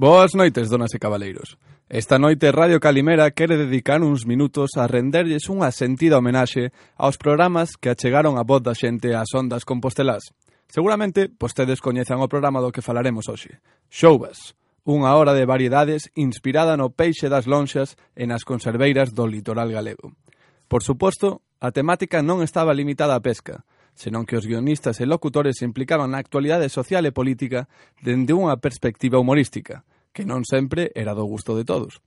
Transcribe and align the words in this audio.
Boas 0.00 0.32
noites, 0.32 0.70
donas 0.70 0.94
e 0.94 0.98
cabaleiros. 0.98 1.60
Esta 1.84 2.16
noite 2.16 2.48
Radio 2.48 2.80
Calimera 2.80 3.36
quere 3.36 3.60
dedicar 3.60 4.00
uns 4.00 4.24
minutos 4.24 4.72
a 4.80 4.88
renderlles 4.88 5.44
unha 5.52 5.68
sentida 5.68 6.16
homenaxe 6.16 6.72
aos 6.96 7.20
programas 7.20 7.76
que 7.76 7.92
achegaron 7.92 8.40
a 8.40 8.44
voz 8.48 8.64
da 8.64 8.72
xente 8.72 9.12
ás 9.12 9.28
ondas 9.36 9.68
compostelás. 9.68 10.32
Seguramente, 10.72 11.28
vostedes 11.36 11.84
coñezan 11.84 12.24
o 12.24 12.32
programa 12.32 12.64
do 12.64 12.72
que 12.72 12.80
falaremos 12.80 13.28
hoxe. 13.28 13.60
Xoubas, 13.92 14.56
unha 14.88 15.12
hora 15.12 15.36
de 15.36 15.44
variedades 15.44 16.08
inspirada 16.16 16.80
no 16.80 16.96
peixe 16.96 17.28
das 17.28 17.44
lonxas 17.44 18.00
e 18.16 18.24
nas 18.24 18.40
conserveiras 18.40 19.12
do 19.12 19.28
litoral 19.28 19.68
galego. 19.68 20.16
Por 20.64 20.80
suposto, 20.80 21.44
a 21.60 21.76
temática 21.76 22.24
non 22.24 22.40
estaba 22.40 22.72
limitada 22.72 23.12
á 23.12 23.20
pesca, 23.20 23.68
senón 23.92 24.24
que 24.24 24.40
os 24.40 24.48
guionistas 24.48 24.96
e 24.96 25.04
locutores 25.04 25.60
se 25.60 25.68
implicaban 25.68 26.16
na 26.16 26.24
actualidade 26.24 26.72
social 26.72 27.04
e 27.04 27.12
política 27.12 27.68
dende 28.00 28.32
unha 28.32 28.56
perspectiva 28.56 29.20
humorística, 29.20 29.84
que 30.12 30.26
non 30.26 30.42
sempre 30.42 30.90
era 30.98 31.14
do 31.14 31.26
gusto 31.26 31.54
de 31.54 31.64
todos. 31.64 32.02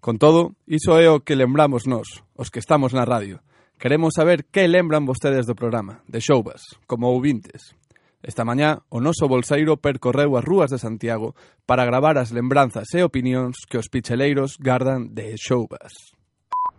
Con 0.00 0.20
todo, 0.20 0.54
iso 0.68 0.94
é 1.00 1.08
o 1.10 1.24
que 1.24 1.34
lembramos 1.34 1.88
nós, 1.88 2.22
os 2.36 2.52
que 2.52 2.60
estamos 2.60 2.92
na 2.92 3.08
radio. 3.08 3.40
Queremos 3.76 4.14
saber 4.16 4.48
que 4.48 4.68
lembran 4.68 5.04
vostedes 5.04 5.44
do 5.44 5.58
programa, 5.58 6.00
de 6.08 6.20
Xoubas, 6.20 6.62
como 6.86 7.12
ouvintes. 7.12 7.76
Esta 8.22 8.44
mañá, 8.44 8.82
o 8.88 9.00
noso 9.00 9.28
bolseiro 9.28 9.76
percorreu 9.76 10.36
as 10.36 10.44
rúas 10.44 10.70
de 10.72 10.80
Santiago 10.80 11.36
para 11.68 11.84
gravar 11.84 12.16
as 12.18 12.32
lembranzas 12.32 12.88
e 12.96 13.04
opinións 13.04 13.68
que 13.68 13.78
os 13.78 13.88
picheleiros 13.92 14.56
gardan 14.58 15.12
de 15.12 15.36
Xoubas. 15.36 15.92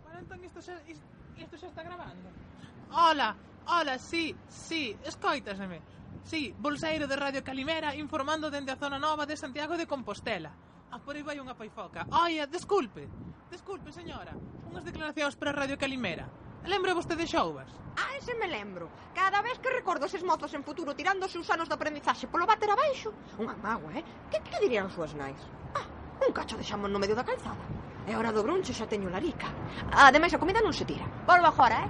Bueno, 0.02 0.20
entón, 0.20 0.42
isto, 0.44 0.60
xa, 0.60 0.76
isto 0.84 1.56
xa 1.56 1.68
está 1.70 1.82
grabando? 1.82 2.28
Hola, 2.90 3.36
hola, 3.66 3.98
sí, 3.98 4.34
sí, 4.48 4.96
escoitaseme. 5.06 5.97
Sí, 6.24 6.54
Bolseiro 6.58 7.08
de 7.08 7.16
Radio 7.16 7.42
Calimera 7.42 7.96
informando 7.96 8.52
dende 8.52 8.72
a 8.72 8.76
zona 8.76 9.00
nova 9.00 9.24
de 9.24 9.36
Santiago 9.36 9.76
de 9.80 9.88
Compostela. 9.88 10.52
Ah, 10.92 11.00
por 11.00 11.16
aí 11.16 11.24
vai 11.24 11.40
unha 11.40 11.56
paifoca. 11.56 12.04
Oia, 12.12 12.44
desculpe. 12.48 13.08
Desculpe, 13.48 13.92
señora. 13.92 14.36
Unhas 14.68 14.84
declaracións 14.84 15.36
para 15.36 15.56
Radio 15.56 15.80
Calimera. 15.80 16.28
Lembra 16.68 16.92
vostede 16.92 17.24
xouvas? 17.24 17.68
Ah, 17.96 18.12
ese 18.20 18.36
me 18.36 18.48
lembro. 18.48 18.92
Cada 19.16 19.40
vez 19.40 19.56
que 19.60 19.72
recordo 19.72 20.04
eses 20.04 20.24
mozos 20.24 20.52
en 20.52 20.64
futuro 20.64 20.92
tirándose 20.92 21.40
os 21.40 21.48
anos 21.48 21.68
de 21.68 21.76
aprendizaxe 21.76 22.28
polo 22.28 22.44
váter 22.44 22.68
abaixo, 22.68 23.12
unha 23.40 23.56
mágoa, 23.56 23.96
eh? 23.96 24.04
Que, 24.28 24.40
que 24.44 24.60
dirían 24.60 24.88
as 24.88 24.96
súas 24.96 25.16
nais? 25.16 25.40
Ah, 25.72 25.84
un 26.24 26.32
cacho 26.36 26.60
de 26.60 26.64
xamón 26.64 26.92
no 26.92 27.00
medio 27.00 27.16
da 27.16 27.24
calzada. 27.24 27.64
E 28.08 28.12
hora 28.16 28.32
do 28.32 28.44
brunche 28.44 28.76
xa 28.76 28.88
teño 28.88 29.08
larica. 29.08 29.48
Ademais, 29.92 30.32
a 30.32 30.40
comida 30.40 30.60
non 30.60 30.76
se 30.76 30.84
tira. 30.84 31.04
Volvo 31.28 31.48
agora, 31.48 31.84
eh? 31.84 31.88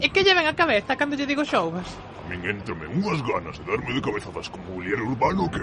E 0.00 0.08
que 0.08 0.24
lleven 0.24 0.48
a 0.48 0.56
cabeza 0.56 0.96
cando 0.96 1.12
lle 1.12 1.28
digo 1.28 1.44
xouvas? 1.44 1.84
Min 2.24 2.40
entrome 2.48 2.88
unhas 2.88 3.20
ganas 3.20 3.60
de 3.60 3.64
darme 3.68 3.92
de 3.92 4.00
cabezazas 4.00 4.48
como 4.48 4.64
mobiliario 4.72 5.04
urbano 5.04 5.44
que... 5.52 5.60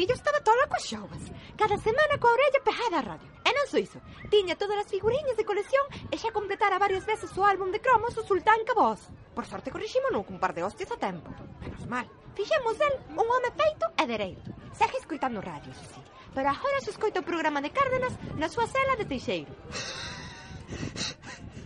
fillo 0.00 0.14
estaba 0.14 0.40
tola 0.40 0.66
coas 0.66 0.88
xovas. 0.88 1.20
Cada 1.60 1.76
semana 1.76 2.16
coa 2.16 2.32
orella 2.32 2.64
pejada 2.64 3.00
á 3.00 3.02
radio. 3.04 3.28
E 3.44 3.50
non 3.52 3.68
só 3.68 3.76
iso. 3.76 4.00
Tiña 4.32 4.56
todas 4.56 4.80
as 4.80 4.88
figuriñas 4.88 5.36
de 5.36 5.44
colección 5.44 5.84
e 6.08 6.16
xa 6.16 6.32
completara 6.32 6.80
varias 6.80 7.04
veces 7.04 7.28
o 7.36 7.44
álbum 7.44 7.68
de 7.68 7.84
cromos 7.84 8.16
o 8.16 8.24
Sultán 8.24 8.64
Cabos. 8.64 9.12
Por 9.36 9.44
sorte 9.44 9.68
corriximo 9.68 10.08
non 10.08 10.24
cun 10.24 10.40
par 10.40 10.56
de 10.56 10.64
hostias 10.64 10.88
a 10.88 10.96
tempo. 10.96 11.28
Menos 11.60 11.84
mal. 11.84 12.08
Fixemos 12.32 12.80
el 12.80 12.94
un 13.12 13.28
home 13.28 13.52
feito 13.52 13.84
e 14.00 14.04
dereito. 14.08 14.48
Segue 14.72 14.96
escoitando 14.96 15.44
radio, 15.44 15.68
iso 15.68 15.84
sí. 15.92 16.00
Pero 16.32 16.48
agora 16.48 16.80
se 16.80 16.96
escoita 16.96 17.20
o 17.20 17.28
programa 17.28 17.60
de 17.60 17.68
Cárdenas 17.68 18.16
na 18.40 18.48
súa 18.48 18.64
cela 18.72 18.96
de 18.96 19.04
Teixeiro. 19.04 19.52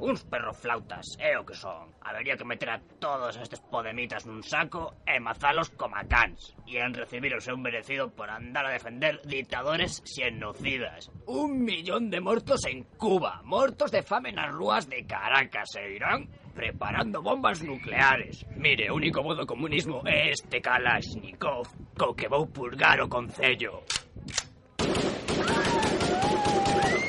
Uns 0.00 0.24
perroflautas, 0.24 1.04
é 1.20 1.38
o 1.38 1.44
que 1.44 1.54
son. 1.54 1.94
Habería 2.02 2.36
que 2.36 2.44
meter 2.44 2.70
a 2.70 2.80
todos 2.98 3.36
estes 3.36 3.60
podemitas 3.60 4.26
nun 4.26 4.42
saco 4.42 4.98
e 5.06 5.20
mazalos 5.20 5.70
como 5.76 5.94
a 5.94 6.06
cans. 6.08 6.56
E 6.66 6.80
en 6.80 6.94
recibir 6.94 7.34
o 7.34 7.44
seu 7.44 7.54
merecido 7.54 8.10
por 8.10 8.30
andar 8.30 8.66
a 8.66 8.74
defender 8.74 9.20
ditadores 9.22 10.02
xenocidas. 10.02 11.10
Un 11.26 11.62
millón 11.62 12.10
de 12.10 12.18
mortos 12.24 12.66
en 12.66 12.88
Cuba, 12.96 13.42
mortos 13.44 13.92
de 13.92 14.02
fame 14.02 14.32
nas 14.32 14.50
rúas 14.50 14.88
de 14.88 15.06
Caracas 15.06 15.76
e 15.76 15.94
Irán 15.94 16.26
preparando 16.58 17.22
bombas 17.22 17.62
nucleares. 17.62 18.42
Mire, 18.56 18.90
o 18.90 18.98
único 18.98 19.22
modo 19.22 19.46
comunismo 19.46 20.02
é 20.02 20.34
este 20.34 20.58
Kalashnikov, 20.58 21.70
co 21.94 22.18
que 22.18 22.26
vou 22.26 22.50
purgar 22.50 22.98
o 22.98 23.06
Concello. 23.06 23.86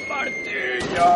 ¡Martillo! 0.09 1.09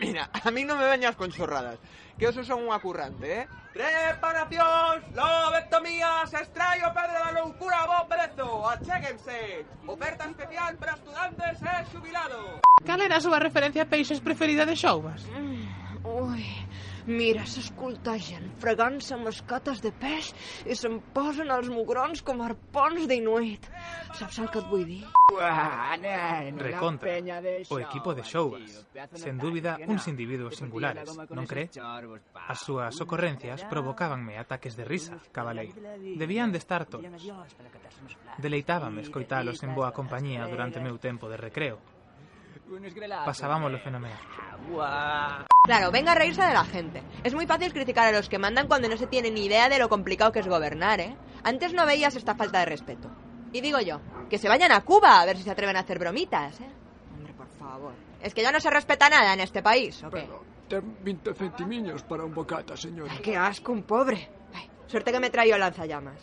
Mira, 0.00 0.30
a 0.32 0.50
mí 0.50 0.64
no 0.64 0.76
me 0.76 0.86
veñas 0.86 1.16
con 1.16 1.30
chorradas, 1.30 1.78
que 2.18 2.26
eso 2.26 2.42
son 2.44 2.66
unha 2.66 2.78
currante, 2.82 3.42
eh? 3.42 3.46
Reparacións, 3.72 5.00
lobectomías, 5.16 6.28
estraio, 6.34 6.92
pedra 6.92 7.18
da 7.24 7.30
loucura, 7.32 7.88
bo 7.88 8.04
prezo, 8.04 8.68
achéguense. 8.68 9.64
Oferta 9.88 10.28
especial 10.28 10.76
para 10.76 10.98
estudantes 10.98 11.56
e 11.62 11.74
xubilados. 11.88 12.60
Cal 12.84 13.00
era 13.00 13.16
a 13.16 13.24
súa 13.24 13.40
referencia 13.40 13.86
a 13.86 13.90
peixes 13.90 14.20
preferida 14.20 14.68
de 14.68 14.76
Xoumas? 14.76 15.24
Mm, 15.32 16.04
ui, 16.04 16.44
Mira, 17.06 17.42
s'escoltegen, 17.50 18.44
fregant-se 18.62 19.14
amb 19.16 19.26
les 19.26 19.40
cates 19.48 19.80
de 19.82 19.90
peix 19.90 20.28
i 20.70 20.76
se'n 20.78 21.00
posen 21.14 21.50
els 21.50 21.68
mugrons 21.72 22.22
com 22.22 22.42
arpons 22.44 23.08
d'inuit. 23.10 23.66
Saps 24.18 24.38
el 24.38 24.50
que 24.52 24.60
et 24.62 24.68
vull 24.70 24.84
dir? 24.86 25.02
Recontra, 26.62 27.16
o 27.70 27.78
equipo 27.80 28.14
de 28.14 28.22
xougas. 28.22 28.86
Sen 29.18 29.38
dúbida, 29.38 29.78
uns 29.88 30.06
individuos 30.06 30.60
singulares, 30.60 31.10
non 31.34 31.48
cree? 31.48 31.70
As 32.46 32.62
súas 32.62 32.94
ocorrencias 33.00 33.64
provocábanme 33.66 34.38
ataques 34.38 34.76
de 34.78 34.84
risa, 34.84 35.18
cabalei. 35.32 35.72
Debían 36.14 36.52
de 36.52 36.58
estar 36.58 36.86
todos. 36.86 37.06
Deleitábame 38.38 39.02
escoitalos 39.02 39.62
en 39.66 39.74
boa 39.74 39.90
compañía 39.90 40.46
durante 40.46 40.78
meu 40.78 40.98
tempo 41.02 41.26
de 41.26 41.40
recreo, 41.40 41.82
Pasábamoslo 43.24 43.78
fenomenal. 43.78 44.18
Claro, 45.64 45.90
venga 45.90 46.12
a 46.12 46.14
reírse 46.14 46.42
de 46.42 46.52
la 46.52 46.64
gente. 46.64 47.02
Es 47.24 47.34
muy 47.34 47.46
fácil 47.46 47.72
criticar 47.72 48.06
a 48.08 48.16
los 48.16 48.28
que 48.28 48.38
mandan 48.38 48.66
cuando 48.68 48.88
no 48.88 48.96
se 48.96 49.06
tiene 49.06 49.30
ni 49.30 49.44
idea 49.46 49.68
de 49.68 49.78
lo 49.78 49.88
complicado 49.88 50.32
que 50.32 50.40
es 50.40 50.48
gobernar, 50.48 51.00
¿eh? 51.00 51.16
Antes 51.44 51.72
no 51.72 51.86
veías 51.86 52.16
esta 52.16 52.34
falta 52.34 52.60
de 52.60 52.66
respeto. 52.66 53.10
Y 53.52 53.60
digo 53.60 53.80
yo, 53.80 54.00
que 54.30 54.38
se 54.38 54.48
vayan 54.48 54.72
a 54.72 54.80
Cuba 54.82 55.20
a 55.20 55.26
ver 55.26 55.36
si 55.36 55.42
se 55.42 55.50
atreven 55.50 55.76
a 55.76 55.80
hacer 55.80 55.98
bromitas, 55.98 56.60
¿eh? 56.60 56.70
Hombre, 57.14 57.34
por 57.34 57.48
favor. 57.48 57.92
¿Es 58.22 58.32
que 58.32 58.42
ya 58.42 58.52
no 58.52 58.60
se 58.60 58.70
respeta 58.70 59.08
nada 59.08 59.34
en 59.34 59.40
este 59.40 59.62
país, 59.62 60.02
o 60.04 60.10
qué? 60.10 60.28
Ten 60.68 60.96
20 61.02 61.34
centimiños 61.34 62.02
para 62.04 62.24
un 62.24 62.32
bocata, 62.32 62.76
señora. 62.76 63.12
Ay, 63.12 63.18
qué 63.22 63.36
asco, 63.36 63.72
un 63.72 63.82
pobre. 63.82 64.30
Ay, 64.54 64.70
suerte 64.86 65.12
que 65.12 65.20
me 65.20 65.28
traio 65.30 65.58
lanzallamas. 65.58 66.18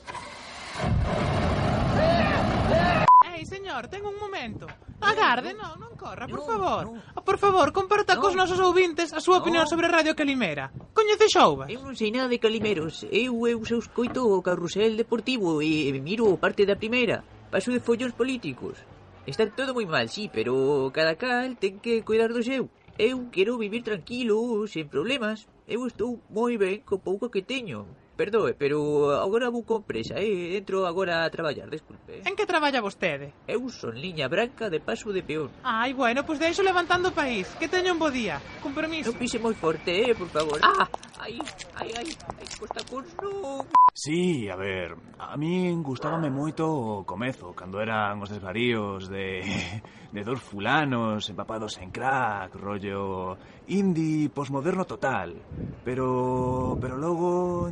señor, 3.70 3.88
ten 3.88 4.02
un 4.04 4.18
momento. 4.18 4.66
Agarde, 5.00 5.54
non, 5.54 5.78
non 5.78 5.94
corra, 5.94 6.26
por 6.26 6.42
favor. 6.42 6.90
Ah, 7.14 7.22
por 7.22 7.38
favor, 7.38 7.70
comparta 7.70 8.18
cos 8.18 8.34
nosos 8.34 8.58
ouvintes 8.58 9.14
a 9.14 9.22
súa 9.22 9.38
opinión 9.46 9.70
sobre 9.70 9.86
Radio 9.86 10.18
Calimera. 10.18 10.74
Coñece 10.98 11.30
Xouvas? 11.30 11.70
Eu 11.70 11.86
non 11.86 11.94
sei 11.94 12.10
nada 12.10 12.26
de 12.26 12.42
Calimeros. 12.42 13.06
Eu, 13.14 13.46
eu 13.46 13.62
se 13.62 13.78
escoito 13.78 14.26
o 14.26 14.42
carrusel 14.42 14.98
deportivo 14.98 15.62
e 15.62 15.94
miro 16.02 16.34
parte 16.42 16.66
da 16.66 16.82
primeira. 16.82 17.22
Paso 17.54 17.70
de 17.70 17.78
follóns 17.78 18.18
políticos. 18.18 18.82
Está 19.30 19.46
todo 19.46 19.78
moi 19.78 19.86
mal, 19.86 20.10
sí, 20.10 20.34
pero 20.34 20.90
cada 20.90 21.14
cal 21.14 21.54
ten 21.62 21.78
que 21.78 22.02
cuidar 22.02 22.34
do 22.34 22.42
seu. 22.42 22.74
Eu 22.98 23.30
quero 23.30 23.62
vivir 23.62 23.86
tranquilo, 23.86 24.66
sen 24.66 24.90
problemas. 24.90 25.46
Eu 25.70 25.86
estou 25.86 26.18
moi 26.34 26.58
ben 26.58 26.82
co 26.82 26.98
pouco 26.98 27.30
que 27.30 27.46
teño. 27.46 27.86
Perdoe, 28.20 28.52
pero 28.54 29.16
agora 29.16 29.48
vou 29.48 29.64
compresa 29.64 30.20
eh? 30.20 30.60
entro 30.60 30.84
agora 30.84 31.24
a 31.24 31.32
traballar, 31.32 31.72
desculpe. 31.72 32.20
Eh. 32.20 32.28
En 32.28 32.36
que 32.36 32.44
traballa 32.44 32.84
vostede? 32.84 33.32
Eu 33.48 33.64
son 33.72 33.96
liña 33.96 34.28
branca 34.28 34.68
de 34.68 34.84
paso 34.84 35.16
de 35.16 35.24
peón. 35.24 35.48
Ai, 35.64 35.96
bueno, 35.96 36.28
pois 36.28 36.36
pues 36.36 36.52
deixo 36.52 36.60
levantando 36.60 37.10
o 37.10 37.16
país. 37.16 37.48
Que 37.56 37.72
teña 37.72 37.96
un 37.96 38.00
bo 38.04 38.12
día. 38.12 38.44
Con 38.60 38.76
permiso. 38.76 39.08
Non 39.08 39.16
pise 39.16 39.40
moi 39.40 39.56
forte, 39.56 40.04
eh, 40.04 40.12
por 40.12 40.28
favor. 40.36 40.60
Ah, 40.60 40.84
ai, 41.24 41.40
ai, 41.80 41.96
ai, 41.96 42.12
ai, 42.12 42.48
costa 42.60 42.84
con 42.92 43.08
non. 43.24 43.64
Sí, 43.96 44.52
a 44.52 44.60
ver, 44.60 45.00
a 45.16 45.40
min 45.40 45.80
gustábame 45.80 46.28
moito 46.28 46.68
o 46.68 47.08
comezo, 47.08 47.56
cando 47.56 47.80
eran 47.80 48.20
os 48.20 48.28
desvaríos 48.28 49.08
de, 49.08 49.48
de 50.12 50.22
dos 50.28 50.44
fulanos 50.44 51.24
empapados 51.32 51.80
en 51.80 51.88
crack, 51.88 52.52
rollo 52.60 53.40
indie 53.72 54.28
posmoderno 54.28 54.84
total. 54.84 55.40
Pero, 55.88 56.78
pero 56.82 56.98
logo 56.98 57.72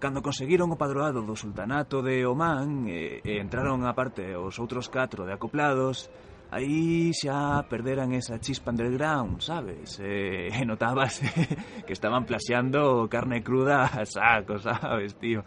Cando 0.00 0.24
conseguiron 0.24 0.72
o 0.72 0.80
padroado 0.80 1.20
do 1.20 1.36
sultanato 1.36 2.00
de 2.00 2.24
Omán 2.24 2.88
e, 2.88 3.20
e 3.20 3.36
entraron 3.36 3.84
a 3.84 3.92
parte 3.92 4.32
os 4.32 4.56
outros 4.56 4.88
catro 4.88 5.28
de 5.28 5.36
acoplados, 5.36 6.08
aí 6.48 7.12
xa 7.12 7.68
perderan 7.68 8.16
esa 8.16 8.40
chispa 8.40 8.72
underground, 8.72 9.44
sabes? 9.44 10.00
E, 10.00 10.48
e 10.48 10.64
notabas 10.64 11.20
que 11.84 11.92
estaban 11.92 12.24
plaxeando 12.24 13.12
carne 13.12 13.44
cruda 13.44 13.92
a 13.92 14.08
saco, 14.08 14.56
sabes, 14.56 15.20
tío? 15.20 15.44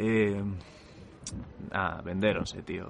E, 0.00 0.32
ah, 1.68 2.00
vendéronse, 2.00 2.64
tío. 2.64 2.88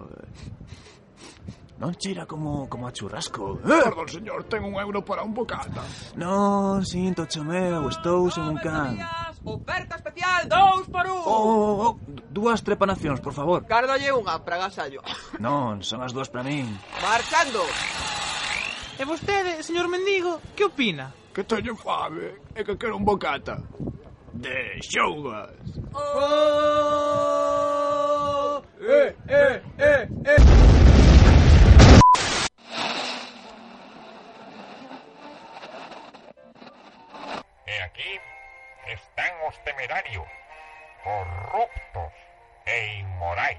Non 1.75 1.90
cheira 1.99 2.23
como, 2.23 2.70
como 2.70 2.87
a 2.87 2.94
churrasco. 2.94 3.58
Eh? 3.67 3.82
Perdón, 3.82 4.06
señor, 4.06 4.47
ten 4.47 4.62
un 4.62 4.79
euro 4.79 5.02
para 5.02 5.26
un 5.26 5.35
bocata. 5.35 5.82
Non, 6.14 6.87
sinto, 6.87 7.26
chomeu, 7.26 7.90
estou 7.90 8.31
sen 8.31 8.47
un 8.47 8.62
can. 8.62 8.94
Oferta 9.44 9.96
especial, 9.96 10.49
dous 10.49 10.88
por 10.88 11.05
un! 11.06 11.20
Oh, 11.20 11.29
oh, 11.29 11.52
oh, 11.52 11.85
oh. 11.85 11.99
dúas 12.32 12.64
trepanacións, 12.64 13.20
por 13.20 13.37
favor. 13.37 13.64
Cárdolle 13.69 14.08
unha 14.12 14.41
para 14.41 14.56
gasallo. 14.56 15.05
Non, 15.44 15.85
son 15.85 16.00
as 16.00 16.17
dúas 16.17 16.32
para 16.32 16.41
min. 16.43 16.64
Marchando! 17.05 17.61
E 18.96 19.05
vostede, 19.05 19.61
señor 19.61 19.93
Mendigo, 19.93 20.41
que 20.56 20.64
opina? 20.64 21.12
Que 21.35 21.44
teño 21.44 21.76
fame 21.76 22.41
e 22.56 22.64
que 22.64 22.79
quero 22.81 22.96
un 22.96 23.05
bocata. 23.05 23.61
De 24.32 24.81
xougas. 24.81 25.52
Oh! 25.93 27.05
Eh, 28.81 29.12
eh, 29.29 29.62
eh, 29.79 30.08
eh. 30.25 30.74
Temerarios, 39.64 40.26
corruptos 41.02 42.12
e 42.66 43.00
inmorais. 43.00 43.58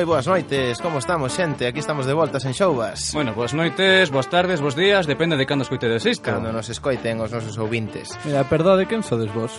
moi 0.00 0.16
boas 0.16 0.24
noites, 0.24 0.80
como 0.80 0.96
estamos, 0.96 1.36
xente? 1.36 1.68
Aquí 1.68 1.76
estamos 1.76 2.08
de 2.08 2.16
voltas 2.16 2.48
en 2.48 2.56
Xouvas 2.56 3.12
Bueno, 3.12 3.36
boas 3.36 3.52
noites, 3.52 4.08
boas 4.08 4.32
tardes, 4.32 4.64
boas 4.64 4.72
días, 4.72 5.04
depende 5.04 5.36
de 5.36 5.44
cando 5.44 5.60
escoitedes 5.60 6.08
isto 6.08 6.24
Cando 6.24 6.48
nos 6.56 6.72
escoiten 6.72 7.20
os 7.20 7.28
nosos 7.28 7.60
ouvintes 7.60 8.16
Mira, 8.24 8.48
perdade, 8.48 8.88
quen 8.88 9.04
sodes 9.04 9.28
vos? 9.28 9.52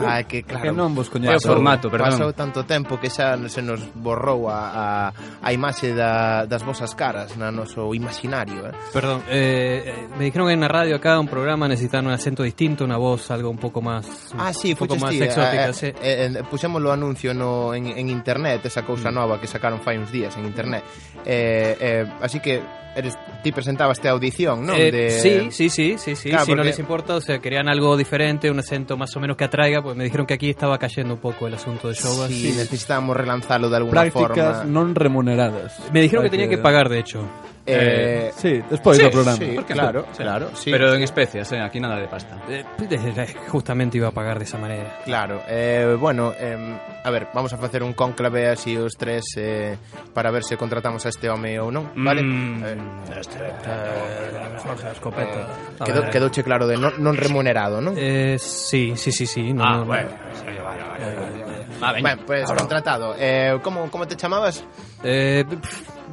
Ah, 0.10 0.24
que 0.24 0.42
claro. 0.42 0.64
Que 0.64 0.72
non 0.72 0.90
vos 0.96 1.06
coñezo. 1.06 1.36
o 1.36 1.52
formato, 1.54 1.86
perdón. 1.92 2.18
Pasou 2.18 2.30
tanto 2.32 2.64
tempo 2.66 2.98
que 2.98 3.12
xa 3.12 3.36
se 3.46 3.62
nos 3.62 3.78
borrou 3.94 4.48
a, 4.50 4.58
a, 4.72 4.86
a 5.44 5.48
imaxe 5.52 5.92
da, 5.94 6.44
das 6.48 6.64
vosas 6.64 6.96
caras 6.96 7.36
na 7.36 7.52
noso 7.52 7.94
imaginario. 7.94 8.66
Eh? 8.66 8.74
Perdón, 8.90 9.22
eh, 9.28 9.84
eh 9.86 10.08
me 10.18 10.24
dijeron 10.26 10.48
que 10.48 10.56
na 10.56 10.66
radio 10.66 10.96
acá 10.96 11.20
un 11.20 11.28
programa 11.28 11.68
necesitan 11.68 12.06
un 12.06 12.12
acento 12.12 12.42
distinto, 12.42 12.84
una 12.84 12.96
voz 12.96 13.30
algo 13.30 13.50
un 13.50 13.60
pouco 13.60 13.78
máis 13.80 14.08
Ah, 14.34 14.52
sí, 14.52 14.72
un 14.72 14.78
pouco 14.80 14.96
máis 14.96 15.20
eh, 15.20 15.28
exótica, 15.28 15.68
eh, 15.70 15.76
sí. 15.76 15.88
Eh, 16.00 16.32
eh, 16.32 16.42
puxemos 16.48 16.82
o 16.82 16.90
anuncio 16.90 17.34
no, 17.34 17.74
en, 17.74 17.86
en 17.86 18.08
internet, 18.08 18.64
esa 18.66 18.82
cousa 18.82 19.10
mm. 19.10 19.14
nova 19.14 19.40
que 19.40 19.46
sacaron 19.46 19.80
fai 19.80 19.98
uns 19.98 20.10
días 20.10 20.36
en 20.36 20.44
internet. 20.46 20.82
Eh, 21.24 21.76
eh, 21.78 22.04
así 22.20 22.40
que 22.40 22.62
eres 22.94 23.16
ti 23.42 23.52
presentabaste 23.52 24.08
a 24.08 24.12
audición, 24.12 24.66
non? 24.66 24.76
Eh, 24.76 24.90
De- 24.90 25.10
Sí, 25.10 25.48
sí, 25.50 25.70
sí, 25.70 25.96
sí, 25.98 26.16
sí, 26.16 26.28
Claro, 26.30 26.44
si 26.44 26.54
no 26.54 26.62
les 26.64 26.78
importa, 26.78 27.14
o 27.16 27.20
sea, 27.20 27.38
querían 27.38 27.68
algo 27.68 27.96
diferente, 27.96 28.50
un 28.50 28.58
acento 28.58 28.96
más 28.96 29.14
o 29.16 29.20
menos 29.20 29.36
que 29.36 29.44
atraiga, 29.44 29.82
pues 29.82 29.96
me 29.96 30.04
dijeron 30.04 30.26
que 30.26 30.34
aquí 30.34 30.50
estaba 30.50 30.78
cayendo 30.78 31.14
un 31.14 31.20
poco 31.20 31.46
el 31.46 31.54
asunto 31.54 31.88
de 31.88 31.94
show 31.94 32.12
Sí, 32.26 32.48
así. 32.50 32.56
necesitamos 32.58 33.16
relanzalo 33.16 33.70
de 33.70 33.76
alguna 33.76 34.02
Prácticas 34.02 34.58
forma 34.58 34.64
non 34.64 34.94
remuneradas. 34.94 35.78
Me 35.92 36.00
dijeron 36.02 36.24
que 36.24 36.30
tenía 36.30 36.48
que 36.48 36.58
pagar, 36.58 36.88
de 36.88 36.98
hecho. 36.98 37.22
Eh, 37.66 38.32
Sí, 38.34 38.62
despois 38.70 38.96
Sí, 38.96 39.04
do 39.04 39.10
programa. 39.10 39.36
sí, 39.36 39.52
¿Por 39.54 39.64
qué 39.66 39.74
claro, 39.74 40.06
no? 40.08 40.16
claro, 40.16 40.50
sí. 40.56 40.70
Pero 40.72 40.94
en 40.94 41.02
especias, 41.02 41.52
eh, 41.52 41.60
aquí 41.60 41.78
nada 41.78 41.96
de 42.00 42.08
pasta 42.08 42.40
Eh, 42.48 42.64
justamente 43.48 43.98
iba 43.98 44.08
a 44.08 44.10
pagar 44.12 44.38
de 44.38 44.44
esa 44.44 44.56
manera. 44.58 44.98
Claro, 45.04 45.42
eh, 45.46 45.94
bueno, 46.00 46.32
eh, 46.38 46.56
a 47.04 47.10
ver, 47.10 47.28
vamos 47.34 47.52
a 47.52 47.58
facer 47.58 47.82
un 47.82 47.92
cónclave 47.92 48.48
así 48.48 48.76
os 48.76 48.96
tres 48.96 49.24
eh, 49.36 49.76
para 50.14 50.30
ver 50.30 50.42
se 50.42 50.56
contratamos 50.56 51.04
a 51.06 51.10
este 51.10 51.28
home 51.28 51.60
ou 51.60 51.70
non, 51.70 51.92
vale? 51.94 52.22
Mm, 52.24 52.64
Eh, 52.64 52.76
Eh, 53.66 54.58
Jorge, 54.64 54.90
escopeta. 54.92 55.46
Quedou, 55.84 56.04
quedouche 56.10 56.42
claro 56.42 56.66
de 56.66 56.76
non, 56.80 56.96
non 56.98 57.14
remunerado, 57.16 57.80
non? 57.84 57.94
Eh, 57.96 58.36
sí, 58.40 58.96
sí, 58.96 59.12
sí, 59.12 59.26
sí. 59.28 59.52
No, 59.52 59.64
Ah, 59.64 59.70
no, 59.76 59.78
no. 59.84 59.86
bueno 59.86 60.10
Ah, 61.82 61.92
veña. 61.92 62.02
Bueno, 62.14 62.22
pues 62.26 62.44
contratado. 62.52 63.14
Eh, 63.18 63.58
como, 63.62 63.90
como 63.90 64.06
te 64.06 64.16
chamabas? 64.16 64.64
Eh, 65.02 65.44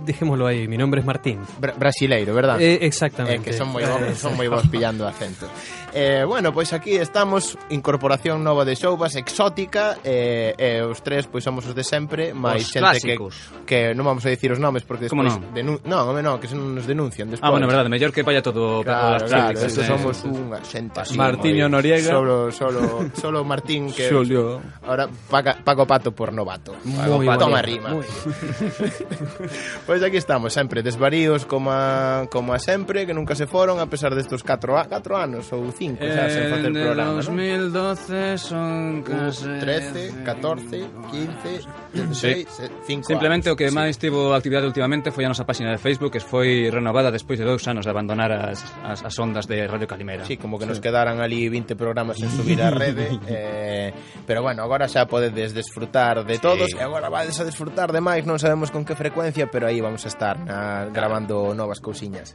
dejémoslo 0.06 0.48
ahí, 0.48 0.68
mi 0.68 0.78
nombre 0.78 1.02
es 1.02 1.06
Martín. 1.06 1.40
Bra 1.60 1.74
brasileiro, 1.78 2.34
verdad? 2.34 2.62
Eh, 2.62 2.80
exactamente. 2.82 3.36
Eh, 3.42 3.44
que 3.44 3.54
son 3.54 3.68
moi 3.74 3.84
Eh, 3.84 3.90
bons, 3.90 4.16
son 4.18 4.34
moi 4.40 4.48
bons 4.48 4.68
pillando 4.72 5.04
acento. 5.08 5.48
Eh, 5.92 6.24
bueno, 6.28 6.54
pois 6.54 6.72
aquí 6.72 6.96
estamos, 6.96 7.58
incorporación 7.74 8.44
nova 8.44 8.64
de 8.64 8.76
Xouvas, 8.78 9.16
exótica, 9.18 9.98
eh, 10.06 10.54
eh, 10.56 10.82
os 10.86 11.02
tres 11.02 11.26
pois 11.28 11.44
somos 11.44 11.66
os 11.66 11.74
de 11.74 11.82
sempre, 11.84 12.32
máis 12.38 12.64
Os 12.64 12.72
xente 12.72 13.02
que, 13.02 13.18
clásicos. 13.18 13.34
que 13.66 13.80
non 13.98 14.06
vamos 14.06 14.24
a 14.24 14.30
dicir 14.30 14.54
os 14.54 14.60
nomes 14.62 14.86
porque 14.86 15.10
despois 15.10 15.36
non? 15.36 15.52
denun 15.52 15.82
non, 15.90 16.08
home, 16.14 16.22
non, 16.22 16.38
que 16.40 16.46
se 16.48 16.54
nos 16.56 16.86
denuncian 16.86 17.28
despois. 17.34 17.44
Ah, 17.44 17.52
bueno, 17.52 17.66
verdade, 17.68 17.90
mellor 17.90 18.14
que 18.14 18.22
vaya 18.24 18.40
todo 18.46 18.86
Claro, 18.86 19.26
todas 19.26 19.32
claro, 19.32 19.58
estos 19.58 19.84
eh. 19.84 19.90
somos 19.90 20.16
unha 20.30 20.62
xente 20.64 21.02
así. 21.02 21.18
Martiño 21.18 21.66
moi- 21.68 21.82
Noriega. 21.82 22.14
Solo, 22.14 22.52
solo, 22.54 23.10
solo 23.18 23.42
Martín 23.44 23.90
que 23.92 24.08
Xulio. 24.14 24.62
ahora 24.86 25.10
paga, 25.28 25.58
pago 25.66 25.84
pato 25.90 26.14
por 26.14 26.30
novato. 26.32 26.78
Muy 26.86 27.04
Toma 27.04 27.58
bonito, 27.58 27.66
rima. 27.66 27.90
muy 27.98 28.06
pois 29.88 30.02
aquí 30.04 30.18
estamos, 30.18 30.54
sempre 30.54 30.84
desvaríos 30.84 31.46
como 31.46 31.72
a, 31.72 32.28
como 32.30 32.54
a 32.54 32.60
sempre, 32.60 33.06
que 33.06 33.14
nunca 33.14 33.36
se 33.36 33.48
foron 33.48 33.80
a 33.80 33.88
pesar 33.88 34.14
destos 34.16 34.44
4 34.44 34.78
a, 34.78 34.86
4 34.86 35.18
anos 35.18 35.52
ou 35.54 35.72
5, 35.72 36.02
xa 36.02 36.30
sen 36.30 36.52
facer 36.52 36.72
programa, 36.72 37.20
2012 37.20 38.14
¿no? 38.14 38.38
son 38.38 39.00
uh, 39.00 39.04
case 39.04 39.48
13, 39.60 40.24
14, 40.24 40.86
15, 41.12 41.88
16, 41.94 42.48
sí. 42.50 42.64
Eh, 42.64 42.70
5 42.86 43.08
Simplemente 43.08 43.50
anos. 43.50 43.56
o 43.56 43.60
que 43.60 43.68
máis 43.72 43.98
tivo 43.98 44.34
actividade 44.34 44.68
últimamente 44.68 45.10
foi 45.12 45.26
a 45.26 45.32
nosa 45.32 45.44
páxina 45.44 45.74
de 45.74 45.80
Facebook, 45.82 46.14
que 46.14 46.22
foi 46.24 46.70
renovada 46.70 47.10
despois 47.10 47.40
de 47.40 47.46
dous 47.46 47.64
anos 47.68 47.86
de 47.86 47.92
abandonar 47.92 48.32
as, 48.32 48.64
as, 48.84 49.04
as 49.04 49.16
ondas 49.20 49.48
de 49.48 49.66
Radio 49.68 49.88
Calimera. 49.88 50.26
Sí, 50.26 50.38
como 50.38 50.58
que 50.58 50.66
sí. 50.66 50.72
nos 50.76 50.80
quedaran 50.80 51.20
ali 51.20 51.50
20 51.50 51.76
programas 51.76 52.22
en 52.22 52.30
subir 52.32 52.62
a 52.62 52.70
rede, 52.70 53.18
eh, 53.28 53.94
pero 54.26 54.42
bueno, 54.42 54.64
agora 54.64 54.88
xa 54.88 55.08
podedes 55.08 55.54
desfrutar 55.54 56.24
de 56.26 56.38
todos, 56.40 56.70
sí. 56.72 56.78
e 56.78 56.84
agora 56.84 57.10
vades 57.10 57.38
a 57.40 57.46
desfrutar 57.46 57.92
de 57.92 58.02
máis, 58.02 58.24
non 58.28 58.38
sabemos 58.38 58.67
con 58.72 58.86
que 58.86 58.96
frecuencia 58.96 59.50
Pero 59.52 59.68
aí 59.68 59.82
vamos 59.82 60.06
a 60.06 60.08
estar 60.08 60.40
na, 60.40 60.86
grabando 60.94 61.54
novas 61.54 61.80
cousiñas 61.80 62.34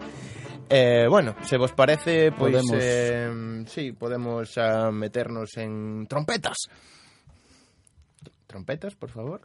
Eh, 0.74 1.06
bueno, 1.06 1.34
se 1.44 1.58
vos 1.58 1.72
parece, 1.72 2.32
pois 2.32 2.54
Podemos. 2.54 2.78
eh, 2.80 3.64
sí, 3.66 3.92
podemos 3.92 4.56
ah, 4.56 4.90
meternos 4.90 5.54
en 5.58 6.06
trompetas. 6.08 6.56
Trompetas, 8.46 8.94
por 8.94 9.10
favor. 9.10 9.42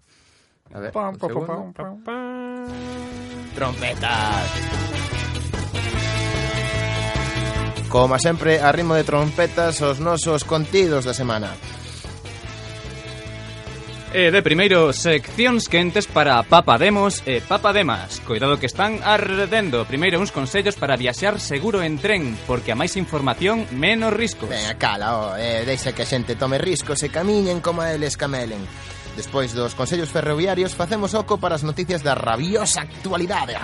A 0.74 0.80
ver, 0.80 0.96
un 0.96 1.20
segundo. 1.20 1.74
Trompetas. 3.56 4.52
Como 7.90 8.20
sempre, 8.20 8.60
a 8.62 8.72
ritmo 8.72 8.96
de 8.96 9.04
trompetas 9.04 9.82
os 9.82 10.00
nosos 10.00 10.44
contidos 10.44 11.04
da 11.04 11.14
semana. 11.14 11.56
E 14.14 14.32
de 14.32 14.40
primeiro, 14.40 14.96
seccións 14.96 15.68
quentes 15.68 16.08
para 16.08 16.40
papademos 16.48 17.20
e 17.28 17.44
papademas. 17.44 18.24
Cuidado 18.24 18.56
que 18.56 18.72
están 18.72 19.04
ardendo. 19.04 19.84
Primeiro, 19.84 20.24
uns 20.24 20.32
consellos 20.32 20.80
para 20.80 20.96
viaxar 20.96 21.44
seguro 21.44 21.84
en 21.84 22.00
tren, 22.00 22.40
porque 22.48 22.72
a 22.72 22.80
máis 22.80 22.96
información, 22.96 23.68
menos 23.76 24.16
riscos. 24.16 24.48
Venga, 24.48 24.80
cala, 24.80 25.08
oh, 25.12 25.36
eh, 25.36 25.68
deixa 25.68 25.92
que 25.92 26.08
a 26.08 26.10
xente 26.10 26.40
tome 26.40 26.56
riscos 26.56 27.04
e 27.04 27.12
camiñen 27.12 27.60
como 27.60 27.84
eles 27.84 28.16
camelen. 28.16 28.64
Despois 29.20 29.52
dos 29.52 29.76
consellos 29.76 30.08
ferroviarios, 30.08 30.72
facemos 30.72 31.12
oco 31.12 31.36
para 31.36 31.60
as 31.60 31.68
noticias 31.68 32.00
da 32.00 32.16
rabiosa 32.16 32.88
actualidade. 32.88 33.60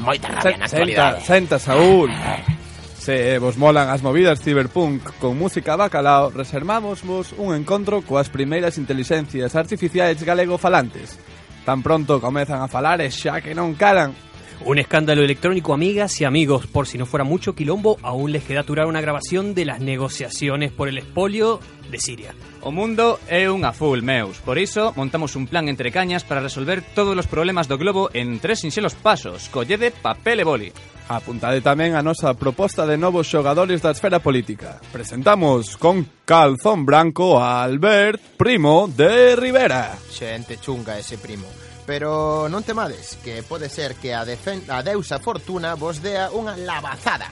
Moita 0.00 0.40
rabia 0.40 0.56
na 0.56 0.64
actualidade. 0.64 1.20
Senta, 1.20 1.60
senta, 1.60 1.60
Saúl. 1.60 2.08
Se 3.02 3.36
vos 3.40 3.58
molan 3.58 3.90
as 3.90 3.98
movidas 3.98 4.38
cyberpunk 4.38 5.02
con 5.18 5.34
música 5.34 5.74
bacalao, 5.74 6.30
reservamos 6.30 7.02
vos 7.02 7.34
un 7.34 7.50
encontro 7.50 7.98
coas 8.06 8.30
primeiras 8.30 8.78
inteligencias 8.78 9.58
artificiais 9.58 10.22
galego 10.22 10.54
falantes. 10.54 11.18
Tan 11.66 11.82
pronto 11.82 12.22
comezan 12.22 12.62
a 12.62 12.70
falar 12.70 13.02
e 13.02 13.10
xa 13.10 13.42
que 13.42 13.58
non 13.58 13.74
calan. 13.74 14.14
Un 14.62 14.78
escándalo 14.78 15.26
electrónico, 15.26 15.74
amigas 15.74 16.14
y 16.20 16.24
amigos, 16.24 16.70
por 16.70 16.86
si 16.86 16.94
no 16.94 17.02
fuera 17.02 17.26
mucho 17.26 17.58
quilombo, 17.58 17.98
aún 18.06 18.30
les 18.30 18.46
queda 18.46 18.62
aturar 18.62 18.86
una 18.86 19.02
grabación 19.02 19.50
de 19.58 19.66
las 19.66 19.82
negociaciones 19.82 20.70
por 20.70 20.86
el 20.86 21.02
espolio 21.02 21.58
de 21.90 21.98
Siria. 21.98 22.38
O 22.62 22.70
mundo 22.70 23.18
é 23.26 23.50
unha 23.50 23.74
full, 23.74 24.06
meus. 24.06 24.38
Por 24.46 24.62
iso, 24.62 24.94
montamos 24.94 25.34
un 25.34 25.50
plan 25.50 25.66
entre 25.66 25.90
cañas 25.90 26.22
para 26.22 26.38
resolver 26.38 26.86
todos 26.94 27.18
os 27.18 27.26
problemas 27.26 27.66
do 27.66 27.82
globo 27.82 28.14
en 28.14 28.38
tres 28.38 28.62
sinxelos 28.62 28.94
pasos. 28.94 29.50
Collede 29.50 29.90
papel 29.90 30.38
e 30.38 30.46
boli. 30.46 30.70
Apuntade 31.18 31.60
tamén 31.60 31.92
a 31.92 32.00
nosa 32.00 32.32
proposta 32.32 32.88
de 32.88 32.96
novos 32.96 33.28
xogadores 33.28 33.84
da 33.84 33.92
esfera 33.92 34.22
política. 34.22 34.80
Presentamos 34.94 35.76
con 35.76 36.08
calzón 36.24 36.86
branco 36.86 37.36
a 37.36 37.60
Albert 37.60 38.40
Primo 38.40 38.88
de 38.88 39.36
Rivera. 39.36 39.98
Xente 40.08 40.56
chunga 40.56 40.96
ese 40.96 41.18
primo. 41.18 41.50
Pero 41.84 42.46
non 42.46 42.62
temades, 42.62 43.18
que 43.20 43.42
pode 43.42 43.66
ser 43.66 43.98
que 43.98 44.14
a, 44.14 44.22
defen 44.22 44.62
a 44.70 44.86
deusa 44.86 45.18
Fortuna 45.18 45.74
vos 45.74 45.98
dea 45.98 46.30
unha 46.30 46.54
lavazada. 46.54 47.28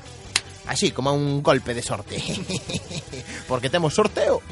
Así, 0.67 0.91
como 0.91 1.15
un 1.15 1.43
golpe 1.43 1.75
de 1.75 1.83
sorte. 1.83 2.19
Porque 3.49 3.71
temos 3.71 3.95
sorteo. 3.95 4.43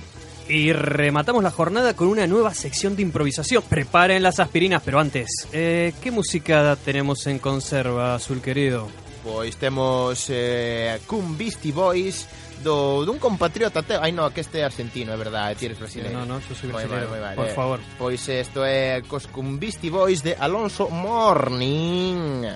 Y 0.48 0.72
rematamos 0.72 1.42
la 1.42 1.50
jornada 1.50 1.94
con 1.94 2.08
una 2.08 2.26
nueva 2.26 2.54
sección 2.54 2.96
de 2.96 3.02
improvisación. 3.02 3.62
Preparen 3.68 4.22
las 4.22 4.40
aspirinas, 4.40 4.82
pero 4.84 4.98
antes, 4.98 5.28
eh, 5.52 5.92
¿qué 6.00 6.10
música 6.10 6.76
tenemos 6.82 7.26
en 7.26 7.38
conserva, 7.38 8.14
azul 8.14 8.40
querido? 8.40 8.88
Pois 9.22 9.56
temos 9.56 10.26
eh, 10.30 11.00
Cum 11.06 11.36
Beastie 11.36 11.72
Boys 11.72 12.26
do, 12.62 13.04
dun 13.04 13.18
compatriota 13.18 13.82
teu. 13.82 14.00
Ai, 14.02 14.12
no, 14.12 14.30
que 14.30 14.40
este 14.40 14.60
é 14.60 14.64
argentino, 14.64 15.12
é 15.12 15.16
verdade, 15.16 15.56
ti 15.56 15.66
eres 15.66 15.78
brasileiro. 15.78 16.18
No, 16.18 16.26
no, 16.26 16.34
eu 16.38 16.54
sou 16.54 16.70
brasileiro, 16.70 17.08
moi 17.08 17.20
vale, 17.20 17.36
por 17.36 17.46
eh. 17.46 17.54
favor. 17.54 17.80
Pois 17.98 18.22
isto 18.28 18.64
é 18.64 19.02
cos 19.02 19.26
Cum 19.26 19.58
Beastie 19.58 19.90
Boys 19.90 20.22
de 20.22 20.34
Alonso 20.38 20.88
Morning. 20.90 22.46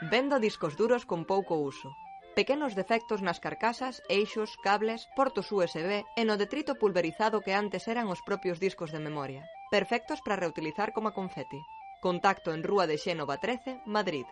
Venda 0.02 0.40
discos 0.40 0.78
duros 0.78 1.06
con 1.06 1.26
pouco 1.26 1.56
uso. 1.56 1.92
Pequenos 2.36 2.74
defectos 2.76 3.22
nas 3.22 3.40
carcasas, 3.44 4.02
eixos, 4.08 4.56
cables, 4.64 5.10
portos 5.18 5.52
USB 5.52 6.06
e 6.16 6.24
no 6.24 6.40
detrito 6.40 6.80
pulverizado 6.80 7.44
que 7.44 7.52
antes 7.52 7.92
eran 7.92 8.08
os 8.08 8.24
propios 8.24 8.64
discos 8.64 8.96
de 8.96 9.04
memoria. 9.04 9.44
Perfectos 9.68 10.24
para 10.24 10.40
reutilizar 10.40 10.96
como 10.96 11.12
confeti. 11.12 11.60
Contacto 12.00 12.56
en 12.56 12.64
Rúa 12.64 12.88
de 12.88 12.96
Xénova 12.96 13.36
13, 13.44 13.84
Madrid. 13.84 14.24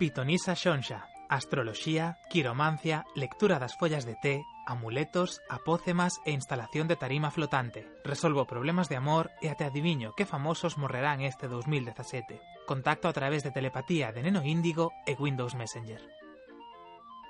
Pitonisa 0.00 0.56
Xonxa. 0.56 1.04
Astroloxía, 1.28 2.16
quiromancia, 2.32 3.04
lectura 3.12 3.60
das 3.60 3.76
follas 3.76 4.08
de 4.08 4.16
té, 4.24 4.40
amuletos, 4.66 5.40
apócemas 5.48 6.20
e 6.24 6.32
instalación 6.32 6.88
de 6.88 6.96
tarima 6.96 7.30
flotante. 7.30 7.86
Resolvo 8.04 8.46
problemas 8.46 8.88
de 8.88 8.96
amor 8.96 9.30
e 9.40 9.48
até 9.48 9.64
adiviño 9.64 10.12
que 10.16 10.26
famosos 10.26 10.78
morrerán 10.78 11.20
este 11.20 11.48
2017. 11.48 12.40
Contacto 12.66 13.08
a 13.08 13.12
través 13.12 13.42
de 13.42 13.50
telepatía 13.50 14.12
de 14.12 14.22
Neno 14.22 14.42
Índigo 14.44 14.92
e 15.06 15.14
Windows 15.14 15.54
Messenger. 15.54 16.00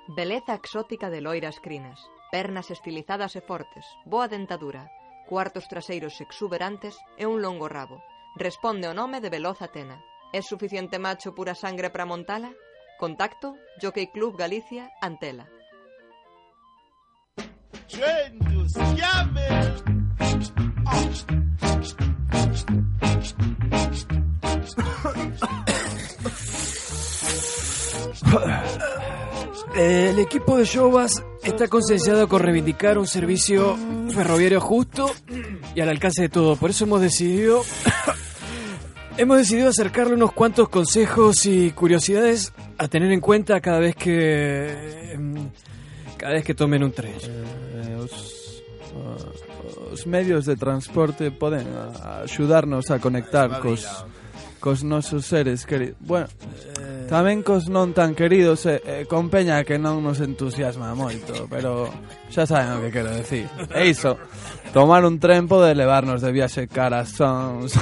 Beleza 0.07 0.53
exótica 0.53 1.09
de 1.09 1.21
loiras 1.21 1.59
crinas, 1.59 1.99
pernas 2.31 2.69
estilizadas 2.69 3.35
e 3.35 3.41
fortes, 3.41 3.85
boa 4.05 4.29
dentadura, 4.29 4.91
cuartos 5.25 5.67
traseiros 5.67 6.21
exuberantes 6.21 6.93
e 7.17 7.25
un 7.25 7.41
longo 7.41 7.67
rabo. 7.67 8.03
Responde 8.37 8.85
o 8.85 8.93
nome 8.93 9.23
de 9.23 9.31
Veloz 9.31 9.63
Atena. 9.63 10.03
É 10.35 10.43
suficiente 10.43 10.99
macho 10.99 11.33
pura 11.33 11.55
sangre 11.55 11.89
para 11.89 12.05
montala? 12.05 12.51
Contacto, 12.99 13.55
Jockey 13.81 14.07
Club 14.07 14.37
Galicia, 14.37 14.91
Antela. 15.01 15.47
El 29.75 30.19
equipo 30.19 30.57
de 30.57 30.65
Jovas 30.65 31.23
está 31.43 31.67
concienciado 31.67 32.27
con 32.27 32.41
reivindicar 32.41 32.97
un 32.97 33.07
servicio 33.07 33.77
ferroviario 34.09 34.61
justo 34.61 35.11
y 35.75 35.81
al 35.81 35.89
alcance 35.89 36.23
de 36.23 36.29
todo. 36.29 36.55
Por 36.55 36.69
eso 36.69 36.85
hemos 36.85 37.01
decidido 37.01 37.61
hemos 39.17 39.37
decidido 39.37 39.69
acercarle 39.69 40.15
unos 40.15 40.31
cuantos 40.31 40.69
consejos 40.69 41.45
y 41.45 41.71
curiosidades 41.71 42.53
a 42.77 42.87
tener 42.87 43.11
en 43.11 43.19
cuenta 43.19 43.59
cada 43.61 43.79
vez 43.79 43.95
que 43.95 45.13
em, 45.13 45.49
cada 46.17 46.33
vez 46.33 46.43
que 46.43 46.55
tomen 46.55 46.83
un 46.83 46.91
tren. 46.91 47.13
Eh, 47.13 47.91
eh 47.91 47.95
os, 47.95 48.63
uh, 48.95 49.93
os 49.93 50.07
medios 50.07 50.45
de 50.45 50.55
transporte 50.55 51.31
poden 51.31 51.67
uh, 51.67 52.23
axudarnos 52.23 52.91
a 52.91 52.99
conectar 52.99 53.59
cos 53.59 54.05
cos 54.65 54.83
nosos 54.83 55.27
seres 55.27 55.63
queridos. 55.63 55.95
Bueno, 56.01 56.25
tamén 57.05 57.45
cos 57.45 57.69
non 57.69 57.93
tan 57.93 58.17
queridos 58.17 58.65
e, 58.65 58.81
e 58.81 59.05
con 59.05 59.29
peña 59.29 59.61
que 59.61 59.77
non 59.77 60.01
nos 60.01 60.17
entusiasma 60.25 60.97
moito, 60.97 61.45
pero 61.53 61.85
xa 62.33 62.49
saben 62.49 62.73
o 62.73 62.81
que 62.81 62.89
quero 62.89 63.13
decir. 63.13 63.45
E 63.69 63.93
iso, 63.93 64.17
tomar 64.73 65.05
un 65.05 65.21
tren 65.21 65.45
pode 65.45 65.77
levarnos 65.77 66.25
de 66.25 66.33
viaxe 66.33 66.65
cara 66.65 67.05
sons 67.05 67.77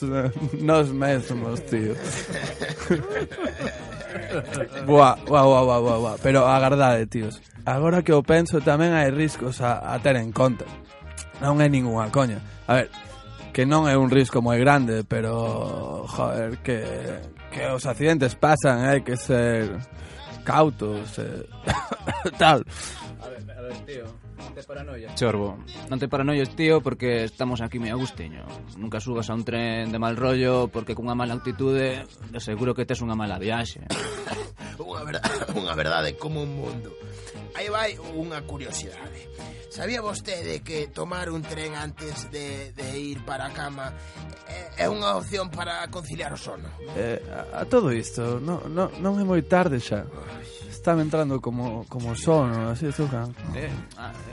nos 0.64 0.96
mesmos, 0.96 1.60
tío. 1.68 1.92
buah, 4.88 5.20
buah, 5.28 5.44
buah, 5.44 5.62
buah, 5.68 5.80
buah, 5.84 5.98
buah, 6.00 6.16
pero 6.24 6.48
agardade, 6.48 7.04
tíos 7.04 7.36
agora 7.64 8.04
que 8.04 8.12
o 8.12 8.22
penso 8.22 8.60
tamén 8.60 8.92
hai 8.92 9.08
riscos 9.08 9.60
a, 9.60 9.80
a 9.80 9.96
ter 10.00 10.16
en 10.20 10.30
conta. 10.32 10.68
Non 11.40 11.58
é 11.60 11.68
ninguna 11.68 12.12
coña. 12.12 12.38
A 12.68 12.80
ver, 12.80 12.88
que 13.54 13.64
non 13.64 13.86
é 13.86 13.94
un 13.94 14.10
risco 14.10 14.42
moi 14.42 14.58
grande, 14.58 15.06
pero 15.06 16.04
joder, 16.10 16.58
que, 16.60 16.82
que 17.54 17.62
os 17.70 17.86
accidentes 17.86 18.34
pasan, 18.34 18.82
hai 18.82 19.06
que 19.06 19.14
ser 19.14 19.78
cautos, 20.42 21.18
eh, 21.22 21.46
tal. 22.42 22.66
A 23.22 23.26
ver, 23.30 23.42
a 23.46 23.60
ver, 23.62 23.76
tío, 23.86 24.06
non 24.42 24.50
te. 24.52 24.62
Chorbo, 25.14 25.56
non 25.88 25.98
te 26.02 26.10
paranoias, 26.10 26.50
tío, 26.52 26.82
porque 26.82 27.24
estamos 27.24 27.62
aquí 27.62 27.78
moi 27.78 27.94
agustiño. 27.94 28.42
Nunca 28.76 28.98
subas 28.98 29.30
a 29.30 29.38
un 29.38 29.46
tren 29.46 29.88
de 29.94 29.98
mal 30.02 30.18
rollo 30.18 30.68
porque 30.68 30.98
cunha 30.98 31.14
mala 31.14 31.38
actitude, 31.38 32.04
de 32.04 32.40
seguro 32.42 32.74
que 32.74 32.84
tes 32.84 33.00
unha 33.00 33.14
mala 33.14 33.38
viaxe. 33.38 33.86
unha, 34.82 35.02
verdade, 35.06 35.30
unha 35.54 35.74
verdade, 35.78 36.08
como 36.18 36.42
un 36.42 36.58
mundo. 36.58 36.90
Aí 37.54 37.70
vai 37.70 37.94
unha 38.14 38.42
curiosidade. 38.42 39.30
Sabía 39.70 40.02
vostede 40.02 40.62
que 40.62 40.90
tomar 40.90 41.30
un 41.30 41.42
tren 41.42 41.74
antes 41.74 42.30
de, 42.30 42.74
de 42.74 42.98
ir 42.98 43.24
para 43.26 43.46
a 43.46 43.52
cama 43.54 43.94
é, 44.46 44.84
é 44.84 44.86
unha 44.90 45.14
opción 45.18 45.50
para 45.50 45.82
conciliar 45.90 46.34
o 46.34 46.38
sono? 46.38 46.70
Eh, 46.94 47.18
a, 47.30 47.62
a 47.62 47.64
todo 47.66 47.90
isto, 47.90 48.38
non, 48.38 48.70
no, 48.70 48.90
non 49.02 49.18
é 49.18 49.24
moi 49.26 49.42
tarde 49.46 49.78
xa 49.82 50.06
están 50.84 51.00
entrando 51.00 51.40
como, 51.40 51.86
como 51.88 52.14
sono, 52.14 52.68
así, 52.68 52.92
Zucca. 52.92 53.26
Eh, 53.54 53.70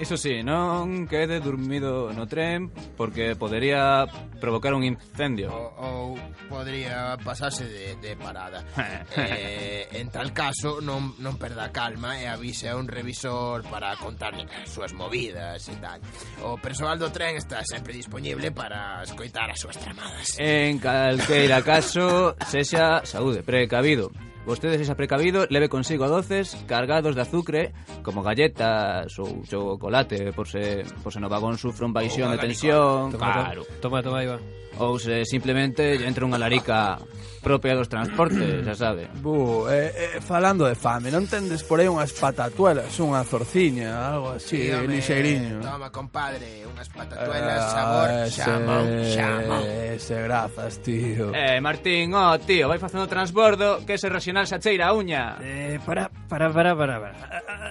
iso 0.02 0.18
sí, 0.18 0.44
ah, 0.44 0.44
non 0.44 1.08
quede 1.08 1.40
dormido 1.40 2.12
no 2.12 2.28
tren 2.28 2.68
porque 3.00 3.40
podería 3.40 4.04
provocar 4.36 4.76
un 4.76 4.84
incendio. 4.84 5.48
Ou, 5.48 5.72
ou 5.80 6.20
podría 6.52 7.16
pasarse 7.24 7.64
de, 7.64 7.96
de 8.04 8.20
parada. 8.20 8.68
eh, 9.16 9.88
en 9.96 10.12
tal 10.12 10.36
caso, 10.36 10.84
non, 10.84 11.16
non 11.24 11.40
perda 11.40 11.72
calma 11.72 12.20
e 12.20 12.28
avise 12.28 12.68
a 12.68 12.76
un 12.76 12.92
revisor 12.92 13.64
para 13.72 13.96
contarle 13.96 14.44
as 14.44 14.68
súas 14.68 14.92
movidas 14.92 15.64
e 15.72 15.80
tal. 15.80 16.04
O 16.44 16.60
personal 16.60 17.00
do 17.00 17.08
tren 17.16 17.40
está 17.40 17.64
sempre 17.64 17.96
disponible 17.96 18.52
para 18.52 19.00
escoitar 19.08 19.48
as 19.48 19.64
súas 19.64 19.80
tramadas. 19.80 20.36
En 20.36 20.84
calqueira 20.84 21.64
caso, 21.64 22.36
sexa 22.44 23.08
saúde 23.08 23.40
precavido. 23.40 24.12
Vostedes 24.46 24.82
esa 24.82 24.96
precavido, 24.96 25.46
leve 25.50 25.70
consigo 25.70 26.08
doces 26.08 26.58
cargados 26.66 27.16
de 27.16 27.22
azucre, 27.22 27.74
como 28.02 28.26
galletas 28.26 29.14
ou 29.22 29.46
chocolate, 29.46 30.34
por 30.34 30.50
se, 30.50 30.82
por 31.06 31.14
se 31.14 31.22
no 31.22 31.30
vagón 31.30 31.62
sufre 31.62 31.86
un 31.86 31.94
baixón 31.94 32.34
de 32.34 32.42
tensión. 32.42 33.14
Toma, 33.14 33.54
claro. 33.54 33.62
Toma, 33.78 34.02
toma, 34.02 34.26
Iba. 34.26 34.42
Ou 34.82 34.98
se 34.98 35.30
simplemente 35.30 35.94
entra 36.10 36.26
unha 36.26 36.42
larica 36.42 36.98
propia 37.42 37.76
dos 37.76 37.90
transportes, 37.90 38.64
xa 38.64 38.76
sabe. 38.78 39.10
Bu, 39.20 39.66
eh, 39.68 40.18
eh, 40.18 40.22
falando 40.22 40.70
de 40.70 40.78
fame, 40.78 41.10
non 41.10 41.26
tendes 41.26 41.66
por 41.66 41.82
aí 41.82 41.90
unhas 41.90 42.14
patatuelas, 42.14 42.94
unha 43.02 43.26
zorciña, 43.26 44.14
algo 44.14 44.38
así, 44.38 44.70
sí, 44.70 44.72
home, 44.72 44.94
lixeiriño. 44.94 45.60
Toma, 45.66 45.90
compadre, 45.90 46.64
unhas 46.70 46.88
patatuelas, 46.94 47.58
eh, 47.58 47.74
sabor, 47.74 48.08
ese, 48.30 48.42
xamón, 48.46 48.86
xamón. 49.10 49.64
Ese 49.66 50.16
grazas, 50.22 50.74
tío. 50.86 51.34
Eh, 51.34 51.58
Martín, 51.60 52.14
oh, 52.14 52.38
tío, 52.38 52.70
vai 52.70 52.78
facendo 52.78 53.10
transbordo 53.10 53.82
que 53.84 53.98
ese 53.98 54.08
racional 54.08 54.46
xa 54.46 54.62
cheira 54.62 54.88
a 54.88 54.94
uña. 54.94 55.42
Eh, 55.42 55.82
para, 55.82 56.14
para, 56.30 56.54
para, 56.54 56.78
para, 56.78 56.96
para. 57.02 57.18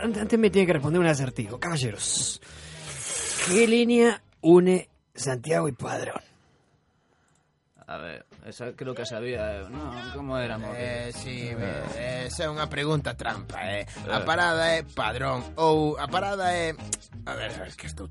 Antes 0.03 0.39
me 0.39 0.51
tiene 0.51 0.67
que 0.67 0.75
responder 0.75 0.99
un 0.99 1.07
acertijo, 1.07 1.63
caballeros. 1.63 2.43
¿Qué 3.47 3.67
línea 3.67 4.21
une 4.43 4.89
Santiago 5.15 5.69
y 5.69 5.73
Padrón? 5.73 6.23
A 7.87 7.97
ver... 7.99 8.30
esa 8.51 8.73
creo 8.75 8.95
que 8.95 9.07
sabía, 9.07 9.69
no, 9.71 9.95
como 10.15 10.37
era, 10.39 10.59
mo? 10.59 10.69
Eh, 10.77 11.11
sí, 11.15 11.51
eh, 11.55 12.27
esa 12.27 12.45
é 12.45 12.49
unha 12.51 12.67
pregunta 12.67 13.17
trampa, 13.17 13.63
eh. 13.65 13.87
A 14.11 14.21
parada 14.27 14.75
é 14.75 14.83
padrón 14.83 15.43
ou 15.57 15.97
a 15.97 16.07
parada 16.11 16.53
é 16.53 16.75
A 17.27 17.35
ver, 17.35 17.51
es 17.67 17.77
que 17.77 17.87
estou 17.87 18.09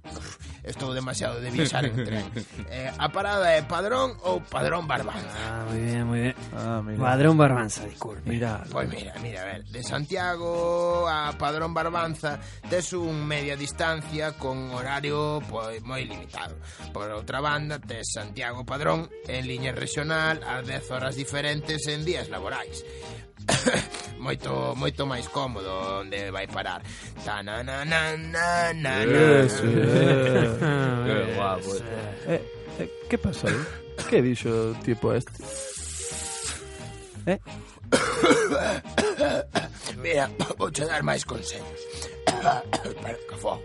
estou 0.63 0.93
demasiado 0.93 1.41
de 1.41 1.49
viaxar 1.49 1.85
en 1.85 1.95
tren. 2.05 2.25
Eh, 2.69 2.85
a 2.85 3.09
parada 3.09 3.57
é 3.57 3.65
padrón 3.65 4.13
ou 4.21 4.37
padrón 4.45 4.85
Barbanza. 4.85 5.33
Ah, 5.33 5.65
muy 5.65 5.81
bien, 5.81 6.05
muy 6.05 6.19
bien. 6.29 6.35
Ah, 6.53 6.81
mira. 6.85 6.99
Padrón 7.01 7.35
Barbanza, 7.37 7.85
disculpe. 7.85 8.29
Mira, 8.29 8.61
Pois 8.69 8.87
mira, 8.87 9.13
mira, 9.23 9.41
a 9.41 9.45
ver, 9.45 9.65
de 9.65 9.81
Santiago 9.81 11.09
a 11.09 11.33
Padrón 11.33 11.73
Barbanza 11.73 12.37
tes 12.69 12.93
un 12.93 13.25
media 13.25 13.57
distancia 13.57 14.37
con 14.37 14.69
horario 14.77 15.41
pois 15.49 15.81
moi 15.81 16.05
limitado. 16.05 16.61
Por 16.93 17.09
outra 17.09 17.41
banda, 17.41 17.81
tes 17.81 18.13
Santiago 18.13 18.61
Padrón 18.61 19.09
en 19.25 19.49
liña 19.49 19.73
regional 19.73 20.28
a 20.45 20.61
10 20.61 20.91
horas 20.91 21.15
diferentes 21.15 21.87
en 21.87 22.05
días 22.05 22.29
laborais. 22.29 22.85
moito 24.19 24.75
moito 24.75 25.05
máis 25.05 25.27
cómodo 25.29 26.01
onde 26.05 26.31
vai 26.31 26.47
parar. 26.47 26.81
Tananana. 27.25 28.17
Eh. 29.09 29.47
Qué 31.05 31.35
guapo. 31.35 31.75
Eh, 32.27 32.41
eh, 32.79 32.89
que 33.09 33.17
pasou? 33.17 33.49
Que 34.07 34.21
dixo 34.21 34.49
o 34.49 34.75
tipo 34.83 35.13
este? 35.13 35.43
Eh? 37.25 37.39
Mira, 39.97 40.29
vou 40.57 40.71
che 40.71 40.85
dar 40.85 41.03
máis 41.03 41.25
consellos. 41.25 41.81
Pero 42.25 42.63
que 43.27 43.35
fo. 43.35 43.59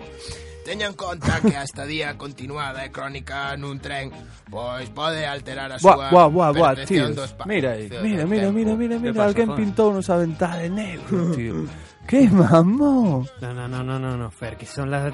Teña 0.64 0.86
en 0.88 0.96
conta 0.96 1.40
que 1.44 1.56
a 1.56 1.62
estadía 1.62 2.16
continuada 2.16 2.80
e 2.82 2.88
crónica 2.88 3.52
nun 3.60 3.76
tren 3.84 4.08
pois 4.48 4.88
pode 4.88 5.20
alterar 5.28 5.68
a 5.68 5.76
súa 5.76 6.08
Buah, 6.08 6.28
buah, 6.32 6.50
buah, 6.56 6.72
percepción 6.72 7.12
do 7.12 7.24
espacio. 7.28 7.52
Mira 7.52 7.76
aí, 7.76 7.92
mira, 8.00 8.24
mira, 8.24 8.48
mira, 8.48 8.72
mira, 8.72 8.96
¿Qué 8.96 9.12
mira, 9.12 9.28
alguén 9.28 9.52
pintou 9.52 9.92
nos 9.92 10.08
a 10.08 10.16
ventana 10.16 10.64
de 10.64 10.72
negro, 10.72 11.36
tío. 11.36 11.68
¡Qué 12.08 12.28
mamón! 12.32 13.28
No, 13.44 13.52
no, 13.52 13.68
no, 13.68 13.84
no, 13.84 13.98
no, 14.00 14.16
no, 14.16 14.30
Fer, 14.32 14.56
que 14.56 14.64
son 14.64 14.88
las 14.88 15.12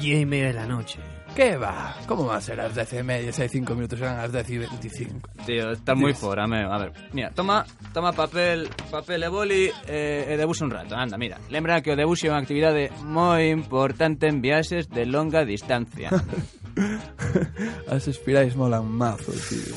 diez 0.00 0.22
y 0.22 0.26
media 0.26 0.46
de 0.48 0.52
la 0.54 0.66
noche. 0.66 1.00
¿Qué 1.34 1.56
va? 1.56 1.96
¿Cómo 2.06 2.26
va 2.26 2.36
a 2.36 2.40
ser 2.40 2.58
las 2.58 2.74
10 2.74 2.92
y 2.92 3.02
media? 3.02 3.32
Si 3.32 3.42
hay 3.42 3.48
5 3.48 3.74
minutos 3.74 3.98
serán 3.98 4.18
las 4.18 4.32
10 4.32 4.50
y 4.50 4.58
25. 4.58 5.30
Tío, 5.44 5.72
está 5.72 5.96
moi 5.98 6.14
fora, 6.14 6.46
meu. 6.46 6.70
A 6.70 6.78
ver, 6.78 6.92
mira, 7.10 7.34
toma, 7.34 7.66
toma 7.90 8.14
papel, 8.14 8.70
papel 8.86 9.26
e 9.26 9.28
boli 9.28 9.62
e, 9.82 10.30
e 10.30 10.36
debuxa 10.38 10.62
un 10.62 10.70
rato. 10.70 10.94
Anda, 10.94 11.18
mira, 11.18 11.42
lembra 11.50 11.82
que 11.82 11.90
o 11.90 11.98
debuxe 11.98 12.30
é 12.30 12.30
unha 12.30 12.38
actividade 12.38 12.94
moi 13.02 13.50
importante 13.50 14.30
en 14.30 14.38
viaxes 14.38 14.86
de 14.86 15.10
longa 15.10 15.42
distancia. 15.42 16.14
As 17.90 18.06
espirais 18.06 18.54
molan 18.54 18.86
mazo, 18.86 19.34
tío. 19.50 19.74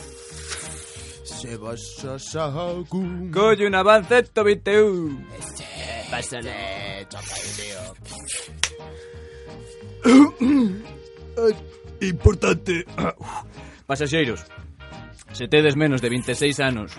Se 1.26 1.58
vas 1.58 2.06
a 2.06 2.18
Sahagún 2.22 3.34
Colle 3.34 3.66
un 3.66 3.74
avance 3.74 4.30
121. 4.30 5.26
Pásale 6.10 7.06
Choca 7.10 7.34
aí, 7.34 7.50
tío 7.58 7.82
Importante. 12.02 12.86
Pasaxeiros, 13.88 14.46
se 15.32 15.48
tedes 15.48 15.76
menos 15.76 16.02
de 16.02 16.10
26 16.10 16.60
anos 16.60 16.92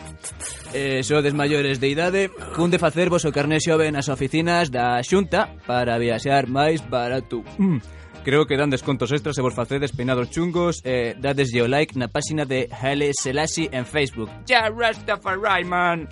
e 0.73 1.03
sodes 1.03 1.33
maiores 1.33 1.81
de 1.81 1.89
idade, 1.89 2.29
cunde 2.55 2.79
facervos 2.79 3.25
o 3.25 3.33
carné 3.33 3.61
xove 3.61 3.89
nas 3.89 4.09
oficinas 4.09 4.69
da 4.69 5.01
Xunta 5.01 5.49
para 5.65 5.97
viaxar 5.97 6.49
máis 6.49 6.85
barato. 6.85 7.45
Mm. 7.57 7.81
Creo 8.29 8.47
que 8.47 8.59
dan 8.59 8.69
descontos 8.69 9.11
extras 9.11 9.37
se 9.37 9.41
vos 9.41 9.55
facedes 9.55 9.93
peinados 9.93 10.29
chungos 10.29 10.83
e 10.85 11.17
dades 11.17 11.49
o 11.57 11.65
like 11.65 11.97
na 11.97 12.13
páxina 12.13 12.45
de 12.45 12.69
Haile 12.69 13.17
Selassie 13.17 13.73
en 13.73 13.89
Facebook. 13.89 14.29
Ya 14.45 14.69
Rastafari, 14.69 15.65
man! 15.65 16.07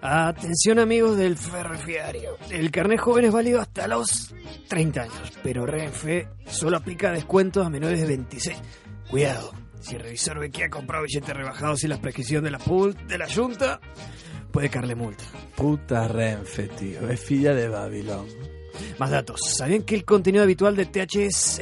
Atención 0.00 0.78
amigos 0.78 1.18
del 1.18 1.36
ferroviario. 1.36 2.38
El 2.48 2.70
carnet 2.70 2.98
joven 2.98 3.26
es 3.26 3.32
válido 3.32 3.60
hasta 3.60 3.86
los 3.86 4.32
30 4.68 5.02
años, 5.02 5.32
pero 5.42 5.66
Renfe 5.66 6.28
solo 6.46 6.78
aplica 6.78 7.12
descuentos 7.12 7.66
a 7.66 7.68
menores 7.68 8.00
de 8.00 8.06
26. 8.16 8.56
Cuidado, 9.10 9.52
si 9.78 9.96
el 9.96 10.00
revisor 10.00 10.38
ve 10.38 10.48
que 10.48 10.64
ha 10.64 10.70
comprado 10.70 11.04
billetes 11.04 11.36
rebajados 11.36 11.80
sin 11.80 11.90
la 11.90 12.00
prescripción 12.00 12.44
de 12.44 12.50
la 12.50 12.58
PUL 12.60 12.96
de 13.06 13.18
la 13.18 13.28
Junta, 13.28 13.78
puede 14.50 14.70
caerle 14.70 14.94
multa. 14.94 15.24
Puta 15.54 16.08
Renfe, 16.08 16.68
tío. 16.68 17.10
Es 17.10 17.20
filla 17.20 17.52
de 17.52 17.68
Babilón. 17.68 18.57
Más 18.98 19.10
datos. 19.10 19.40
¿Sabían 19.56 19.82
que 19.82 19.94
el 19.94 20.04
contenido 20.04 20.42
habitual 20.42 20.76
de 20.76 20.86
THC 20.86 21.60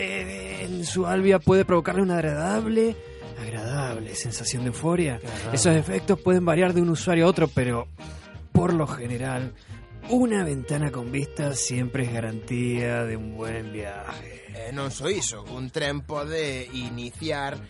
en 0.65 0.85
su 0.85 1.07
albia 1.07 1.39
puede 1.39 1.65
provocarle 1.65 2.03
una 2.03 2.17
agradable, 2.17 2.97
agradable 3.39 4.15
sensación 4.15 4.63
de 4.63 4.69
euforia? 4.69 5.21
Esos 5.53 5.75
efectos 5.75 6.21
pueden 6.21 6.45
variar 6.45 6.73
de 6.73 6.83
un 6.83 6.91
usuario 6.91 7.27
a 7.27 7.29
otro, 7.29 7.49
pero 7.49 7.89
por 8.53 8.73
lo 8.73 8.87
general, 8.87 9.53
una 10.09 10.45
ventana 10.45 10.91
con 10.91 11.13
vista 11.13 11.53
siempre 11.55 12.05
es 12.05 12.13
garantía 12.13 13.05
de 13.05 13.17
un 13.17 13.37
buen 13.37 13.73
viaje. 13.73 14.47
Eh, 14.57 14.73
non 14.73 14.89
só 14.91 15.13
iso, 15.13 15.45
un 15.53 15.69
tren 15.69 16.01
pode 16.01 16.65
iniciar 16.73 17.61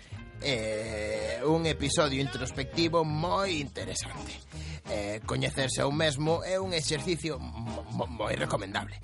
eh, 0.47 1.41
un 1.43 1.67
episodio 1.67 2.23
introspectivo 2.23 3.03
moi 3.03 3.59
interesante. 3.59 4.39
Eh, 4.87 5.19
coñecerse 5.27 5.83
a 5.83 5.91
un 5.91 5.99
mesmo 5.99 6.47
é 6.47 6.63
un 6.63 6.71
exercicio 6.71 7.43
moi 7.43 8.39
recomendable. 8.39 8.95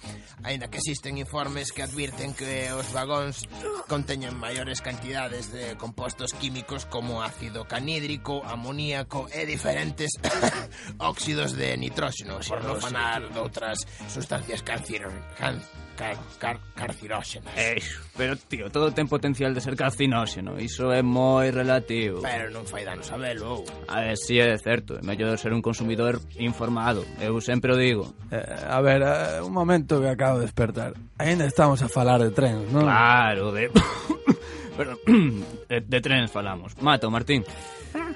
Aínda 0.46 0.70
que 0.70 0.78
existen 0.78 1.18
informes 1.18 1.74
que 1.74 1.82
advirten 1.82 2.38
que 2.38 2.70
os 2.70 2.86
vagóns 2.94 3.42
conteñen 3.90 4.38
maiores 4.38 4.78
cantidades 4.78 5.50
de 5.50 5.74
compostos 5.74 6.30
químicos 6.38 6.86
como 6.86 7.26
ácido 7.26 7.66
canídrico, 7.66 8.46
amoníaco 8.46 9.26
e 9.34 9.42
diferentes 9.42 10.14
óxidos 11.02 11.58
de 11.58 11.74
nitróxeno, 11.74 12.38
por 12.46 12.62
non 12.62 12.78
falar 12.78 13.26
de 13.26 13.38
outras 13.42 13.82
sustancias 14.06 14.62
cancerígenas 14.62 15.66
car, 15.96 16.16
car, 16.38 16.58
carcinóxenas. 16.74 17.52
Eh, 17.56 17.82
pero, 18.16 18.36
tío, 18.36 18.70
todo 18.70 18.92
ten 18.92 19.08
potencial 19.08 19.54
de 19.54 19.60
ser 19.60 19.76
carcinóxeno. 19.76 20.58
Iso 20.58 20.92
é 20.92 21.02
moi 21.02 21.50
relativo. 21.50 22.20
Pero 22.22 22.50
non 22.50 22.64
fai 22.64 22.84
dano 22.84 23.02
sabelo. 23.04 23.64
A 23.88 24.02
ver, 24.02 24.16
si 24.16 24.40
é 24.40 24.56
certo. 24.58 24.98
É 24.98 25.02
mellor 25.02 25.38
ser 25.38 25.52
un 25.52 25.62
consumidor 25.62 26.20
informado. 26.38 27.04
Eu 27.20 27.40
sempre 27.40 27.72
o 27.72 27.76
digo. 27.76 28.12
Eh, 28.30 28.40
a 28.40 28.80
ver, 28.80 29.02
eh, 29.02 29.40
un 29.42 29.52
momento 29.52 30.00
que 30.00 30.08
acabo 30.08 30.40
de 30.40 30.48
despertar. 30.48 30.94
Ainda 31.18 31.46
estamos 31.46 31.80
a 31.82 31.88
falar 31.88 32.20
de 32.20 32.30
trens, 32.32 32.66
non? 32.72 32.84
Claro, 32.84 33.52
de... 33.52 33.68
Perdón, 34.76 34.98
de, 35.68 35.78
de 35.80 35.98
trens 36.00 36.32
falamos. 36.32 36.74
Mato, 36.80 37.10
Martín. 37.10 37.44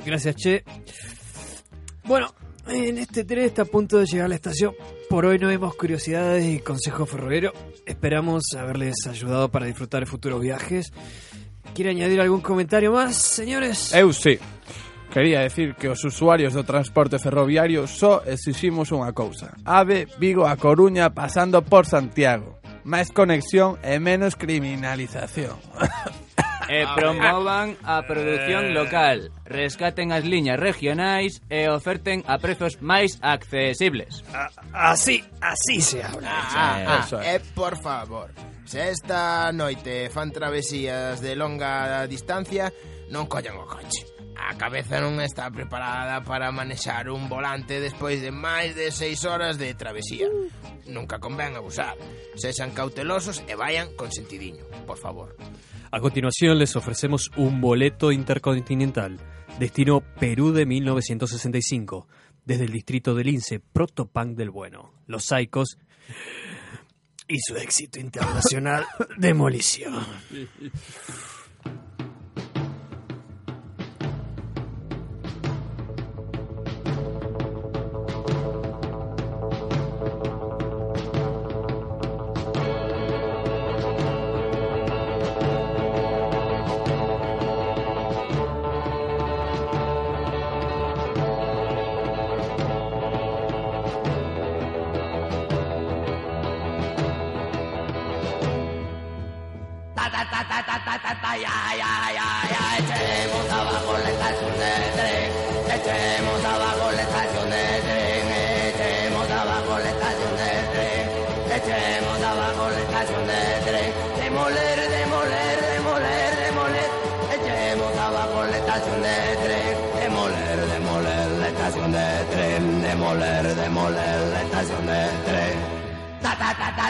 Gracias, 0.04 0.36
Che. 0.36 0.64
Bueno, 2.04 2.32
en 2.68 2.98
este 2.98 3.24
tren 3.24 3.44
está 3.44 3.62
a 3.62 3.64
punto 3.64 3.98
de 3.98 4.06
llegar 4.06 4.26
a 4.26 4.28
la 4.28 4.34
estación. 4.36 4.74
Por 5.08 5.24
hoy 5.24 5.38
no 5.38 5.48
vemos 5.48 5.76
curiosidades 5.76 6.44
y 6.44 6.58
consejo 6.58 7.06
ferroviario. 7.06 7.52
Esperamos 7.86 8.42
haberles 8.58 9.06
ayudado 9.08 9.48
para 9.50 9.66
disfrutar 9.66 10.04
futuros 10.06 10.40
viajes. 10.40 10.92
¿Quiere 11.74 11.90
añadir 11.90 12.20
algún 12.20 12.40
comentario 12.40 12.92
más, 12.92 13.16
señores? 13.16 13.94
Eu 13.94 14.12
sí. 14.12 14.38
Quería 15.12 15.40
decir 15.40 15.76
que 15.76 15.88
os 15.88 16.02
usuarios 16.04 16.52
do 16.52 16.66
transporte 16.66 17.22
ferroviario 17.22 17.86
só 17.86 18.26
exiximos 18.26 18.90
unha 18.90 19.14
cousa. 19.14 19.54
Ave, 19.64 20.10
Vigo 20.18 20.44
a 20.44 20.58
Coruña 20.58 21.14
pasando 21.14 21.62
por 21.62 21.86
Santiago. 21.86 22.58
Máis 22.82 23.14
conexión 23.14 23.78
e 23.86 24.02
menos 24.02 24.34
criminalización. 24.34 25.54
e 26.68 26.82
ah, 26.82 26.94
promovan 26.94 27.78
a 27.82 28.02
produción 28.02 28.70
eh. 28.70 28.74
local, 28.74 29.30
rescaten 29.44 30.10
as 30.10 30.26
liñas 30.26 30.58
regionais 30.58 31.42
e 31.48 31.70
oferten 31.70 32.26
a 32.26 32.38
prezos 32.38 32.82
máis 32.82 33.18
accesibles. 33.22 34.26
Así, 34.74 35.22
así 35.40 35.80
se 35.80 36.02
habla. 36.02 36.26
Ah, 36.26 37.02
ah, 37.02 37.06
ah. 37.06 37.22
e 37.22 37.38
por 37.54 37.78
favor, 37.78 38.30
se 38.66 38.90
esta 38.90 39.52
noite 39.54 40.10
fan 40.10 40.34
travesías 40.34 41.22
de 41.22 41.38
longa 41.38 42.06
distancia, 42.10 42.74
non 43.10 43.30
collan 43.30 43.58
o 43.58 43.66
coche. 43.66 44.16
A 44.36 44.54
cabeza 44.54 45.00
non 45.00 45.18
está 45.18 45.48
preparada 45.50 46.20
para 46.22 46.52
manexar 46.52 47.08
un 47.08 47.26
volante 47.26 47.80
despois 47.80 48.20
de 48.20 48.30
máis 48.30 48.76
de 48.76 48.92
seis 48.92 49.24
horas 49.24 49.56
de 49.56 49.72
travesía. 49.74 50.28
Nunca 50.86 51.18
convén 51.18 51.56
abusar. 51.56 51.98
Sexan 52.38 52.70
cautelosos 52.70 53.42
e 53.48 53.56
vayan 53.58 53.90
con 53.98 54.12
sentidiño, 54.12 54.62
por 54.86 55.00
favor. 55.00 55.34
A 55.90 56.00
continuación 56.00 56.58
les 56.58 56.74
ofrecemos 56.74 57.30
un 57.36 57.60
boleto 57.60 58.10
intercontinental, 58.10 59.18
destino 59.58 60.00
Perú 60.18 60.52
de 60.52 60.66
1965, 60.66 62.08
desde 62.44 62.64
el 62.64 62.72
distrito 62.72 63.14
del 63.14 63.26
Lince, 63.28 63.60
Protopunk 63.60 64.36
del 64.36 64.50
Bueno, 64.50 64.92
Los 65.06 65.26
Saicos 65.26 65.78
y 67.28 67.38
su 67.38 67.56
éxito 67.56 68.00
internacional, 68.00 68.84
Demolición. 69.16 70.04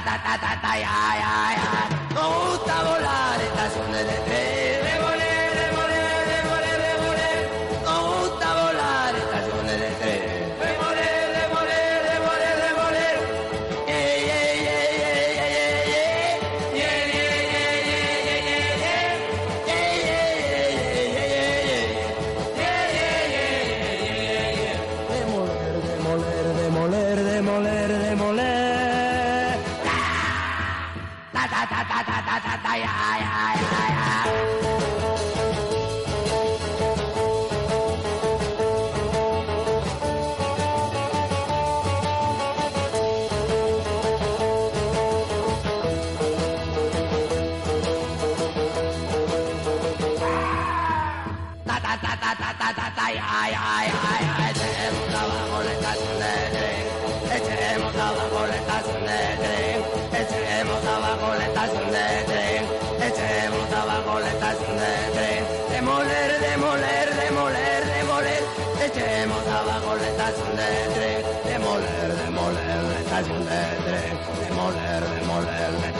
ta 0.00 0.16
ta 0.16 0.16
ta 0.24 0.36
ta 0.42 0.52
ta 0.62 0.72
ya 0.76 0.96
ya 1.22 1.32
ya 1.56 1.95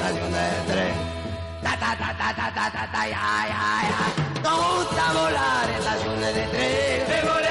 nazione 0.07 0.95
da 1.62 1.75
da 1.81 1.95
da 1.99 2.12
da 2.19 2.33
da 2.38 2.51
da 2.55 2.71
da 2.71 2.87
da 2.92 2.99
ai 3.01 3.12
ai 3.12 3.51
ai, 3.51 3.88
tutta 4.40 5.07
volare 5.12 5.79
la 5.79 5.90
nazione 5.90 6.33
dei 6.33 6.49
tre, 6.51 7.45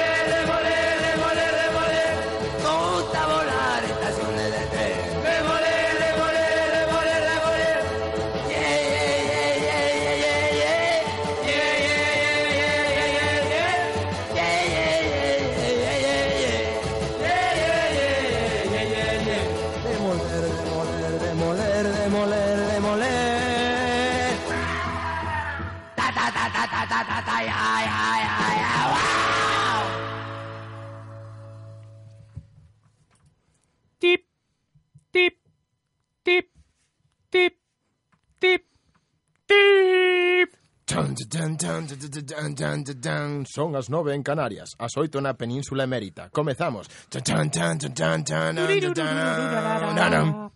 Chan, 42.56 42.84
chan, 42.86 42.86
chan, 42.86 43.02
chan. 43.02 43.46
Son 43.46 43.76
as 43.76 43.89
nove 43.89 44.13
en 44.13 44.24
Canarias, 44.24 44.76
as 44.80 44.96
oito 44.98 45.20
na 45.20 45.34
Península 45.34 45.84
Emérita. 45.84 46.30
Comezamos. 46.30 46.88
Chan, 47.10 47.22
chan, 47.22 47.50
chan, 47.52 47.80
chan, 47.80 47.94
chan, 47.96 48.24
chan, 48.26 48.56
chan, 48.56 48.94
chan, 48.94 49.96
chan. 49.96 50.52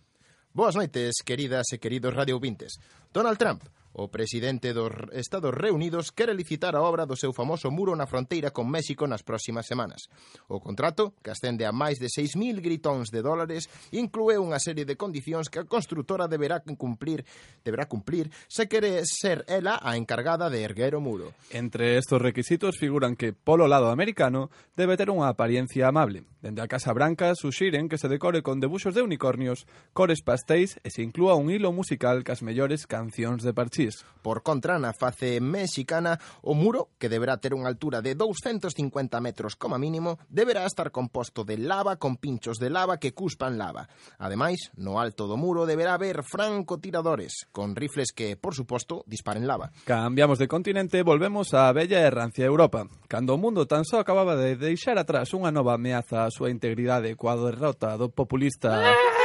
Boas 0.52 0.74
noites, 0.74 1.22
queridas 1.24 1.72
e 1.72 1.78
queridos 1.78 2.14
radio 2.14 2.34
ouvintes. 2.34 2.78
Donald 3.12 3.38
Trump 3.38 3.62
O 3.92 4.06
presidente 4.08 4.72
dos 4.72 4.92
Estados 5.10 5.50
Reunidos 5.50 6.12
quere 6.14 6.34
licitar 6.34 6.78
a 6.78 6.82
obra 6.82 7.10
do 7.10 7.18
seu 7.18 7.34
famoso 7.34 7.74
muro 7.74 7.90
na 7.98 8.06
fronteira 8.06 8.54
con 8.54 8.70
México 8.70 9.10
nas 9.10 9.26
próximas 9.26 9.66
semanas. 9.66 10.06
O 10.46 10.62
contrato, 10.62 11.18
que 11.18 11.34
ascende 11.34 11.66
a 11.66 11.74
máis 11.74 11.98
de 11.98 12.06
6.000 12.06 12.62
gritóns 12.62 13.10
de 13.10 13.18
dólares, 13.18 13.66
inclúe 13.90 14.38
unha 14.38 14.62
serie 14.62 14.86
de 14.86 14.94
condicións 14.94 15.50
que 15.50 15.58
a 15.58 15.66
construtora 15.66 16.30
deberá 16.30 16.62
cumplir, 16.62 17.26
deberá 17.66 17.90
cumplir 17.90 18.30
se 18.46 18.70
quere 18.70 19.02
ser 19.02 19.42
ela 19.50 19.82
a 19.82 19.98
encargada 19.98 20.46
de 20.46 20.62
erguer 20.62 20.94
o 20.94 21.02
muro. 21.02 21.34
Entre 21.50 21.98
estos 21.98 22.22
requisitos 22.22 22.78
figuran 22.78 23.18
que, 23.18 23.34
polo 23.34 23.66
lado 23.66 23.90
americano, 23.90 24.54
debe 24.78 24.94
ter 24.94 25.10
unha 25.10 25.26
apariencia 25.26 25.90
amable. 25.90 26.22
Dende 26.40 26.62
a 26.62 26.70
Casa 26.70 26.94
Branca 26.94 27.34
suxiren 27.34 27.90
que 27.90 27.98
se 27.98 28.08
decore 28.08 28.40
con 28.40 28.62
debuxos 28.62 28.94
de 28.94 29.02
unicornios, 29.02 29.66
cores 29.92 30.22
pastéis 30.22 30.80
e 30.86 30.88
se 30.88 31.02
inclúa 31.02 31.36
un 31.36 31.50
hilo 31.50 31.74
musical 31.74 32.24
cas 32.24 32.40
mellores 32.40 32.86
cancións 32.86 33.44
de 33.44 33.52
Asís. 33.80 34.04
Por 34.20 34.42
contra, 34.42 34.78
na 34.78 34.92
face 34.92 35.40
mexicana, 35.40 36.20
o 36.44 36.52
muro, 36.52 36.92
que 37.00 37.08
deberá 37.08 37.40
ter 37.40 37.56
unha 37.56 37.72
altura 37.72 38.04
de 38.04 38.12
250 38.12 39.16
metros 39.24 39.56
como 39.56 39.80
mínimo, 39.80 40.20
deberá 40.28 40.68
estar 40.68 40.92
composto 40.92 41.40
de 41.40 41.56
lava 41.56 41.96
con 41.96 42.20
pinchos 42.20 42.60
de 42.60 42.68
lava 42.68 43.00
que 43.00 43.16
cuspan 43.16 43.56
lava. 43.56 43.88
Ademais, 44.20 44.68
no 44.76 45.00
alto 45.00 45.24
do 45.24 45.40
muro 45.40 45.64
deberá 45.64 45.96
haber 45.96 46.20
francotiradores, 46.20 47.48
con 47.48 47.72
rifles 47.72 48.12
que, 48.12 48.36
por 48.36 48.52
suposto, 48.52 49.08
disparen 49.08 49.48
lava. 49.48 49.72
Cambiamos 49.88 50.36
de 50.36 50.52
continente 50.52 51.00
e 51.00 51.06
volvemos 51.06 51.56
á 51.56 51.72
bella 51.72 52.04
e 52.04 52.12
rancia 52.12 52.44
Europa, 52.44 52.84
cando 53.08 53.32
o 53.32 53.40
mundo 53.40 53.64
tan 53.64 53.88
só 53.88 54.04
acababa 54.04 54.36
de 54.36 54.60
deixar 54.60 55.00
atrás 55.00 55.32
unha 55.32 55.48
nova 55.48 55.80
ameaza 55.80 56.28
á 56.28 56.28
súa 56.28 56.52
integridade 56.52 57.16
coa 57.16 57.40
derrota 57.40 57.96
do 57.96 58.12
populista... 58.12 58.84
Ah! 58.84 59.19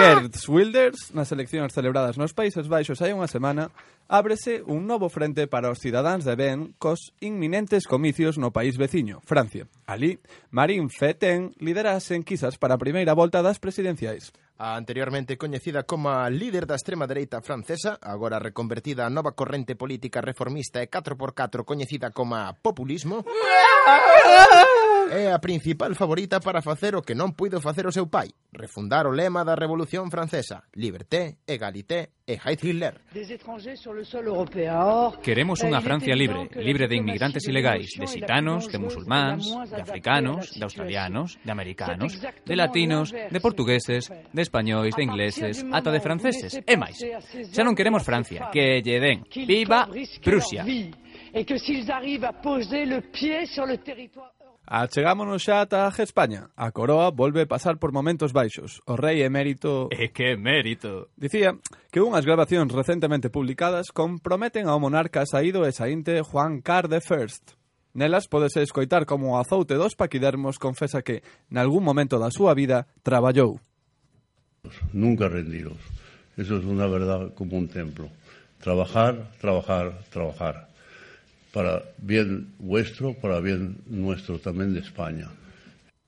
Gerd 0.00 0.34
Wilders, 0.48 1.14
nas 1.14 1.30
eleccións 1.32 1.72
celebradas 1.72 2.16
nos 2.16 2.32
Países 2.32 2.68
Baixos 2.68 3.04
hai 3.04 3.12
unha 3.12 3.28
semana, 3.28 3.68
ábrese 4.08 4.64
un 4.64 4.88
novo 4.88 5.12
frente 5.12 5.44
para 5.46 5.68
os 5.68 5.78
cidadáns 5.78 6.24
de 6.24 6.34
Ben 6.36 6.72
cos 6.80 7.12
inminentes 7.20 7.84
comicios 7.84 8.40
no 8.40 8.48
país 8.48 8.80
veciño, 8.80 9.20
Francia. 9.22 9.68
Alí, 9.84 10.16
Marine 10.50 10.88
Feten 10.88 11.52
lidera 11.60 11.96
as 11.96 12.08
enquisas 12.10 12.56
para 12.56 12.76
a 12.76 12.82
primeira 12.82 13.12
volta 13.12 13.44
das 13.44 13.60
presidenciais. 13.60 14.32
A 14.60 14.76
anteriormente 14.76 15.40
coñecida 15.40 15.88
como 15.88 16.12
a 16.12 16.28
líder 16.28 16.68
da 16.68 16.76
extrema 16.76 17.08
dereita 17.08 17.40
francesa, 17.40 17.96
agora 18.00 18.40
reconvertida 18.42 19.04
a 19.04 19.12
nova 19.12 19.32
corrente 19.32 19.76
política 19.76 20.20
reformista 20.20 20.84
e 20.84 20.88
4x4 20.92 21.64
coñecida 21.64 22.12
como 22.12 22.36
populismo... 22.60 23.24
é 25.10 25.32
a 25.32 25.38
principal 25.40 25.94
favorita 25.94 26.38
para 26.38 26.62
facer 26.62 26.94
o 26.94 27.02
que 27.02 27.18
non 27.18 27.34
puido 27.34 27.58
facer 27.58 27.82
o 27.82 27.90
seu 27.90 28.06
pai, 28.06 28.30
refundar 28.54 29.10
o 29.10 29.12
lema 29.12 29.42
da 29.42 29.58
Revolución 29.58 30.06
Francesa, 30.06 30.62
liberté, 30.78 31.42
égalité 31.50 32.14
e 32.22 32.38
hate 32.38 32.70
Hitler. 32.70 33.02
Queremos 35.18 35.58
unha 35.66 35.82
Francia 35.82 36.14
libre, 36.14 36.46
libre 36.62 36.86
de 36.86 36.94
inmigrantes 36.94 37.42
ilegais, 37.50 37.90
de 37.98 38.06
xitanos, 38.06 38.70
de 38.70 38.78
musulmáns, 38.78 39.50
de 39.50 39.82
africanos, 39.82 40.54
de 40.54 40.62
australianos, 40.62 41.42
de 41.42 41.50
americanos, 41.50 42.14
de 42.22 42.54
latinos, 42.54 43.10
de 43.10 43.40
portugueses, 43.42 44.06
de 44.06 44.42
españois, 44.46 44.94
de 44.94 45.02
ingleses, 45.02 45.66
ata 45.74 45.90
de 45.90 45.98
franceses, 45.98 46.62
e 46.62 46.74
máis. 46.78 47.02
Xa 47.50 47.66
non 47.66 47.74
queremos 47.74 48.06
Francia, 48.06 48.46
que 48.54 48.78
lle 48.78 49.02
den. 49.02 49.26
Viva 49.26 49.90
Prusia! 50.22 50.62
et 51.32 51.44
que 51.44 51.56
s'ils 51.58 51.88
arrivent 51.90 52.24
à 52.24 52.32
poser 52.32 52.84
le 52.84 53.00
pied 53.00 53.46
sur 53.46 53.64
le 53.64 53.78
territoire 53.78 54.34
Achegámonos 54.70 55.42
xa 55.42 55.66
ata 55.66 55.90
España. 55.98 56.54
A 56.54 56.70
coroa 56.70 57.10
volve 57.10 57.42
pasar 57.42 57.82
por 57.82 57.90
momentos 57.90 58.30
baixos. 58.30 58.78
O 58.86 58.94
rei 58.94 59.26
emérito... 59.26 59.90
E 59.90 60.14
que 60.14 60.38
emérito! 60.38 61.10
Dicía 61.18 61.58
que 61.90 61.98
unhas 61.98 62.22
grabacións 62.22 62.70
recentemente 62.70 63.34
publicadas 63.34 63.90
comprometen 63.90 64.70
ao 64.70 64.78
monarca 64.78 65.26
saído 65.26 65.66
e 65.66 65.74
saínte 65.74 66.22
Juan 66.22 66.62
Car 66.62 66.86
de 66.86 67.02
First. 67.02 67.58
Nelas 67.98 68.30
podese 68.30 68.62
escoitar 68.62 69.10
como 69.10 69.34
o 69.34 69.42
azoute 69.42 69.74
dos 69.74 69.98
paquidermos 69.98 70.62
confesa 70.62 71.02
que, 71.02 71.26
nalgún 71.50 71.82
momento 71.82 72.22
da 72.22 72.30
súa 72.30 72.54
vida, 72.54 72.86
traballou. 73.02 73.58
Nunca 74.94 75.26
rendiros. 75.26 75.82
Eso 76.38 76.62
es 76.62 76.64
una 76.64 76.86
verdad 76.86 77.34
como 77.34 77.58
un 77.58 77.66
templo. 77.66 78.06
Trabajar, 78.62 79.34
trabajar, 79.42 79.98
trabajar 80.14 80.69
para 81.52 81.82
bien 81.98 82.54
vuestro, 82.58 83.14
para 83.14 83.40
bien 83.40 83.82
nuestro 83.86 84.38
tamén 84.38 84.72
de 84.72 84.80
España. 84.80 85.28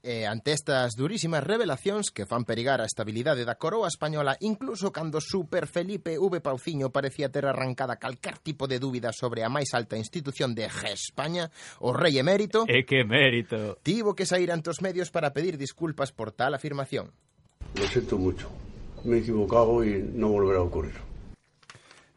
E 0.02 0.26
ante 0.26 0.50
estas 0.50 0.98
durísimas 0.98 1.46
revelacións 1.46 2.11
que 2.11 2.26
fan 2.26 2.42
perigar 2.42 2.83
a 2.83 2.90
estabilidade 2.90 3.46
da 3.46 3.55
coroa 3.55 3.87
española 3.87 4.35
incluso 4.42 4.90
cando 4.90 5.22
Super 5.22 5.70
Felipe 5.70 6.18
V 6.18 6.42
Pauciño 6.42 6.90
parecía 6.90 7.31
ter 7.31 7.46
arrancada 7.46 8.02
calquer 8.02 8.42
tipo 8.42 8.66
de 8.66 8.83
dúbida 8.83 9.14
sobre 9.14 9.46
a 9.46 9.50
máis 9.50 9.70
alta 9.78 9.94
institución 9.94 10.59
de 10.59 10.66
G 10.66 10.90
España, 10.90 11.55
o 11.78 11.94
rei 11.94 12.18
emérito... 12.18 12.66
E 12.66 12.83
que 12.83 13.07
mérito! 13.07 13.78
Tivo 13.87 14.18
que 14.18 14.26
sair 14.26 14.50
ante 14.50 14.74
os 14.74 14.83
medios 14.83 15.14
para 15.14 15.31
pedir 15.31 15.55
disculpas 15.55 16.11
por 16.11 16.35
tal 16.35 16.59
afirmación. 16.59 17.14
Lo 17.78 17.87
siento 17.87 18.18
mucho. 18.18 18.50
Me 19.07 19.18
he 19.18 19.20
equivocado 19.22 19.87
y 19.87 20.02
no 20.02 20.35
volverá 20.35 20.59
a 20.59 20.66
ocurrir. 20.66 21.12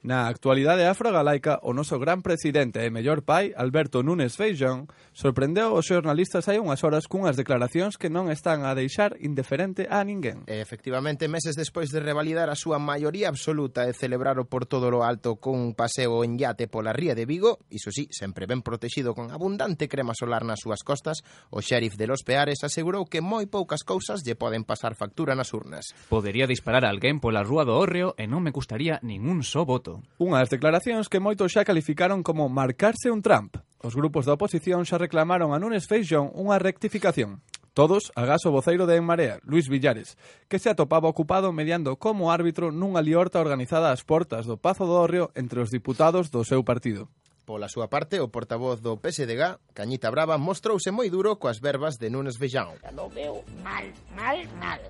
Na 0.05 0.27
actualidade 0.29 0.85
afrogalaica, 0.85 1.57
o 1.65 1.73
noso 1.73 1.97
gran 1.97 2.21
presidente 2.21 2.85
e 2.85 2.93
mellor 2.93 3.25
pai, 3.25 3.57
Alberto 3.57 4.05
Núñez 4.05 4.37
Feijón, 4.37 4.85
sorprendeu 5.17 5.73
os 5.73 5.89
xornalistas 5.89 6.45
hai 6.45 6.61
unhas 6.61 6.85
horas 6.85 7.09
cunhas 7.09 7.33
declaracións 7.33 7.97
que 7.97 8.13
non 8.13 8.29
están 8.29 8.69
a 8.69 8.77
deixar 8.77 9.17
indiferente 9.17 9.89
a 9.89 10.05
ninguén. 10.05 10.45
E 10.45 10.61
efectivamente, 10.61 11.25
meses 11.25 11.57
despois 11.57 11.89
de 11.89 12.05
revalidar 12.05 12.53
a 12.53 12.59
súa 12.59 12.77
maioría 12.77 13.33
absoluta 13.33 13.89
e 13.89 13.97
celebrar 13.97 14.37
o 14.37 14.45
por 14.45 14.69
todo 14.69 14.93
lo 14.93 15.01
alto 15.01 15.41
cun 15.41 15.73
paseo 15.73 16.21
en 16.21 16.37
yate 16.37 16.69
pola 16.69 16.93
ría 16.93 17.17
de 17.17 17.25
Vigo, 17.25 17.65
iso 17.73 17.89
sí, 17.89 18.05
sempre 18.13 18.45
ben 18.45 18.61
protegido 18.61 19.17
con 19.17 19.33
abundante 19.33 19.89
crema 19.89 20.13
solar 20.13 20.45
nas 20.45 20.61
súas 20.61 20.85
costas, 20.85 21.25
o 21.49 21.65
xerif 21.65 21.97
de 21.97 22.05
Los 22.05 22.21
Peares 22.21 22.61
asegurou 22.61 23.09
que 23.09 23.25
moi 23.25 23.49
poucas 23.49 23.81
cousas 23.81 24.21
lle 24.21 24.37
poden 24.37 24.69
pasar 24.69 24.93
factura 24.93 25.33
nas 25.33 25.49
urnas. 25.49 25.97
Podería 26.13 26.45
disparar 26.45 26.85
a 26.85 26.93
alguén 26.93 27.17
pola 27.17 27.41
rúa 27.41 27.65
do 27.65 27.73
Orreo 27.73 28.13
e 28.21 28.29
non 28.29 28.45
me 28.45 28.53
custaría 28.53 29.01
ningún 29.01 29.41
só 29.41 29.65
voto. 29.65 29.94
Senado. 30.01 30.15
Unha 30.19 30.43
das 30.43 30.51
declaracións 30.51 31.07
que 31.07 31.23
moitos 31.23 31.53
xa 31.55 31.63
calificaron 31.63 32.23
como 32.23 32.51
marcarse 32.51 33.07
un 33.11 33.21
Trump. 33.23 33.55
Os 33.79 33.93
grupos 33.93 34.25
da 34.25 34.35
oposición 34.35 34.83
xa 34.83 34.99
reclamaron 34.99 35.53
a 35.53 35.59
Nunes 35.61 35.87
Feixón 35.87 36.33
unha 36.33 36.59
rectificación. 36.59 37.45
Todos, 37.75 38.15
agás 38.15 38.47
o 38.47 38.55
voceiro 38.55 38.87
de 38.87 38.95
En 38.95 39.03
Marea, 39.03 39.43
Luis 39.43 39.67
Villares, 39.67 40.15
que 40.47 40.63
se 40.63 40.71
atopaba 40.71 41.11
ocupado 41.11 41.51
mediando 41.51 41.99
como 41.99 42.31
árbitro 42.31 42.71
nunha 42.71 43.03
liorta 43.03 43.43
organizada 43.43 43.91
ás 43.91 44.07
portas 44.07 44.47
do 44.47 44.55
Pazo 44.55 44.87
do 44.87 44.95
Orrio 44.95 45.35
entre 45.35 45.59
os 45.59 45.69
diputados 45.75 46.31
do 46.31 46.47
seu 46.47 46.63
partido. 46.63 47.11
Pola 47.45 47.69
súa 47.69 47.91
parte, 47.91 48.17
o 48.23 48.31
portavoz 48.31 48.81
do 48.81 48.97
PSDG, 48.97 49.75
Cañita 49.75 50.09
Brava, 50.09 50.39
mostrouse 50.39 50.89
moi 50.89 51.11
duro 51.11 51.37
coas 51.37 51.59
verbas 51.59 51.99
de 51.99 52.09
Nunes 52.09 52.39
Feijão. 52.39 52.79
Lo 52.95 53.11
veo 53.11 53.43
mal, 53.61 53.85
mal, 54.15 54.39
mal. 54.57 54.81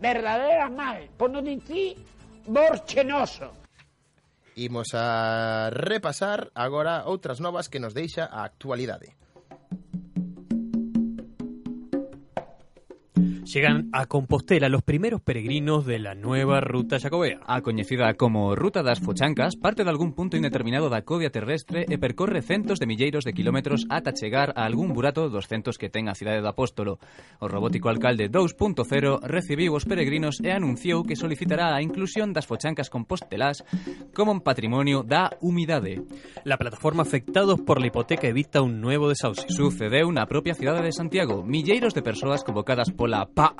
Verdadera 0.00 0.72
mal. 0.72 1.06
Por 1.20 1.28
non 1.28 1.44
dicir 1.44 2.00
borchenoso. 2.48 3.59
Imos 4.56 4.94
a 4.94 5.70
repasar 5.70 6.50
agora 6.54 7.04
outras 7.06 7.40
novas 7.40 7.68
que 7.68 7.78
nos 7.78 7.94
deixa 7.94 8.24
a 8.26 8.44
actualidade. 8.44 9.14
Llegan 13.52 13.88
a 13.92 14.06
Compostela 14.06 14.68
los 14.68 14.84
primeros 14.84 15.22
peregrinos 15.22 15.84
de 15.84 15.98
la 15.98 16.14
nueva 16.14 16.60
ruta 16.60 17.00
xacobea. 17.00 17.40
A 17.48 17.62
coñecida 17.62 18.14
como 18.14 18.54
Ruta 18.54 18.84
das 18.84 19.00
Fochancas, 19.00 19.56
parte 19.56 19.82
de 19.82 19.90
algún 19.90 20.14
punto 20.14 20.36
indeterminado 20.36 20.86
da 20.86 21.02
codia 21.02 21.34
terrestre 21.34 21.82
e 21.90 21.98
percorre 21.98 22.46
centos 22.46 22.78
de 22.78 22.86
milleiros 22.86 23.26
de 23.26 23.34
kilómetros 23.34 23.90
ata 23.90 24.14
chegar 24.14 24.54
a 24.54 24.62
algún 24.62 24.94
burato 24.94 25.26
dos 25.34 25.50
centos 25.50 25.82
que 25.82 25.90
ten 25.90 26.06
a 26.06 26.14
cidade 26.14 26.38
do 26.38 26.46
Apóstolo. 26.46 27.02
O 27.42 27.50
robótico 27.50 27.90
alcalde 27.90 28.30
2.0 28.30 28.86
recibiu 29.26 29.74
os 29.74 29.82
peregrinos 29.82 30.38
e 30.38 30.54
anunciou 30.54 31.02
que 31.02 31.18
solicitará 31.18 31.74
a 31.74 31.82
inclusión 31.82 32.30
das 32.30 32.46
fochancas 32.46 32.86
compostelás 32.86 33.66
como 34.14 34.30
un 34.30 34.46
patrimonio 34.46 35.02
da 35.02 35.34
humidade. 35.42 36.06
La 36.46 36.54
plataforma 36.54 37.02
afectados 37.02 37.58
por 37.66 37.82
la 37.82 37.90
hipoteca 37.90 38.30
evita 38.30 38.62
un 38.62 38.78
nuevo 38.78 39.10
desahucio. 39.10 39.50
Sucedeu 39.50 40.06
na 40.14 40.30
propia 40.30 40.54
cidade 40.54 40.86
de 40.86 40.94
Santiago. 40.94 41.42
Milleiros 41.42 41.98
de 41.98 42.06
persoas 42.06 42.46
convocadas 42.46 42.94
pola 42.94 43.26
pa. 43.40 43.54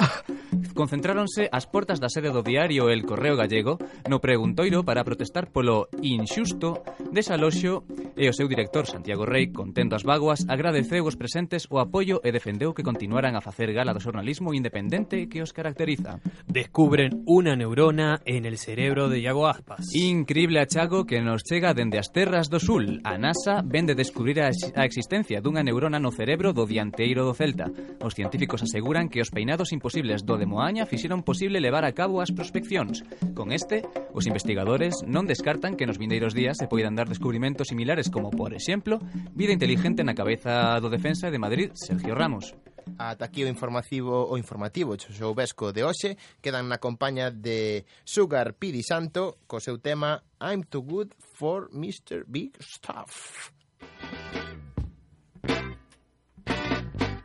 Concentráronse 0.75 1.49
ás 1.53 1.65
portas 1.65 2.01
da 2.01 2.13
sede 2.13 2.33
do 2.33 2.45
diario 2.45 2.89
El 2.89 3.05
Correo 3.09 3.37
Gallego 3.37 3.81
no 4.09 4.21
preguntoiro 4.21 4.85
para 4.85 5.05
protestar 5.05 5.49
polo 5.49 5.89
inxusto 6.05 6.85
desaloxo 7.13 7.85
e 8.17 8.29
o 8.29 8.37
seu 8.37 8.49
director 8.49 8.85
Santiago 8.85 9.25
Rey, 9.25 9.53
contendo 9.53 9.97
as 9.97 10.05
vaguas, 10.05 10.45
agradeceu 10.49 11.05
os 11.05 11.17
presentes 11.17 11.65
o 11.73 11.81
apoio 11.81 12.21
e 12.21 12.29
defendeu 12.33 12.77
que 12.77 12.85
continuaran 12.85 13.37
a 13.37 13.45
facer 13.45 13.73
gala 13.73 13.97
do 13.97 14.05
xornalismo 14.05 14.53
independente 14.53 15.29
que 15.29 15.41
os 15.41 15.57
caracteriza. 15.57 16.21
Descubren 16.45 17.25
unha 17.25 17.57
neurona 17.57 18.21
en 18.29 18.45
el 18.45 18.61
cerebro 18.61 19.09
de 19.09 19.25
Iago 19.25 19.49
Aspas. 19.49 19.93
Increíble 19.97 20.61
achago 20.61 21.09
que 21.09 21.25
nos 21.25 21.45
chega 21.45 21.73
dende 21.73 21.97
as 21.97 22.13
terras 22.13 22.53
do 22.53 22.61
sul. 22.61 23.01
A 23.05 23.17
NASA 23.17 23.65
vende 23.65 23.97
descubrir 23.97 24.45
a 24.45 24.85
existencia 24.85 25.41
dunha 25.41 25.65
neurona 25.65 25.97
no 25.97 26.13
cerebro 26.13 26.53
do 26.53 26.69
dianteiro 26.69 27.25
do 27.25 27.33
Celta. 27.33 27.73
Os 28.01 28.13
científicos 28.13 28.61
aseguran 28.61 29.09
que 29.09 29.25
os 29.25 29.33
peinados 29.33 29.70
Imposibles 29.73 30.27
do 30.27 30.37
de 30.37 30.47
Moaña 30.47 30.87
fixeron 30.87 31.23
posible 31.23 31.61
levar 31.61 31.85
a 31.85 31.95
cabo 31.95 32.21
as 32.21 32.35
prospeccións. 32.35 33.03
Con 33.35 33.55
este, 33.55 33.87
os 34.13 34.27
investigadores 34.27 35.01
non 35.07 35.27
descartan 35.27 35.79
que 35.79 35.87
nos 35.87 35.99
vindeiros 35.99 36.35
días 36.35 36.59
se 36.59 36.69
poidan 36.69 36.99
dar 36.99 37.09
descubrimentos 37.09 37.71
similares 37.71 38.11
como, 38.11 38.31
por 38.35 38.55
exemplo, 38.55 38.99
vida 39.35 39.55
inteligente 39.55 40.03
na 40.03 40.19
cabeza 40.19 40.79
do 40.83 40.91
defensa 40.91 41.31
de 41.31 41.39
Madrid, 41.39 41.71
Sergio 41.75 42.15
Ramos. 42.15 42.55
Ata 42.99 43.25
aquí 43.25 43.45
o 43.45 43.49
informativo 43.49 44.27
o 44.29 44.37
informativo 44.37 44.97
o 44.97 45.35
Vesco 45.35 45.73
de 45.73 45.85
hoxe 45.85 46.17
quedan 46.41 46.69
na 46.69 46.83
compañía 46.83 47.31
de 47.31 47.85
Sugar 48.05 48.57
Pidi 48.57 48.83
Santo 48.83 49.39
co 49.47 49.61
seu 49.61 49.79
tema 49.79 50.21
I'm 50.41 50.65
too 50.65 50.83
good 50.83 51.13
for 51.17 51.69
Mr. 51.73 52.25
Big 52.27 52.57
Stuff. 52.61 53.53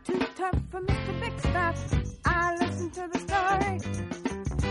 Too 0.04 0.20
tough 0.36 0.60
for 0.72 0.82
Mr. 0.84 1.14
Big 1.20 1.36
Stuff. 1.40 2.15
I 2.26 2.56
listened 2.60 2.94
to 2.96 3.08
the 3.12 3.20
story 3.20 3.80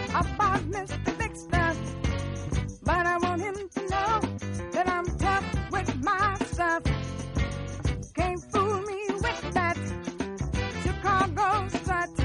about 0.09 0.61
Mr. 0.71 1.19
Big 1.19 1.37
Stuff. 1.37 1.77
But 2.83 3.07
I 3.07 3.19
want 3.19 3.41
him 3.43 3.55
to 3.55 3.81
know 3.89 4.21
that 4.73 4.89
I'm 4.89 5.07
tough 5.19 5.45
with 5.71 6.03
my 6.03 6.37
stuff. 6.53 6.83
Can't 8.15 8.43
fool 8.53 8.81
me 8.83 9.07
with 9.11 9.55
that 9.55 9.79
Chicago 10.83 11.69
strut. 11.69 12.24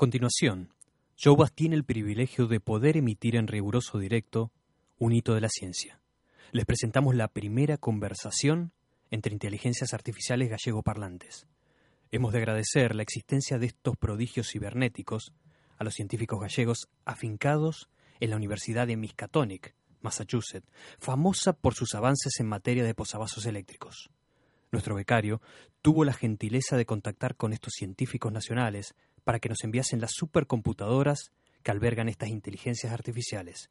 Continuación, 0.00 0.72
Jovas 1.22 1.52
tiene 1.52 1.76
el 1.76 1.84
privilegio 1.84 2.46
de 2.46 2.58
poder 2.58 2.96
emitir 2.96 3.36
en 3.36 3.46
riguroso 3.46 3.98
directo 3.98 4.50
un 4.96 5.12
hito 5.12 5.34
de 5.34 5.42
la 5.42 5.50
ciencia. 5.50 6.00
Les 6.52 6.64
presentamos 6.64 7.14
la 7.14 7.28
primera 7.28 7.76
conversación 7.76 8.72
entre 9.10 9.34
inteligencias 9.34 9.92
artificiales 9.92 10.48
gallego-parlantes. 10.48 11.46
Hemos 12.10 12.32
de 12.32 12.38
agradecer 12.38 12.94
la 12.94 13.02
existencia 13.02 13.58
de 13.58 13.66
estos 13.66 13.94
prodigios 13.98 14.48
cibernéticos 14.50 15.34
a 15.76 15.84
los 15.84 15.92
científicos 15.92 16.40
gallegos 16.40 16.88
afincados 17.04 17.90
en 18.20 18.30
la 18.30 18.36
Universidad 18.36 18.86
de 18.86 18.96
Miskatonic, 18.96 19.74
Massachusetts, 20.00 20.70
famosa 20.98 21.52
por 21.52 21.74
sus 21.74 21.94
avances 21.94 22.40
en 22.40 22.46
materia 22.46 22.84
de 22.84 22.94
posavasos 22.94 23.44
eléctricos. 23.44 24.08
Nuestro 24.72 24.94
becario 24.94 25.42
tuvo 25.82 26.04
la 26.04 26.12
gentileza 26.12 26.76
de 26.76 26.86
contactar 26.86 27.36
con 27.36 27.52
estos 27.52 27.74
científicos 27.76 28.32
nacionales 28.32 28.94
para 29.30 29.38
que 29.38 29.48
nos 29.48 29.62
enviasen 29.62 30.00
las 30.00 30.10
supercomputadoras 30.12 31.30
que 31.62 31.70
albergan 31.70 32.08
estas 32.08 32.30
inteligencias 32.30 32.92
artificiales. 32.92 33.70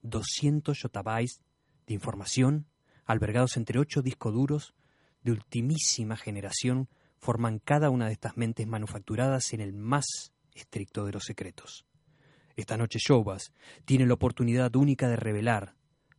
200 0.00 0.78
yottabytes 0.82 1.42
de 1.86 1.92
información 1.92 2.68
albergados 3.04 3.58
entre 3.58 3.78
ocho 3.78 4.00
discos 4.00 4.32
duros 4.32 4.74
de 5.22 5.32
ultimísima 5.32 6.16
generación 6.16 6.88
forman 7.18 7.58
cada 7.58 7.90
una 7.90 8.06
de 8.06 8.14
estas 8.14 8.38
mentes 8.38 8.66
manufacturadas 8.66 9.52
en 9.52 9.60
el 9.60 9.74
más 9.74 10.06
estricto 10.54 11.04
de 11.04 11.12
los 11.12 11.24
secretos. 11.24 11.84
Esta 12.56 12.78
noche 12.78 12.98
Showbas 12.98 13.52
tiene 13.84 14.06
la 14.06 14.14
oportunidad 14.14 14.74
única 14.74 15.06
de 15.06 15.16
revelar 15.16 15.74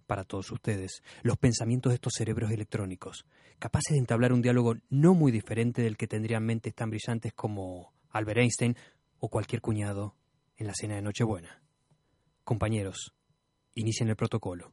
para 0.06 0.26
todos 0.26 0.52
ustedes 0.52 1.02
los 1.24 1.38
pensamientos 1.38 1.90
de 1.90 1.96
estos 1.96 2.14
cerebros 2.14 2.52
electrónicos, 2.52 3.26
capaces 3.58 3.94
de 3.94 4.00
entablar 4.00 4.32
un 4.32 4.44
diálogo 4.44 4.76
no 4.92 5.16
muy 5.16 5.32
diferente 5.32 5.82
del 5.82 5.98
que 5.98 6.06
tendrían 6.06 6.46
mentes 6.46 6.76
tan 6.76 6.92
brillantes 6.92 7.34
como 7.34 7.95
Albert 8.16 8.40
Einstein 8.40 8.78
o 9.20 9.30
cualquier 9.30 9.62
cuñado 9.62 10.16
en 10.56 10.68
la 10.68 10.74
cena 10.74 10.96
de 10.96 11.02
Nochebuena. 11.02 11.62
Compañeros, 12.46 13.14
inicien 13.74 14.08
el 14.08 14.16
protocolo. 14.16 14.72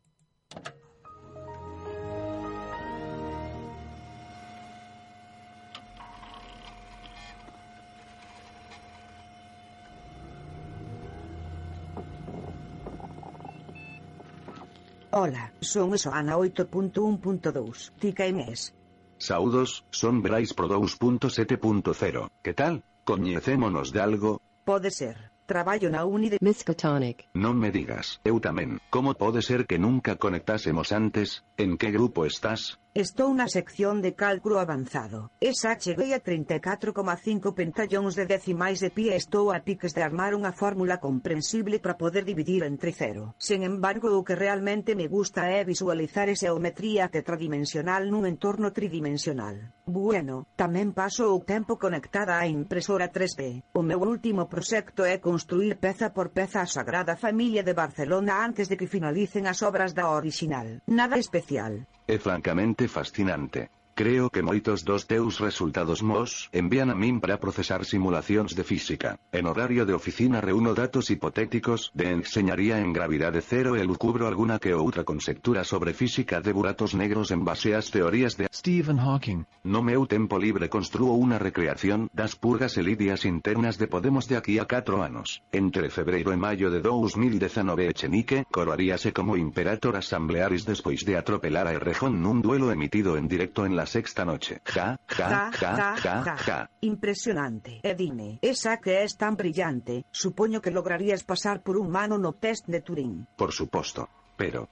Hola, 15.10 15.52
son 15.60 15.98
Soana 15.98 16.36
8.1.2. 16.36 17.92
Tica 17.98 18.24
mes. 18.32 18.72
Saudos, 19.18 19.84
son 19.90 20.22
Bryce 20.22 20.54
Pro 20.54 20.68
2.7.0. 20.68 22.30
Que 22.42 22.54
tal? 22.54 22.84
Coñecémonos 23.04 23.92
de 23.92 24.00
algo? 24.00 24.40
Pode 24.64 24.90
ser. 24.90 25.32
Traballo 25.46 25.90
na 25.90 26.04
uni 26.06 26.30
de 26.30 26.38
Miskatonic. 26.40 27.26
Non 27.34 27.58
me 27.58 27.74
digas, 27.74 28.22
eu 28.22 28.38
tamén. 28.38 28.78
Como 28.94 29.18
pode 29.18 29.42
ser 29.42 29.66
que 29.66 29.74
nunca 29.76 30.14
conectásemos 30.14 30.94
antes? 30.94 31.42
En 31.58 31.74
que 31.74 31.90
grupo 31.90 32.22
estás? 32.24 32.78
Estou 32.94 33.32
na 33.32 33.48
sección 33.48 34.04
de 34.04 34.12
cálculo 34.12 34.60
avanzado. 34.60 35.32
Esa 35.40 35.80
cheguei 35.80 36.12
a 36.12 36.20
34,5 36.20 37.56
pentallóns 37.56 38.12
de 38.12 38.28
decimais 38.28 38.84
de 38.84 38.92
pie 38.92 39.16
estou 39.16 39.48
a 39.48 39.64
piques 39.64 39.96
de 39.96 40.04
armar 40.04 40.36
unha 40.36 40.52
fórmula 40.52 41.00
comprensible 41.00 41.80
para 41.80 41.96
poder 41.96 42.28
dividir 42.28 42.60
entre 42.68 42.92
cero. 42.92 43.32
Sen 43.40 43.64
embargo, 43.64 44.12
o 44.12 44.20
que 44.20 44.36
realmente 44.36 44.92
me 44.92 45.08
gusta 45.08 45.48
é 45.48 45.64
visualizar 45.64 46.28
esa 46.28 46.52
geometría 46.52 47.08
tetradimensional 47.08 48.12
nun 48.12 48.28
entorno 48.28 48.76
tridimensional. 48.76 49.72
Bueno, 49.88 50.44
tamén 50.52 50.92
paso 50.92 51.32
o 51.32 51.40
tempo 51.40 51.80
conectada 51.80 52.36
á 52.36 52.44
impresora 52.44 53.08
3D. 53.08 53.72
O 53.72 53.80
meu 53.80 54.04
último 54.04 54.52
proxecto 54.52 55.08
é 55.08 55.16
construir 55.16 55.80
peza 55.80 56.12
por 56.12 56.28
peza 56.36 56.60
a 56.60 56.68
Sagrada 56.68 57.16
Familia 57.16 57.64
de 57.64 57.72
Barcelona 57.72 58.44
antes 58.44 58.68
de 58.68 58.76
que 58.76 58.84
finalicen 58.84 59.48
as 59.48 59.64
obras 59.64 59.96
da 59.96 60.12
original. 60.12 60.84
Nada 60.84 61.16
especial. 61.16 61.88
É 62.06 62.16
francamente 62.18 62.86
fascinante. 62.88 63.68
Creo 64.02 64.30
que 64.30 64.42
moitos 64.42 64.82
dos 64.82 65.06
teus 65.06 65.38
resultados 65.38 66.02
mos 66.02 66.50
envían 66.50 66.90
a 66.90 66.96
min 66.98 67.22
para 67.22 67.38
procesar 67.38 67.86
simulacións 67.86 68.58
de 68.58 68.66
física. 68.66 69.14
En 69.30 69.46
horario 69.46 69.86
de 69.86 69.94
oficina 69.94 70.42
reúno 70.42 70.74
datos 70.74 71.06
hipotéticos 71.14 71.94
de 71.94 72.10
enseñaría 72.10 72.82
en 72.82 72.90
gravidade 72.90 73.38
cero 73.46 73.78
e 73.78 73.86
lucubro 73.86 74.26
alguna 74.26 74.58
que 74.58 74.74
outra 74.74 75.06
conceptura 75.06 75.62
sobre 75.62 75.94
física 75.94 76.42
de 76.42 76.50
buratos 76.50 76.98
negros 76.98 77.30
en 77.30 77.46
base 77.46 77.78
ás 77.78 77.94
teorías 77.94 78.34
de 78.34 78.50
Stephen 78.50 78.98
Hawking. 78.98 79.46
No 79.62 79.86
meu 79.86 80.02
tempo 80.10 80.34
libre 80.34 80.66
construo 80.66 81.14
unha 81.14 81.38
recreación 81.38 82.10
das 82.10 82.34
purgas 82.34 82.74
e 82.74 82.82
lidias 82.82 83.22
internas 83.22 83.78
de 83.78 83.86
Podemos 83.86 84.26
de 84.26 84.34
aquí 84.34 84.58
a 84.58 84.66
4 84.66 84.98
anos. 84.98 85.46
Entre 85.54 85.94
febreiro 85.94 86.34
e 86.34 86.38
maio 86.42 86.74
de 86.74 86.82
2019 86.82 87.94
Echenique 87.94 88.50
coroaríase 88.50 89.14
como 89.14 89.38
Imperator 89.38 89.94
Assemblearis 89.94 90.66
despois 90.66 91.06
de 91.06 91.14
atropelar 91.14 91.70
a 91.70 91.78
Errejón 91.78 92.18
nun 92.18 92.42
duelo 92.42 92.74
emitido 92.74 93.14
en 93.14 93.30
directo 93.30 93.62
en 93.62 93.78
la 93.78 93.91
sexta 93.92 94.24
noche. 94.24 94.54
Ja, 94.64 94.96
ja, 95.18 95.50
ja, 95.60 95.96
ja, 96.00 96.36
ja. 96.46 96.58
Impresionante. 96.80 97.80
E 97.84 97.92
dime, 97.94 98.38
esa 98.40 98.80
que 98.80 99.04
es 99.04 99.16
tan 99.20 99.36
brillante, 99.36 100.04
supoño 100.10 100.64
que 100.64 100.72
lograrías 100.72 101.22
pasar 101.24 101.60
por 101.60 101.76
un 101.76 101.88
mano 101.92 102.16
no 102.16 102.32
test 102.32 102.64
de 102.66 102.80
Turing. 102.80 103.26
Por 103.36 103.52
suposto. 103.52 104.08
Pero, 104.40 104.68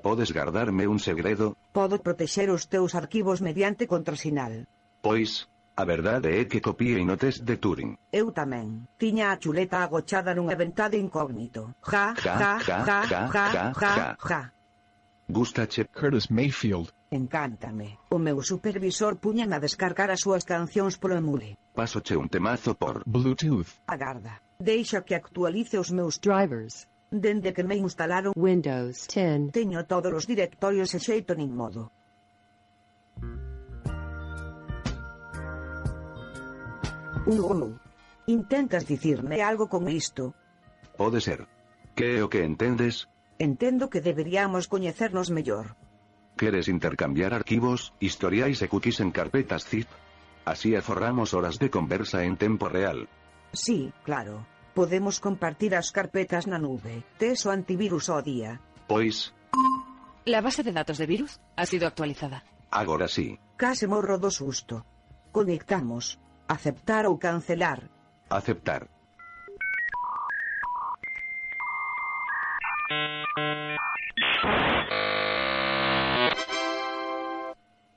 podes 0.00 0.30
gardarme 0.32 0.86
un 0.86 1.00
segredo? 1.02 1.56
Podo 1.72 1.98
protexer 1.98 2.48
os 2.50 2.70
teus 2.70 2.94
arquivos 2.94 3.42
mediante 3.42 3.90
contrasinal. 3.90 4.70
Pois, 5.02 5.50
a 5.76 5.84
verdade 5.84 6.38
é 6.38 6.46
que 6.46 6.62
copiei 6.62 7.02
no 7.02 7.18
test 7.18 7.42
de 7.42 7.58
Turing. 7.58 7.98
Eu 8.14 8.30
tamén. 8.30 8.86
Tiña 9.02 9.34
a 9.34 9.38
chuleta 9.42 9.82
agochada 9.82 10.30
nunha 10.30 10.54
ventada 10.54 10.94
incógnito. 10.94 11.74
Ja, 11.82 12.14
ja, 12.22 12.34
ja, 12.38 12.52
ja, 12.62 12.98
ja, 13.10 13.22
ja, 13.34 13.64
ja. 13.82 14.14
ja. 14.30 14.42
Gustache 15.28 15.86
Curtis 15.86 16.30
Mayfield. 16.30 16.92
Encántame. 17.10 17.98
O 18.10 18.18
meu 18.18 18.42
supervisor 18.42 19.16
puñan 19.16 19.52
a 19.52 19.58
descargar 19.58 20.10
as 20.10 20.20
súas 20.20 20.44
cancións 20.44 20.98
polo 21.00 21.16
emule. 21.16 21.56
Pásoche 21.72 22.16
un 22.16 22.28
temazo 22.28 22.74
por 22.76 23.02
Bluetooth. 23.06 23.70
Agarda. 23.86 24.42
Deixa 24.60 25.00
que 25.00 25.14
actualice 25.14 25.78
os 25.78 25.90
meus 25.90 26.20
Drivers. 26.20 26.86
Dende 27.10 27.54
que 27.54 27.64
me 27.64 27.76
instalaron 27.76 28.32
Windows 28.36 29.08
10. 29.08 29.52
teño 29.54 29.86
todos 29.86 30.12
os 30.12 30.26
directorios 30.26 30.92
e 30.92 31.00
xeito 31.00 31.32
nin 31.34 31.54
modo. 31.54 31.88
Gol. 37.24 37.80
Intentas 38.26 38.84
dicirme 38.86 39.40
algo 39.42 39.68
con 39.68 39.88
isto? 39.88 40.34
Pode 40.96 41.20
ser. 41.20 41.46
Que 41.96 42.18
é 42.18 42.24
o 42.24 42.28
que 42.28 42.44
entendes? 42.44 43.08
Entendo 43.38 43.90
que 43.90 44.00
deberíamos 44.00 44.68
coñecernos 44.68 45.30
mellor. 45.30 45.76
Queres 46.36 46.68
intercambiar 46.68 47.34
arquivos, 47.34 47.92
historiais 48.00 48.62
e 48.62 48.68
cookies 48.68 48.98
en 49.00 49.10
carpetas 49.10 49.64
zip? 49.66 49.86
Así 50.44 50.74
aforramos 50.76 51.32
horas 51.34 51.58
de 51.58 51.70
conversa 51.70 52.24
en 52.24 52.36
tempo 52.36 52.68
real. 52.68 53.08
Sí, 53.52 53.92
claro. 54.04 54.46
Podemos 54.74 55.20
compartir 55.22 55.74
as 55.78 55.94
carpetas 55.94 56.46
na 56.50 56.58
nube. 56.58 57.06
Tes 57.18 57.46
o 57.46 57.50
antivirus 57.54 58.10
ao 58.10 58.22
día. 58.22 58.58
Pois, 58.90 59.30
La 60.26 60.40
base 60.40 60.62
de 60.64 60.72
datos 60.72 60.98
de 60.98 61.06
virus 61.06 61.38
ha 61.54 61.66
sido 61.66 61.86
actualizada. 61.86 62.42
agora 62.70 63.06
sí. 63.08 63.38
Case 63.56 63.86
morro 63.86 64.18
do 64.18 64.30
susto. 64.34 64.82
Conectamos. 65.30 66.18
Aceptar 66.48 67.06
ou 67.06 67.18
cancelar. 67.18 67.86
Aceptar. 68.28 68.90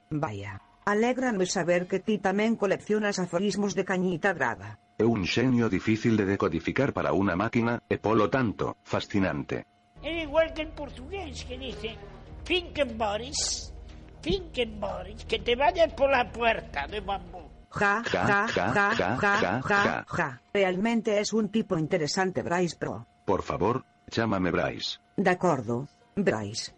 Vaya. 0.10 0.62
Alégrame 0.88 1.46
saber 1.46 1.84
que 1.84 2.00
ti 2.00 2.16
tamén 2.16 2.56
coleccionas 2.56 3.20
aforismos 3.20 3.76
de 3.76 3.84
cañita 3.84 4.32
brava. 4.32 4.80
É 4.96 5.04
un 5.04 5.28
xenio 5.28 5.68
difícil 5.68 6.16
de 6.16 6.24
decodificar 6.24 6.96
para 6.96 7.12
unha 7.12 7.36
máquina, 7.36 7.84
e 7.92 8.00
polo 8.00 8.32
tanto, 8.32 8.80
fascinante. 8.88 9.68
Es 10.00 10.16
igual 10.24 10.56
que 10.56 10.64
el 10.64 10.72
portugués 10.72 11.44
que 11.44 11.60
dice, 11.60 12.00
Finken 12.48 12.96
Boris, 12.96 13.76
Finken 14.24 14.80
Boris, 14.80 15.28
que 15.28 15.44
te 15.44 15.60
vayas 15.60 15.92
por 15.92 16.08
la 16.08 16.24
puerta 16.32 16.88
de 16.88 17.04
bambú. 17.04 17.44
Ja, 17.68 18.02
ja, 18.08 18.48
ja, 18.48 18.48
ja, 18.48 18.96
ja, 18.96 19.62
ja, 19.62 20.06
ja. 20.08 20.42
Realmente 20.56 21.20
es 21.20 21.34
un 21.34 21.52
tipo 21.52 21.78
interesante, 21.78 22.42
Bryce 22.42 22.80
Pro. 22.80 23.06
Por 23.28 23.44
favor, 23.44 23.84
chámame 24.10 24.52
Bryce. 24.52 25.04
De 25.18 25.30
acordo, 25.30 25.86
Bryce. 26.16 26.72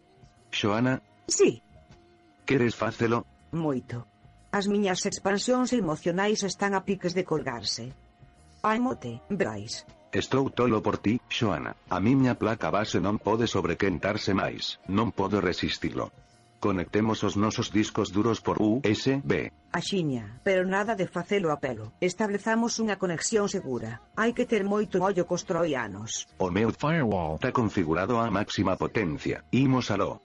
Xoana, 0.50 1.00
Sí, 1.30 1.62
Queres 2.50 2.74
facelo? 2.74 3.28
Moito. 3.52 4.10
As 4.50 4.66
miñas 4.66 5.06
expansións 5.06 5.70
emocionais 5.70 6.42
están 6.42 6.74
a 6.74 6.82
piques 6.82 7.14
de 7.14 7.22
colgarse. 7.22 7.94
Aimote, 8.66 9.22
Bryce. 9.30 9.86
Estou 10.10 10.50
tolo 10.50 10.82
por 10.82 10.98
ti, 10.98 11.22
Xoana. 11.30 11.78
A 11.94 12.02
miña 12.02 12.34
placa 12.42 12.74
base 12.74 12.98
non 12.98 13.22
pode 13.22 13.46
sobrequentarse 13.46 14.34
máis, 14.34 14.82
non 14.90 15.14
podo 15.14 15.38
resistilo. 15.46 16.10
Conectemos 16.58 17.22
os 17.22 17.38
nosos 17.38 17.70
discos 17.70 18.10
duros 18.10 18.42
por 18.42 18.58
USB. 18.58 19.54
Axiña, 19.70 20.42
pero 20.42 20.66
nada 20.66 20.98
de 20.98 21.06
facelo 21.06 21.54
a 21.54 21.62
pelo. 21.62 21.94
Establezamos 22.02 22.82
unha 22.82 22.98
conexión 22.98 23.46
segura. 23.46 24.02
Hai 24.18 24.34
que 24.34 24.50
ter 24.50 24.66
moito 24.66 24.98
ollo 25.06 25.30
cos 25.30 25.46
troianos. 25.46 26.26
O 26.42 26.50
meu 26.50 26.74
firewall 26.74 27.38
está 27.38 27.54
configurado 27.54 28.18
a 28.18 28.26
máxima 28.34 28.74
potencia. 28.74 29.46
Imos 29.54 29.94
aló. 29.94 30.18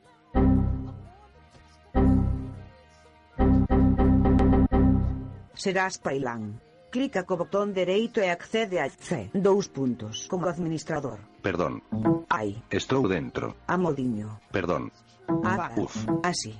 serás 5.55 5.98
pailán. 5.98 6.61
Clica 6.94 7.26
co 7.26 7.34
botón 7.34 7.74
dereito 7.74 8.22
e 8.22 8.30
accede 8.30 8.78
a 8.78 8.86
C. 8.86 9.26
Dous 9.34 9.66
puntos. 9.66 10.30
Como 10.30 10.46
administrador. 10.46 11.18
Perdón. 11.42 11.82
Ai. 12.30 12.62
Estou 12.70 13.11
dentro. 13.11 13.59
A 13.66 13.74
modiño. 13.74 14.38
Perdón. 14.55 14.94
A. 15.42 15.74
Uf. 15.74 16.07
Así. 16.22 16.55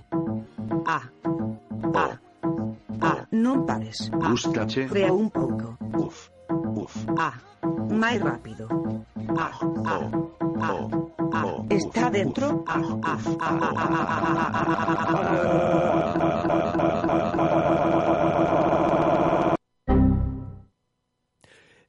A. 0.91 1.07
A. 1.95 2.19
A. 2.99 3.13
Non 3.31 3.63
pares. 3.63 4.11
A. 4.11 4.35
Gustache. 4.35 4.91
Crea 4.91 5.15
un 5.15 5.31
pouco. 5.31 5.79
Uf. 5.95 6.35
Uf. 6.51 6.95
A. 7.15 7.39
Máis 7.95 8.19
rápido. 8.19 8.67
A. 9.39 9.55
A. 9.87 9.97
A. 10.59 10.71
A. 11.31 11.41
Está 11.71 12.11
dentro. 12.11 12.67
A. 12.67 12.75
A. 13.07 13.15
A. 13.39 13.49
A. 13.55 13.87
A. 17.71 17.81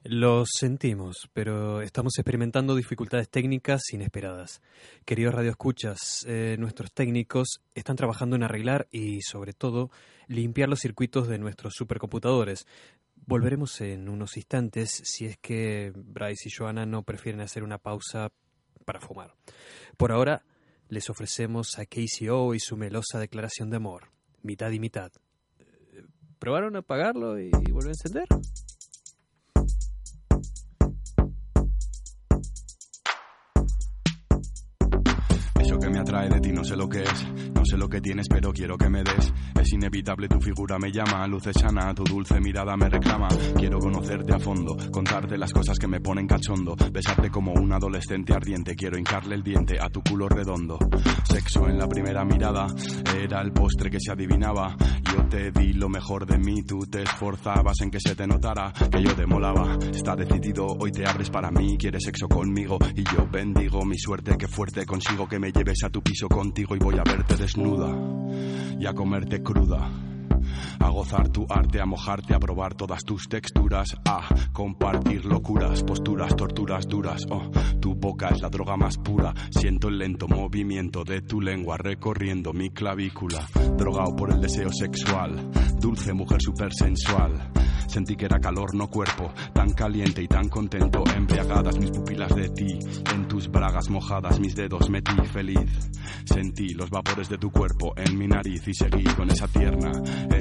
Lo 0.08 0.44
sentimos, 0.46 1.32
pero 1.34 1.82
estamos 1.82 2.20
experimentando 2.20 2.76
dificultades 2.76 3.28
técnicas 3.28 3.92
inesperadas. 3.92 4.62
Queridos 5.04 5.34
radioescuchas, 5.34 6.24
eh, 6.28 6.58
nuestros 6.60 6.92
técnicos 6.92 7.64
están 7.74 7.96
trabajando 7.96 8.36
en 8.36 8.44
arreglar 8.44 8.88
y, 8.92 9.24
sobre 9.24 9.54
todo, 9.54 9.90
limpiar 10.28 10.70
los 10.70 10.82
circuitos 10.82 11.28
de 11.28 11.40
nuestros 11.40 11.74
supercomputadores. 11.74 12.68
Volveremos 13.26 13.82
en 13.82 14.08
unos 14.08 14.38
instantes 14.38 14.92
si 14.92 15.26
es 15.26 15.38
que 15.38 15.92
Bryce 15.96 16.50
y 16.50 16.52
Joanna 16.56 16.86
no 16.86 17.02
prefieren 17.02 17.42
hacer 17.42 17.64
una 17.64 17.80
pausa 17.80 18.32
para 18.86 19.02
fumar. 19.02 19.34
Por 19.98 20.12
ahora, 20.12 20.46
les 20.88 21.10
ofrecemos 21.10 21.80
a 21.80 21.88
KCO 21.88 22.54
y 22.54 22.60
su 22.60 22.78
melosa 22.78 23.18
declaración 23.18 23.72
de 23.72 23.78
amor, 23.78 24.12
mitad 24.44 24.70
y 24.70 24.80
mitad. 24.80 25.12
Eh, 25.58 26.04
¿Probaron 26.38 26.76
apagarlo 26.76 27.40
y 27.40 27.50
volver 27.50 27.88
a 27.88 27.94
encender? 27.94 28.28
Que 35.80 35.90
me 35.90 36.00
atrae 36.00 36.30
de 36.30 36.40
ti 36.40 36.52
no 36.52 36.64
sé 36.64 36.76
lo 36.76 36.88
que 36.88 37.04
es, 37.04 37.28
no 37.54 37.66
sé 37.66 37.78
lo 37.78 37.90
que 37.90 38.00
tienes 38.00 38.28
pero 38.30 38.54
quiero 38.54 38.78
que 38.78 38.90
me 38.90 39.04
des. 39.04 39.34
Es 39.60 39.74
inevitable 39.74 40.28
tu 40.28 40.40
figura 40.40 40.78
me 40.80 40.92
llama, 40.92 41.28
luces 41.28 41.56
sana, 41.60 41.94
tu 41.94 42.04
dulce 42.04 42.40
mirada 42.40 42.78
me 42.78 42.88
reclama. 42.88 43.28
Quiero 43.58 43.80
conocerte 43.80 44.34
a 44.34 44.40
fondo, 44.40 44.78
contarte 44.92 45.38
las 45.38 45.52
cosas 45.52 45.78
que 45.78 45.88
me 45.88 46.00
ponen 46.00 46.28
cachondo, 46.28 46.76
besarte 46.92 47.30
como 47.30 47.54
un 47.54 47.74
adolescente 47.74 48.34
ardiente. 48.34 48.76
Quiero 48.76 48.98
hincarle 48.98 49.36
el 49.36 49.44
diente 49.44 49.78
a 49.80 49.90
tu 49.90 50.02
culo 50.02 50.30
redondo. 50.30 50.80
Sexo 51.24 51.68
en 51.68 51.78
la 51.78 51.88
primera 51.88 52.24
mirada 52.24 52.68
era 53.18 53.42
el 53.42 53.52
postre 53.52 53.90
que 53.90 54.00
se 54.00 54.12
adivinaba. 54.12 54.76
Yo 55.12 55.28
te 55.28 55.52
di 55.52 55.74
lo 55.74 55.90
mejor 55.90 56.26
de 56.26 56.38
mí, 56.38 56.64
tú 56.64 56.80
te 56.90 57.04
esforzabas 57.04 57.82
en 57.82 57.92
que 57.92 58.00
se 58.00 58.16
te 58.16 58.26
notara 58.28 58.72
que 58.92 59.04
yo 59.04 59.16
te 59.16 59.26
molaba. 59.26 59.78
Está 59.94 60.16
decidido, 60.16 60.68
hoy 60.80 60.92
te 60.92 61.08
abres 61.08 61.30
para 61.30 61.52
mí, 61.52 61.78
quieres 61.78 62.04
sexo 62.04 62.28
conmigo 62.28 62.78
y 62.96 63.04
yo 63.04 63.28
bendigo 63.32 63.84
mi 63.86 63.98
suerte 63.98 64.36
que 64.38 64.48
fuerte 64.48 64.86
consigo 64.86 65.28
que 65.28 65.40
me 65.40 65.52
lleves 65.66 65.84
a 65.84 65.90
tu 65.90 66.04
piso 66.04 66.28
contigo 66.28 66.76
y 66.76 66.80
voy 66.80 66.96
a 67.00 67.04
verte 67.04 67.36
desnuda 67.38 67.90
y 68.80 68.86
a 68.86 68.94
comerte 68.94 69.42
cruda. 69.42 69.90
A 70.80 70.90
gozar 70.90 71.30
tu 71.30 71.46
arte, 71.50 71.82
a 71.82 71.86
mojarte, 71.86 72.34
a 72.34 72.40
probar 72.40 72.74
todas 72.76 73.04
tus 73.04 73.28
texturas, 73.28 73.96
a 74.06 74.22
compartir 74.54 75.26
locuras, 75.26 75.84
posturas, 75.84 76.36
torturas 76.36 76.88
duras. 76.88 77.24
Oh, 77.30 77.50
tu 77.80 77.96
boca 77.96 78.30
es 78.30 78.42
la 78.42 78.50
droga 78.50 78.78
más 78.78 78.98
pura. 78.98 79.34
Siento 79.50 79.88
el 79.88 79.98
lento 79.98 80.28
movimiento 80.28 81.04
de 81.04 81.22
tu 81.22 81.42
lengua 81.42 81.78
recorriendo 81.78 82.54
mi 82.54 82.70
clavícula. 82.70 83.48
Drogado 83.78 84.16
por 84.16 84.32
el 84.32 84.42
deseo 84.42 84.72
sexual, 84.72 85.52
dulce 85.80 86.14
mujer 86.14 86.42
super 86.42 86.74
sensual. 86.74 87.52
Sentí 87.88 88.16
que 88.16 88.26
era 88.26 88.40
calor, 88.40 88.76
no 88.76 88.90
cuerpo, 88.90 89.32
tan 89.54 89.72
caliente 89.74 90.22
y 90.22 90.28
tan 90.28 90.50
contento. 90.50 91.04
Embriagadas 91.16 91.78
mis 91.80 91.92
pupilas 91.92 92.36
de 92.36 92.50
ti, 92.50 92.80
en 93.14 93.28
tus 93.28 93.48
bragas 93.50 93.90
mojadas 93.90 94.40
mis 94.40 94.56
dedos 94.56 94.90
metí 94.90 95.16
feliz. 95.32 95.90
Sentí 96.26 96.70
los 96.74 96.90
vapores 96.90 97.30
de 97.30 97.38
tu 97.38 97.52
cuerpo 97.52 97.94
en 97.96 98.18
mi 98.18 98.28
nariz 98.28 98.68
y 98.68 98.74
seguí 98.74 99.04
con 99.16 99.30
esa 99.30 99.48
tierna 99.48 99.92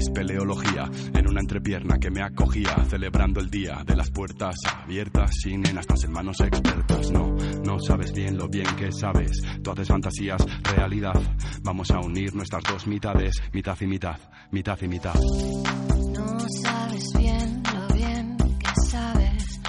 espeleología 0.05 0.91
en 1.15 1.29
una 1.29 1.41
entrepierna 1.41 1.99
que 1.99 2.11
me 2.11 2.23
acogía, 2.23 2.77
celebrando 2.89 3.41
el 3.41 3.51
día 3.51 3.83
de 3.85 3.97
las 3.97 4.11
puertas 4.11 4.57
abiertas 4.83 5.31
sin 5.43 5.67
en 5.67 5.79
estas 5.79 6.09
manos 6.09 6.41
expertas. 6.41 7.11
No, 7.11 7.35
no 7.65 7.79
sabes 7.79 8.13
bien 8.13 8.37
lo 8.37 8.49
bien 8.49 8.67
que 8.77 8.93
sabes. 8.93 9.43
Tú 9.63 9.71
haces 9.71 9.89
fantasías, 9.89 10.45
realidad. 10.77 11.21
Vamos 11.63 11.91
a 11.91 12.01
unir 12.01 12.35
nuestras 12.35 12.63
dos 12.65 12.87
mitades, 12.87 13.35
mitad 13.53 13.77
y 13.81 13.87
mitad, 13.87 14.19
mitad 14.51 14.79
y 14.83 14.89
mitad. 14.89 15.15
No 15.15 16.39
sabes 16.63 17.05
bien 17.19 17.63
lo 17.75 17.95
bien 17.95 18.37
que 18.37 18.91
sabes. 18.91 19.61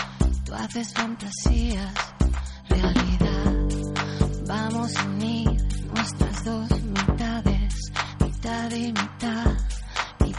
Tú 0.45 0.53
haces 0.53 0.93
fantasías, 0.93 1.93
realidad. 2.69 3.53
Vamos 4.47 4.95
a 4.97 5.05
unir 5.05 5.49
nuestras 5.93 6.43
dos 6.43 6.83
mitades, 6.83 7.91
mitad 8.19 8.71
y 8.71 8.87
mitad, 8.87 9.57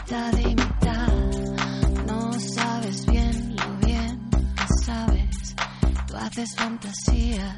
mitad 0.07 0.37
y 0.39 0.55
mitad. 0.55 1.07
No 2.05 2.31
sabes 2.39 3.05
bien 3.07 3.55
lo 3.57 3.85
bien 3.85 4.29
sabes. 4.85 5.55
Tú 6.07 6.15
haces 6.15 6.55
fantasías, 6.55 7.55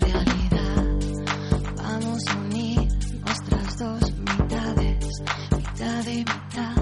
realidad. 0.00 0.84
Vamos 1.76 2.22
a 2.28 2.36
unir 2.38 2.88
nuestras 3.26 3.78
dos 3.78 4.12
mitades, 4.18 5.06
mitad 5.50 6.06
y 6.06 6.18
mitad 6.18 6.75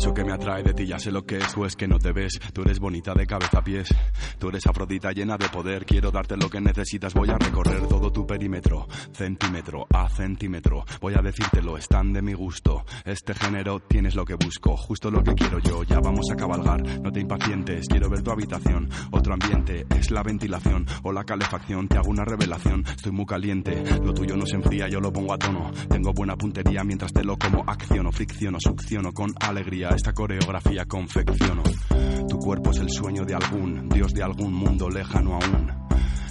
Eso 0.00 0.14
que 0.14 0.24
me 0.24 0.32
atrae 0.32 0.62
de 0.62 0.72
ti 0.72 0.86
ya 0.86 0.98
sé 0.98 1.12
lo 1.12 1.26
que 1.26 1.36
es, 1.36 1.54
o 1.58 1.66
es 1.66 1.76
que 1.76 1.86
no 1.86 1.98
te 1.98 2.12
ves. 2.12 2.40
Tú 2.54 2.62
eres 2.62 2.78
bonita 2.78 3.12
de 3.12 3.26
cabeza 3.26 3.58
a 3.58 3.62
pies. 3.62 3.94
Tú 4.38 4.48
eres 4.48 4.66
afrodita 4.66 5.12
llena 5.12 5.36
de 5.36 5.46
poder. 5.50 5.84
Quiero 5.84 6.10
darte 6.10 6.38
lo 6.38 6.48
que 6.48 6.58
necesitas. 6.58 7.12
Voy 7.12 7.28
a 7.28 7.36
recorrer 7.36 7.86
todo 7.86 8.10
tu 8.10 8.26
perímetro, 8.26 8.88
centímetro 9.12 9.86
a 9.92 10.08
centímetro. 10.08 10.86
Voy 11.02 11.12
a 11.18 11.20
decírtelo, 11.20 11.76
están 11.76 12.14
de 12.14 12.22
mi 12.22 12.32
gusto. 12.32 12.86
Este 13.04 13.34
género 13.34 13.80
tienes 13.80 14.14
lo 14.14 14.24
que 14.24 14.36
busco, 14.36 14.74
justo 14.74 15.10
lo 15.10 15.22
que 15.22 15.34
quiero 15.34 15.58
yo. 15.58 15.82
Ya 15.82 16.00
vamos 16.00 16.30
a 16.32 16.36
cabalgar, 16.36 16.80
no 17.02 17.12
te 17.12 17.20
impacientes. 17.20 17.86
Quiero 17.86 18.08
ver 18.08 18.22
tu 18.22 18.30
habitación, 18.30 18.88
otro 19.10 19.34
ambiente. 19.34 19.84
Es 19.94 20.10
la 20.10 20.22
ventilación 20.22 20.86
o 21.02 21.12
la 21.12 21.24
calefacción. 21.24 21.88
Te 21.88 21.98
hago 21.98 22.08
una 22.08 22.24
revelación, 22.24 22.86
estoy 22.86 23.12
muy 23.12 23.26
caliente. 23.26 23.84
Lo 24.02 24.14
tuyo 24.14 24.34
no 24.34 24.46
se 24.46 24.56
enfría, 24.56 24.88
yo 24.88 24.98
lo 24.98 25.12
pongo 25.12 25.34
a 25.34 25.38
tono. 25.38 25.70
Tengo 25.90 26.14
buena 26.14 26.36
puntería 26.36 26.84
mientras 26.84 27.12
te 27.12 27.22
lo 27.22 27.36
como. 27.36 27.64
Acciono, 27.66 28.10
fricciono, 28.10 28.56
succiono 28.58 29.12
con 29.12 29.34
alegría. 29.38 29.89
Esta 29.94 30.12
coreografía 30.12 30.84
confecciono. 30.86 31.62
Tu 32.28 32.38
cuerpo 32.38 32.70
es 32.70 32.78
el 32.78 32.90
sueño 32.90 33.24
de 33.24 33.34
algún 33.34 33.88
dios 33.88 34.14
de 34.14 34.22
algún 34.22 34.52
mundo 34.52 34.88
lejano 34.88 35.34
aún. 35.34 35.70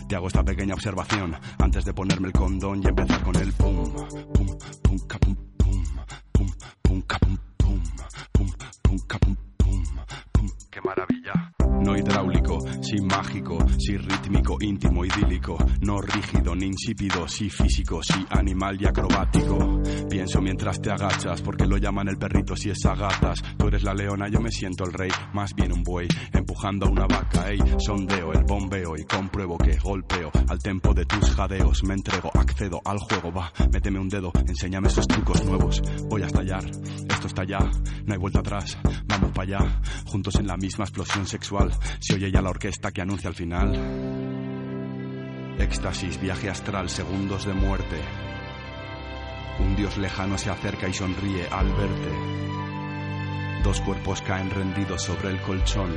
Te 0.07 0.15
hago 0.15 0.27
esta 0.27 0.43
pequeña 0.43 0.73
observación 0.73 1.35
antes 1.59 1.85
de 1.85 1.93
ponerme 1.93 2.27
el 2.27 2.33
condón 2.33 2.81
y 2.83 2.87
empezar 2.87 3.21
con 3.21 3.35
el 3.35 3.53
pum, 3.53 3.93
pum, 4.33 4.57
pum, 4.81 4.97
capum, 5.07 5.35
pum, 5.57 5.83
pum, 6.31 6.47
pum, 6.81 7.01
capum, 7.01 7.37
pum, 7.57 7.83
pum, 8.31 8.47
pum, 8.81 8.97
capum, 9.07 9.35
pum, 9.57 9.83
pum. 10.31 10.49
¡Qué 10.71 10.81
maravilla! 10.81 11.53
No 11.81 11.97
hidráulico, 11.97 12.59
sí 12.81 13.01
mágico, 13.01 13.57
sí 13.77 13.97
rítmico, 13.97 14.57
íntimo, 14.59 15.05
idílico, 15.05 15.57
no 15.81 16.01
rígido 16.01 16.55
ni 16.55 16.67
insípido, 16.67 17.27
sí 17.27 17.49
físico, 17.49 18.01
sí 18.03 18.25
animal 18.29 18.81
y 18.81 18.85
acrobático. 18.85 19.81
Pienso 20.09 20.41
mientras 20.41 20.81
te 20.81 20.91
agachas, 20.91 21.41
porque 21.41 21.65
lo 21.65 21.77
llaman 21.77 22.09
el 22.09 22.17
perrito 22.17 22.55
si 22.55 22.69
es 22.69 22.85
a 22.85 22.95
gatas. 22.95 23.41
Tú 23.57 23.67
eres 23.67 23.83
la 23.83 23.93
leona, 23.93 24.27
yo 24.29 24.39
me 24.39 24.51
siento 24.51 24.83
el 24.83 24.93
rey, 24.93 25.11
más 25.33 25.53
bien 25.55 25.71
un 25.71 25.83
buey, 25.83 26.07
empujando 26.33 26.87
a 26.87 26.89
una 26.89 27.07
vaca, 27.07 27.49
ey, 27.49 27.59
sondeo 27.79 28.33
el 28.33 28.43
bombeo 28.43 28.95
y 28.97 29.05
compruebo 29.05 29.57
que 29.57 29.77
golpeo 29.77 30.31
al 30.47 30.59
tempo 30.59 30.93
de 30.93 31.05
tus 31.05 31.31
jadeos, 31.31 31.83
me 31.83 31.93
entrego, 31.93 32.31
accedo 32.33 32.81
al 32.85 32.99
juego, 32.99 33.31
va, 33.31 33.51
méteme 33.71 33.99
un 33.99 34.09
dedo, 34.09 34.31
enséñame 34.47 34.87
esos 34.87 35.07
trucos 35.07 35.43
nuevos, 35.45 35.81
voy 36.09 36.23
a 36.23 36.27
estallar, 36.27 36.65
esto 36.65 37.27
está 37.27 37.43
ya, 37.43 37.59
no 37.59 38.13
hay 38.13 38.19
vuelta 38.19 38.39
atrás, 38.39 38.77
vamos 39.07 39.31
para 39.31 39.57
allá, 39.57 39.81
juntos 40.05 40.35
en 40.35 40.47
la 40.47 40.57
misma 40.57 40.85
explosión 40.85 41.25
sexual, 41.25 41.68
se 41.99 42.15
oye 42.15 42.31
ya 42.31 42.41
la 42.41 42.49
orquesta 42.49 42.91
que 42.91 43.01
anuncia 43.01 43.29
al 43.29 43.35
final. 43.35 43.75
Éxtasis, 45.59 46.19
viaje 46.21 46.49
astral, 46.49 46.89
segundos 46.89 47.45
de 47.45 47.53
muerte. 47.53 47.97
Un 49.59 49.75
dios 49.75 49.97
lejano 49.97 50.37
se 50.37 50.49
acerca 50.49 50.87
y 50.87 50.93
sonríe 50.93 51.47
al 51.51 51.67
verte. 51.73 53.61
Dos 53.63 53.81
cuerpos 53.81 54.21
caen 54.21 54.49
rendidos 54.49 55.03
sobre 55.03 55.29
el 55.29 55.41
colchón. 55.41 55.91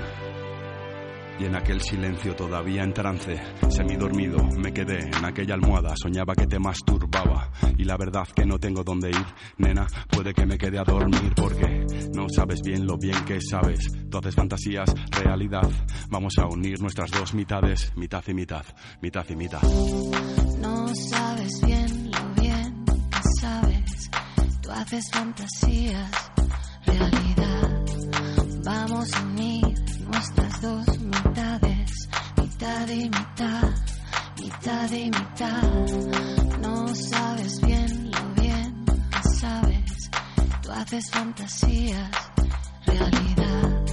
Y 1.38 1.44
en 1.44 1.56
aquel 1.56 1.80
silencio 1.80 2.34
todavía 2.36 2.82
en 2.82 2.92
trance, 2.92 3.40
semidormido, 3.68 4.38
me 4.58 4.72
quedé 4.72 4.98
en 5.00 5.24
aquella 5.24 5.54
almohada, 5.54 5.94
soñaba 5.96 6.34
que 6.34 6.46
te 6.46 6.58
masturbaba. 6.58 7.50
Y 7.78 7.84
la 7.84 7.96
verdad 7.96 8.28
que 8.34 8.46
no 8.46 8.58
tengo 8.58 8.84
dónde 8.84 9.10
ir, 9.10 9.26
nena, 9.58 9.86
puede 10.08 10.32
que 10.34 10.46
me 10.46 10.58
quede 10.58 10.78
a 10.78 10.84
dormir 10.84 11.32
porque 11.34 11.86
no 12.14 12.26
sabes 12.28 12.60
bien 12.62 12.86
lo 12.86 12.96
bien 12.96 13.24
que 13.24 13.40
sabes. 13.40 13.88
Tú 14.10 14.18
haces 14.18 14.34
fantasías, 14.34 14.94
realidad. 15.10 15.68
Vamos 16.10 16.34
a 16.38 16.46
unir 16.46 16.80
nuestras 16.80 17.10
dos 17.10 17.34
mitades, 17.34 17.92
mitad 17.96 18.22
y 18.26 18.34
mitad, 18.34 18.64
mitad 19.00 19.24
y 19.28 19.36
mitad. 19.36 19.62
No 20.60 20.86
sabes 20.94 21.60
bien 21.66 22.10
lo 22.10 22.42
bien 22.42 22.84
que 22.84 23.20
sabes. 23.40 24.10
Tú 24.62 24.70
haces 24.70 25.10
fantasías, 25.10 26.32
realidad. 26.86 27.84
Vamos 28.64 29.12
a 29.14 29.22
unir 29.22 29.61
nuestras 30.10 30.60
dos 30.60 30.98
mitades, 31.00 32.08
mitad 32.36 32.88
y 32.88 33.04
mitad, 33.04 33.70
mitad 34.40 34.90
y 34.90 35.04
mitad. 35.04 35.62
No 36.60 36.88
sabes 36.94 37.60
bien 37.62 38.10
lo 38.10 38.42
bien 38.42 38.84
que 38.86 39.28
sabes. 39.40 40.10
Tú 40.62 40.72
haces 40.72 41.10
fantasías, 41.10 42.10
realidad. 42.86 43.84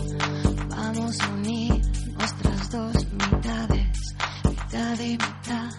Vamos 0.69 1.19
a 1.21 1.27
unir 1.29 1.81
nuestras 2.17 2.71
dos 2.71 2.95
mitades, 3.13 4.15
mitad 4.43 4.99
y 4.99 5.11
mitad, 5.11 5.71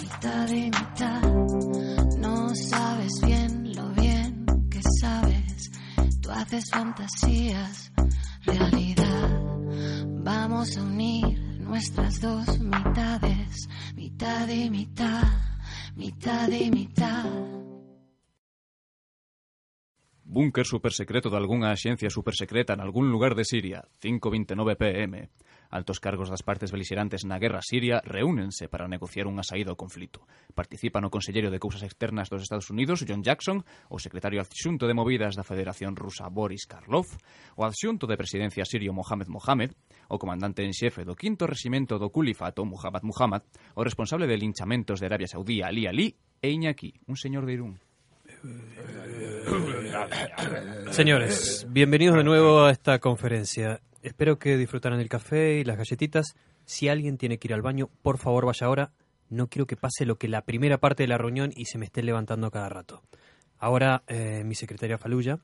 mitad 0.00 0.48
y 0.48 0.64
mitad. 0.70 1.22
No 2.18 2.48
sabes 2.54 3.12
bien 3.24 3.72
lo 3.74 3.88
bien 3.90 4.46
que 4.70 4.80
sabes. 5.00 5.70
Tú 6.20 6.30
haces 6.30 6.64
fantasías, 6.70 7.92
realidad. 8.44 9.51
Vamos 10.24 10.76
a 10.76 10.82
unir 10.82 11.36
nuestras 11.58 12.20
dos 12.20 12.60
mitades, 12.60 13.68
mitad 13.96 14.48
y 14.48 14.70
mitad, 14.70 15.24
mitad 15.96 16.48
y 16.48 16.70
mitad. 16.70 17.24
Búnker 20.24 20.64
supersecreto 20.64 21.28
de 21.28 21.36
algunha 21.36 21.72
axencia 21.72 22.08
supersecreta 22.08 22.72
en 22.72 22.80
algún 22.80 23.10
lugar 23.10 23.34
de 23.34 23.44
Siria, 23.44 23.84
5.29 24.00 24.76
pm. 24.78 25.28
Altos 25.68 26.00
cargos 26.00 26.28
das 26.28 26.44
partes 26.44 26.72
beligerantes 26.72 27.24
na 27.24 27.40
guerra 27.40 27.60
siria 27.64 28.00
reúnense 28.04 28.68
para 28.68 28.88
negociar 28.88 29.28
unha 29.28 29.44
saída 29.44 29.72
ao 29.72 29.80
conflito. 29.80 30.24
Participan 30.52 31.04
o 31.04 31.12
Conselleiro 31.12 31.52
de 31.52 31.60
Cousas 31.60 31.84
Externas 31.84 32.32
dos 32.32 32.44
Estados 32.44 32.68
Unidos, 32.72 33.04
John 33.08 33.20
Jackson, 33.20 33.64
o 33.92 34.00
Secretario 34.00 34.40
Adxunto 34.40 34.88
de 34.88 34.96
Movidas 34.96 35.36
da 35.36 35.44
Federación 35.44 35.96
Rusa, 35.96 36.28
Boris 36.32 36.68
Karlov, 36.68 37.08
o 37.56 37.64
Adxunto 37.64 38.08
de 38.08 38.16
Presidencia 38.16 38.64
sirio, 38.64 38.96
Mohamed 38.96 39.28
Mohamed, 39.28 39.72
o 40.12 40.20
comandante 40.20 40.60
en 40.60 40.76
xefe 40.76 41.08
do 41.08 41.16
quinto 41.16 41.48
reximento 41.48 41.96
do 41.96 42.12
Culifato, 42.12 42.68
Muhammad 42.68 43.00
Muhammad, 43.00 43.42
o 43.72 43.80
responsable 43.80 44.28
de 44.28 44.36
linchamentos 44.36 45.00
de 45.00 45.08
Arabia 45.08 45.26
Saudí, 45.26 45.64
Ali 45.64 45.88
Ali, 45.88 46.12
e 46.44 46.52
Iñaki, 46.52 46.92
un 47.08 47.16
señor 47.16 47.48
de 47.48 47.56
Irún. 47.56 47.80
Señores, 50.90 51.66
bienvenidos 51.70 52.16
de 52.16 52.24
nuevo 52.24 52.64
a 52.64 52.70
esta 52.70 52.98
conferencia. 52.98 53.80
Espero 54.02 54.38
que 54.38 54.58
disfrutaran 54.58 55.00
el 55.00 55.08
café 55.08 55.60
y 55.60 55.64
las 55.64 55.78
galletitas. 55.78 56.34
Si 56.66 56.88
alguien 56.88 57.16
tiene 57.16 57.38
que 57.38 57.48
ir 57.48 57.54
al 57.54 57.62
baño, 57.62 57.88
por 58.02 58.18
favor 58.18 58.44
vaya 58.44 58.66
ahora. 58.66 58.92
No 59.30 59.48
quiero 59.48 59.66
que 59.66 59.76
pase 59.76 60.04
lo 60.04 60.16
que 60.16 60.28
la 60.28 60.42
primera 60.42 60.76
parte 60.78 61.04
de 61.04 61.08
la 61.08 61.16
reunión 61.16 61.52
y 61.56 61.64
se 61.64 61.78
me 61.78 61.86
esté 61.86 62.02
levantando 62.02 62.50
cada 62.50 62.68
rato. 62.68 63.00
Ahora, 63.58 64.02
eh, 64.08 64.42
mi 64.44 64.54
secretaria 64.54 64.98
Faluya 64.98 65.38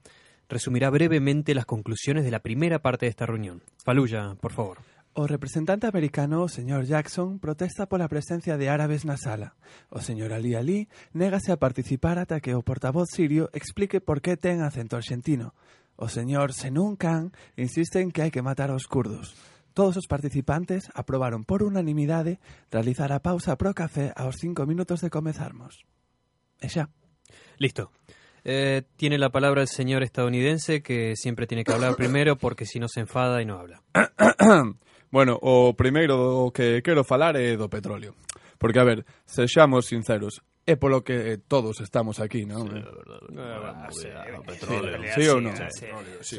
resumirá 0.48 0.90
brevemente 0.90 1.54
las 1.54 1.66
conclusiones 1.66 2.24
de 2.24 2.30
la 2.30 2.40
primera 2.40 2.80
parte 2.80 3.06
de 3.06 3.10
esta 3.10 3.26
reunión. 3.26 3.62
Faluya, 3.84 4.34
por 4.40 4.52
favor. 4.52 4.78
O 5.14 5.26
representante 5.26 5.86
americano, 5.86 6.46
señor 6.46 6.84
Jackson, 6.84 7.40
protesta 7.40 7.88
por 7.88 7.98
la 7.98 8.06
presencia 8.06 8.56
de 8.56 8.68
árabes 8.68 9.04
na 9.04 9.16
sala. 9.18 9.56
O 9.90 9.98
señor 9.98 10.30
Ali 10.30 10.54
Ali, 10.54 10.86
négase 11.10 11.50
a 11.50 11.58
participar 11.58 12.22
ata 12.22 12.38
que 12.38 12.54
o 12.54 12.62
portavoz 12.62 13.10
sirio 13.10 13.50
explique 13.50 13.98
por 13.98 14.22
que 14.22 14.38
ten 14.38 14.62
acento 14.62 14.94
argentino. 14.94 15.58
O 15.98 16.06
señor 16.06 16.54
Senun 16.54 16.94
Khan 16.94 17.34
insiste 17.58 17.98
en 17.98 18.14
que 18.14 18.22
hai 18.22 18.30
que 18.30 18.46
matar 18.46 18.70
aos 18.70 18.86
curdos. 18.86 19.34
Todos 19.74 19.98
os 19.98 20.06
participantes 20.06 20.86
aprobaron 20.94 21.42
por 21.42 21.66
unanimidade 21.66 22.38
realizar 22.70 23.10
a 23.10 23.18
pausa 23.18 23.58
pro 23.58 23.74
café 23.74 24.14
aos 24.14 24.38
cinco 24.38 24.70
minutos 24.70 25.02
de 25.02 25.10
comezarmos. 25.10 25.82
E 26.62 26.70
xa. 26.70 26.94
Listo. 27.58 27.90
Eh, 28.44 28.82
tiene 28.96 29.18
la 29.18 29.30
palabra 29.30 29.62
el 29.62 29.68
señor 29.68 30.02
estadounidense 30.02 30.82
que 30.82 31.16
siempre 31.16 31.46
tiene 31.46 31.64
que 31.64 31.72
hablar 31.72 31.96
primero 31.96 32.36
porque 32.36 32.64
si 32.64 32.78
no 32.78 32.88
se 32.88 33.00
enfada 33.00 33.42
y 33.42 33.46
no 33.46 33.58
habla. 33.58 33.82
bueno, 35.10 35.38
o 35.40 35.74
primeiro 35.74 36.50
que 36.54 36.82
quero 36.82 37.04
falar 37.04 37.36
é 37.36 37.56
do 37.56 37.68
petróleo. 37.68 38.14
Porque, 38.58 38.80
a 38.80 38.84
ver, 38.84 39.06
sexamos 39.24 39.86
sinceros, 39.86 40.42
é 40.68 40.76
polo 40.76 41.00
que 41.00 41.32
eh, 41.32 41.38
todos 41.40 41.80
estamos 41.80 42.20
aquí, 42.20 42.44
non? 42.44 42.68
Sí, 42.68 42.76
eh? 42.76 42.84
verdad, 43.32 43.88
sí, 43.88 44.08
o 44.36 44.42
petróleo. 44.44 45.00
Sí, 45.00 45.24
sí 45.24 45.24
ou 45.32 45.40
non? 45.40 45.56
Sí, 45.56 45.88
sí, 46.20 46.38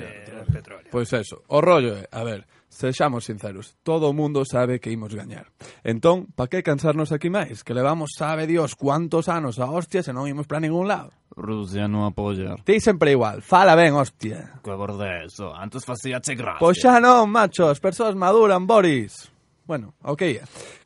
petróleo. 0.53 0.86
Pois 0.93 1.09
eso, 1.17 1.41
o 1.49 1.57
rollo 1.57 1.97
é, 1.97 2.05
a 2.13 2.21
ver, 2.21 2.45
sexamos 2.69 3.25
sinceros, 3.25 3.73
todo 3.82 4.05
o 4.05 4.13
mundo 4.13 4.45
sabe 4.45 4.77
que 4.77 4.93
imos 4.93 5.17
gañar. 5.17 5.49
Entón, 5.82 6.30
pa 6.38 6.45
que 6.45 6.61
cansarnos 6.61 7.09
aquí 7.09 7.34
máis? 7.34 7.65
Que 7.65 7.73
levamos, 7.73 8.13
sabe 8.13 8.45
Dios, 8.45 8.77
cuántos 8.77 9.34
anos 9.34 9.57
a 9.57 9.65
hostia 9.65 10.05
se 10.05 10.13
non 10.13 10.30
imos 10.30 10.45
para 10.45 10.61
ningún 10.61 10.86
lado. 10.86 11.09
Rusia 11.34 11.89
non 11.89 12.05
apoia. 12.05 12.53
Ti 12.61 12.77
sempre 12.77 13.17
igual, 13.17 13.41
fala 13.41 13.73
ben, 13.73 13.97
hostia. 13.97 14.61
Que 14.61 14.77
borde 14.77 15.25
eso, 15.25 15.49
antes 15.57 15.82
facía 15.82 16.21
che 16.21 16.38
gracia. 16.38 16.61
Pois 16.61 16.77
xa 16.77 17.01
non, 17.01 17.34
macho, 17.34 17.65
as 17.65 17.82
persoas 17.82 18.13
maduran, 18.13 18.69
Boris. 18.69 19.34
Bueno, 19.70 19.93
ok, 20.01 20.24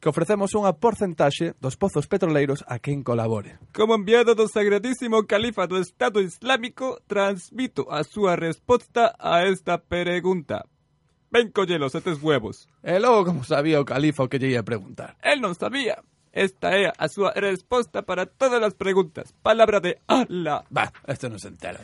que 0.04 0.12
ofrecemos 0.12 0.52
unha 0.60 0.76
porcentaxe 0.76 1.56
dos 1.56 1.80
pozos 1.80 2.04
petroleiros 2.04 2.68
a 2.68 2.84
quen 2.84 3.00
colabore. 3.00 3.56
Como 3.72 3.96
enviado 3.96 4.36
do 4.36 4.44
Sagradísimo 4.52 5.24
Califa 5.24 5.72
do 5.72 5.80
Estado 5.80 6.20
Islámico, 6.20 7.00
transmito 7.08 7.88
a 7.88 8.04
súa 8.04 8.36
resposta 8.36 9.16
a 9.16 9.48
esta 9.48 9.80
pregunta. 9.80 10.68
Ven 11.32 11.56
collelos 11.56 11.96
estes 11.96 12.20
huevos. 12.20 12.68
E 12.84 13.00
logo 13.00 13.24
como 13.24 13.48
sabía 13.48 13.80
o 13.80 13.88
califa 13.88 14.28
o 14.28 14.30
que 14.30 14.36
lle 14.36 14.52
ia 14.52 14.68
preguntar. 14.68 15.16
El 15.24 15.40
non 15.40 15.56
sabía. 15.56 16.04
Esta 16.36 16.76
é 16.76 16.92
a 16.92 17.08
súa 17.08 17.32
resposta 17.40 18.04
para 18.04 18.28
todas 18.28 18.60
as 18.60 18.76
preguntas. 18.76 19.32
Palabra 19.40 19.80
de 19.80 20.04
Allah. 20.12 20.68
Bah, 20.68 20.92
este 21.08 21.32
non 21.32 21.40
se 21.40 21.48
entera. 21.48 21.80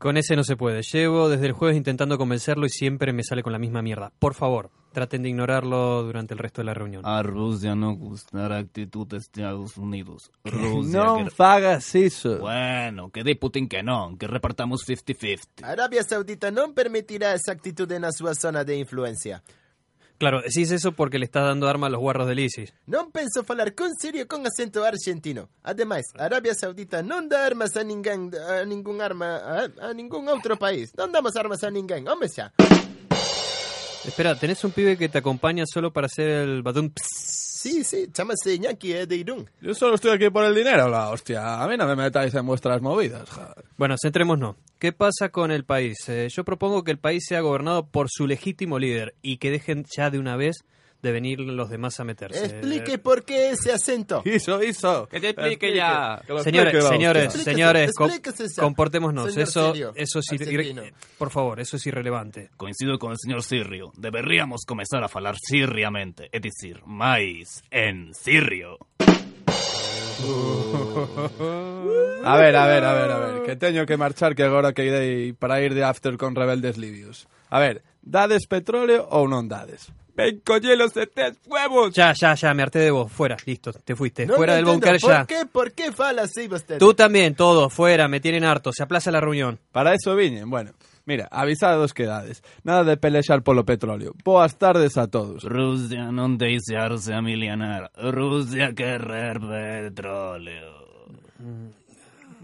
Con 0.00 0.16
ese 0.16 0.34
no 0.34 0.44
se 0.44 0.56
puede. 0.56 0.80
Llevo 0.80 1.28
desde 1.28 1.44
el 1.44 1.52
jueves 1.52 1.76
intentando 1.76 2.16
convencerlo 2.16 2.64
y 2.64 2.70
siempre 2.70 3.12
me 3.12 3.22
sale 3.22 3.42
con 3.42 3.52
la 3.52 3.58
misma 3.58 3.82
mierda. 3.82 4.10
Por 4.18 4.32
favor, 4.32 4.70
traten 4.94 5.22
de 5.22 5.28
ignorarlo 5.28 6.02
durante 6.04 6.32
el 6.32 6.38
resto 6.38 6.62
de 6.62 6.64
la 6.64 6.72
reunión. 6.72 7.04
A 7.04 7.20
Rusia 7.22 7.76
non 7.76 8.00
gusta 8.00 8.48
a 8.48 8.56
actitud 8.56 9.04
de 9.04 9.20
Estados 9.20 9.76
Unidos. 9.76 10.32
Rusia 10.48 11.04
non 11.04 11.28
que... 11.28 11.36
fagas 11.36 11.92
iso. 11.92 12.40
Bueno, 12.40 13.12
que 13.12 13.20
di 13.20 13.36
Putin 13.36 13.68
que 13.68 13.84
non, 13.84 14.16
que 14.16 14.24
repartamos 14.24 14.88
50-50. 14.88 15.68
Arabia 15.68 16.00
Saudita 16.00 16.48
non 16.48 16.72
permitirá 16.72 17.36
esa 17.36 17.52
actitude 17.52 18.00
na 18.00 18.08
súa 18.08 18.32
zona 18.32 18.64
de 18.64 18.80
influencia. 18.80 19.44
Claro, 20.20 20.42
decís 20.42 20.70
eso 20.70 20.92
porque 20.92 21.18
le 21.18 21.24
estás 21.24 21.44
dando 21.44 21.66
arma 21.66 21.86
a 21.86 21.90
los 21.90 21.98
guarros 21.98 22.28
del 22.28 22.40
ISIS. 22.40 22.74
Non 22.84 23.08
penso 23.08 23.40
falar 23.40 23.72
con 23.72 23.96
serio 23.96 24.28
con 24.28 24.44
acento 24.44 24.84
argentino. 24.84 25.48
Ademais, 25.64 26.12
Arabia 26.12 26.52
Saudita 26.52 27.00
non 27.00 27.24
dá 27.24 27.48
armas 27.48 27.72
a 27.80 27.80
ninguén, 27.80 28.28
a 28.36 28.60
ningún 28.68 29.00
arma, 29.00 29.40
a, 29.40 29.72
a 29.80 29.96
ningún 29.96 30.28
outro 30.28 30.60
país. 30.60 30.92
Non 30.92 31.08
damos 31.08 31.40
armas 31.40 31.64
a 31.64 31.72
ninguén, 31.72 32.04
home 32.04 32.28
xa. 32.28 32.52
Espera, 34.04 34.36
¿tenés 34.36 34.60
un 34.60 34.76
pibe 34.76 35.00
que 35.00 35.08
te 35.08 35.16
acompaña 35.16 35.64
solo 35.64 35.88
para 35.88 36.04
hacer 36.04 36.28
el 36.28 36.60
badum 36.60 36.92
Sí, 37.62 37.84
sí, 37.84 38.06
chamase 38.10 38.54
Iñaki, 38.54 38.94
é 38.94 39.04
de 39.04 39.16
Irún. 39.16 39.44
Yo 39.60 39.74
solo 39.74 39.96
estoy 39.96 40.12
aquí 40.12 40.30
por 40.30 40.44
el 40.44 40.54
dinero, 40.54 40.88
la 40.88 41.10
hostia. 41.10 41.62
A 41.62 41.68
mí 41.68 41.76
no 41.76 41.86
me 41.86 41.94
metáis 41.94 42.34
en 42.34 42.46
vuestras 42.46 42.80
movidas, 42.80 43.28
joder. 43.28 43.66
Bueno, 43.76 43.96
centrémonos. 44.00 44.56
¿Qué 44.78 44.92
pasa 44.92 45.28
con 45.28 45.50
el 45.50 45.66
país? 45.66 45.98
Eh, 46.08 46.28
yo 46.30 46.42
propongo 46.42 46.84
que 46.84 46.90
el 46.90 46.98
país 46.98 47.22
sea 47.28 47.42
gobernado 47.42 47.86
por 47.86 48.06
su 48.08 48.26
legítimo 48.26 48.78
líder 48.78 49.14
y 49.20 49.36
que 49.36 49.50
dejen 49.50 49.84
ya 49.94 50.08
de 50.08 50.18
una 50.18 50.36
vez 50.36 50.64
de 51.02 51.12
venir 51.12 51.40
los 51.40 51.70
demás 51.70 51.98
a 52.00 52.04
meterse. 52.04 52.44
Explique 52.44 52.98
por 52.98 53.24
qué 53.24 53.50
ese 53.50 53.72
acento. 53.72 54.22
Hizo, 54.26 54.62
hizo. 54.62 55.06
Que 55.08 55.20
te 55.20 55.30
explique 55.30 55.74
ya. 55.74 56.22
Que 56.26 56.32
lo 56.32 56.42
Señores, 56.42 56.74
explique, 56.74 56.94
señores, 56.96 57.32
señores, 57.42 57.90
explíquese 57.90 58.46
ya, 58.54 58.62
comportémonos. 58.62 59.32
señor 59.32 59.48
Eso, 59.48 59.72
eso 59.94 60.18
es 60.18 60.32
ir- 60.32 60.92
por 61.18 61.30
favor, 61.30 61.60
eso 61.60 61.76
es 61.76 61.86
irrelevante. 61.86 62.50
Coincido 62.56 62.98
con 62.98 63.12
el 63.12 63.18
señor 63.18 63.42
Sirrio. 63.42 63.92
Deberíamos 63.96 64.62
comenzar 64.66 65.02
a 65.04 65.08
falar 65.08 65.36
sirriamente, 65.40 66.28
es 66.32 66.42
decir, 66.42 66.80
máis 66.84 67.62
en 67.70 68.12
sirio. 68.14 68.78
A 72.24 72.36
ver, 72.36 72.54
a 72.56 72.66
ver, 72.66 72.84
a 72.84 72.92
ver, 72.92 73.10
a 73.10 73.18
ver, 73.18 73.42
que 73.44 73.56
teño 73.56 73.86
que 73.86 73.96
marchar 73.96 74.34
que 74.34 74.42
agora 74.42 74.72
que 74.74 74.84
irei 74.84 75.32
para 75.32 75.60
ir 75.62 75.72
de 75.74 75.84
after 75.84 76.16
con 76.18 76.34
rebeldes 76.34 76.76
libios. 76.76 77.26
A 77.48 77.58
ver, 77.58 77.82
dades 78.02 78.44
petróleo 78.46 79.08
ou 79.10 79.24
non 79.26 79.48
dades? 79.48 79.88
Ven 80.20 80.40
collelos 80.40 80.96
estes 80.96 81.38
huevos. 81.46 81.94
Ya, 81.94 82.12
ya, 82.12 82.34
ya, 82.34 82.52
me 82.52 82.62
harté 82.62 82.78
de 82.80 82.90
vos. 82.90 83.10
Fuera, 83.10 83.36
listo, 83.46 83.72
te 83.72 83.96
fuiste. 83.96 84.26
Non 84.26 84.36
fuera 84.36 84.54
del 84.54 84.66
búnker 84.66 84.98
ya. 84.98 85.24
¿Por 85.24 85.26
qué, 85.26 85.46
por 85.46 85.72
qué 85.72 85.92
fala 85.92 86.22
así 86.28 86.48
usted? 86.50 86.78
Tú 86.78 86.92
también, 86.92 87.34
todos, 87.34 87.72
fuera, 87.72 88.06
me 88.08 88.20
tienen 88.20 88.44
harto. 88.44 88.70
Se 88.72 88.82
aplaza 88.82 89.10
la 89.10 89.20
reunión. 89.20 89.58
Para 89.72 89.94
eso 89.94 90.14
viñen, 90.14 90.50
bueno. 90.50 90.72
Mira, 91.06 91.26
avisados 91.30 91.94
que 91.94 92.04
dades. 92.04 92.42
Nada 92.62 92.84
de 92.84 92.96
pelexar 92.96 93.42
polo 93.42 93.64
petróleo. 93.64 94.14
Boas 94.22 94.58
tardes 94.58 94.96
a 94.98 95.08
todos. 95.08 95.42
Rusia 95.42 96.12
non 96.12 96.36
deixarse 96.36 97.16
a 97.16 97.24
milionar. 97.24 97.90
Rusia 97.96 98.76
querer 98.76 99.40
petróleo. 99.40 100.76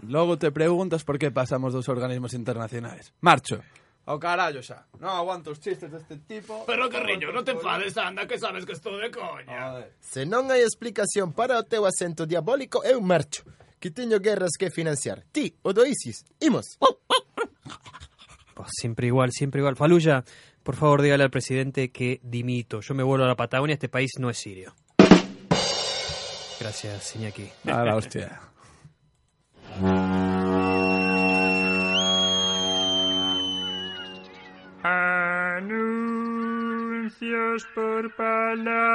Logo 0.07 0.37
te 0.37 0.51
preguntas 0.51 1.03
por 1.03 1.19
qué 1.19 1.31
pasamos 1.31 1.73
dos 1.73 1.87
organismos 1.87 2.33
internacionais. 2.33 3.13
Marcho. 3.21 3.61
Ao 4.07 4.17
carallo 4.17 4.63
xa. 4.63 4.87
Non 5.03 5.19
aguanto 5.19 5.51
os 5.51 5.59
chistes 5.59 5.91
deste 5.91 6.15
tipo. 6.23 6.63
Pero 6.63 6.87
Carriño, 6.87 7.27
non 7.35 7.43
te 7.43 7.51
enfades, 7.51 7.91
anda, 7.99 8.23
que 8.23 8.39
sabes 8.39 8.63
que 8.63 8.71
estou 8.71 8.95
de 8.95 9.11
coña. 9.11 9.83
Se 9.99 10.23
non 10.23 10.47
hai 10.47 10.63
explicación 10.63 11.35
para 11.35 11.59
o 11.59 11.67
teu 11.67 11.83
acento 11.83 12.23
diabólico, 12.23 12.87
eu 12.87 13.03
marcho. 13.03 13.43
Que 13.83 13.91
teño 13.91 14.23
guerras 14.23 14.55
que 14.55 14.71
financiar. 14.71 15.27
Ti, 15.35 15.59
o 15.59 15.75
do 15.75 15.83
ISIS. 15.83 16.23
Imos. 16.39 16.79
Pues 18.55 18.69
siempre 18.79 19.11
igual, 19.11 19.35
siempre 19.35 19.59
igual. 19.59 19.75
Faluya, 19.75 20.23
por 20.63 20.79
favor, 20.79 21.03
dígale 21.03 21.27
al 21.27 21.29
presidente 21.29 21.91
que 21.91 22.23
dimito. 22.23 22.79
Yo 22.79 22.95
me 22.95 23.03
vuelvo 23.03 23.25
a 23.25 23.27
la 23.27 23.35
Patagonia, 23.35 23.75
este 23.75 23.91
país 23.91 24.11
no 24.17 24.31
es 24.31 24.39
sirio. 24.39 24.73
Gracias, 26.59 27.15
Iñaki. 27.15 27.51
A 27.67 27.83
la 27.83 27.95
hostia. 27.95 28.39
Anuncios 35.57 37.65
por 37.73 38.13
palabras. 38.15 38.93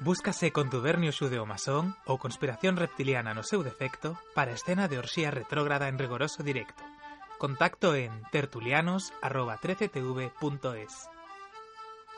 Búscase 0.00 0.50
contubernio 0.50 1.12
xudeo-masón 1.14 1.94
ou 2.10 2.18
conspiración 2.18 2.74
reptiliana 2.74 3.38
no 3.38 3.46
seu 3.46 3.62
defecto 3.62 4.18
para 4.34 4.50
escena 4.50 4.90
de 4.90 4.98
orxía 4.98 5.30
retrógrada 5.30 5.86
en 5.86 5.94
rigoroso 5.94 6.42
directo. 6.42 6.82
Contacto 7.38 7.94
en 7.94 8.10
tertulianos.13tv.es 8.34 11.06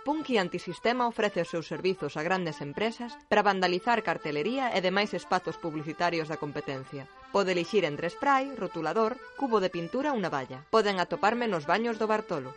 punky 0.08 0.38
antisistema 0.38 1.04
ofrece 1.04 1.44
os 1.44 1.52
seus 1.52 1.68
servizos 1.68 2.16
a 2.16 2.24
grandes 2.24 2.64
empresas 2.64 3.12
para 3.28 3.44
vandalizar 3.44 4.00
cartelería 4.00 4.72
e 4.72 4.80
demais 4.80 5.12
espazos 5.12 5.60
publicitarios 5.60 6.32
da 6.32 6.40
competencia. 6.40 7.04
Pode 7.28 7.52
elixir 7.52 7.84
entre 7.84 8.08
spray, 8.08 8.56
rotulador, 8.56 9.20
cubo 9.36 9.60
de 9.60 9.68
pintura 9.68 10.16
ou 10.16 10.18
navalla. 10.24 10.64
Poden 10.72 10.96
atoparme 10.96 11.44
nos 11.44 11.68
baños 11.68 12.00
do 12.00 12.08
Bartolo. 12.08 12.56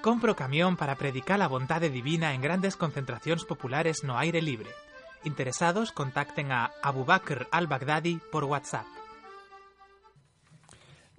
Compro 0.00 0.32
camión 0.32 0.80
para 0.80 0.96
predicar 0.96 1.44
a 1.44 1.52
vontade 1.52 1.92
divina 1.92 2.32
en 2.32 2.40
grandes 2.40 2.72
concentracións 2.72 3.44
populares 3.44 4.00
no 4.00 4.16
aire 4.16 4.40
libre. 4.40 4.72
Interesados 5.28 5.92
contacten 5.92 6.56
a 6.56 6.72
Abubakr 6.80 7.52
al-Baghdadi 7.52 8.16
por 8.32 8.48
WhatsApp. 8.48 8.88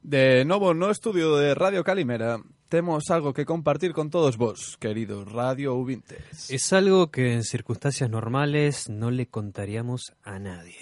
De 0.01 0.49
novo 0.49 0.73
no 0.73 0.89
estudio 0.89 1.37
de 1.37 1.53
Radio 1.53 1.85
Calimera 1.85 2.41
temos 2.71 3.11
algo 3.11 3.33
que 3.33 3.43
compartir 3.43 3.91
con 3.91 4.09
todos 4.09 4.37
vos, 4.37 4.77
queridos 4.79 5.29
radio 5.29 5.75
ouvintes. 5.75 6.49
Es 6.49 6.71
algo 6.71 7.11
que 7.11 7.33
en 7.33 7.43
circunstancias 7.43 8.09
normales 8.09 8.87
no 8.87 9.11
le 9.11 9.27
contaríamos 9.27 10.13
a 10.23 10.39
nadie. 10.39 10.79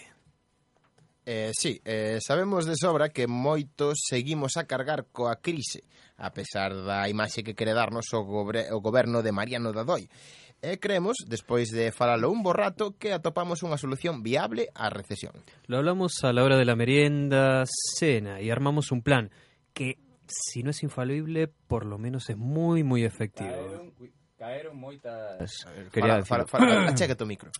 Eh, 1.26 1.50
sí, 1.52 1.82
eh, 1.86 2.20
sabemos 2.22 2.68
de 2.68 2.76
sobra 2.76 3.10
que 3.10 3.26
moitos 3.26 4.06
seguimos 4.06 4.54
a 4.62 4.70
cargar 4.70 5.10
coa 5.10 5.42
crise, 5.42 5.82
a 6.22 6.30
pesar 6.30 6.78
da 6.78 7.10
imaxe 7.10 7.42
que 7.42 7.58
quere 7.58 7.74
darnos 7.74 8.14
o, 8.14 8.22
gobre, 8.22 8.70
o 8.70 8.86
goberno 8.86 9.26
de 9.26 9.34
Mariano 9.34 9.74
Dadoi. 9.74 10.06
E 10.62 10.78
creemos, 10.78 11.26
despois 11.26 11.74
de 11.74 11.90
falalo 11.90 12.30
un 12.30 12.46
borrato, 12.46 13.02
que 13.02 13.18
atopamos 13.18 13.66
unha 13.66 13.82
solución 13.82 14.22
viable 14.22 14.70
á 14.78 14.94
recesión. 14.94 15.34
Lo 15.66 15.82
hablamos 15.82 16.22
a 16.22 16.30
la 16.38 16.46
hora 16.46 16.54
de 16.54 16.70
la 16.70 16.78
merienda, 16.78 17.66
cena, 17.98 18.38
e 18.38 18.54
armamos 18.54 18.94
un 18.94 19.02
plan 19.02 19.34
que 19.74 19.98
si 20.30 20.64
no 20.64 20.72
es 20.72 20.84
infalible, 20.84 21.48
por 21.48 21.86
lo 21.86 21.98
menos 21.98 22.30
es 22.30 22.38
muy, 22.38 22.84
muy 22.84 23.04
efectivo. 23.04 23.52
Caeron, 24.40 24.80
moitas... 24.80 25.68
Quería 25.92 26.24
fala, 26.24 26.46
decir... 26.46 26.48
Fala, 26.48 26.96
fala, 26.96 27.26
micro. 27.26 27.52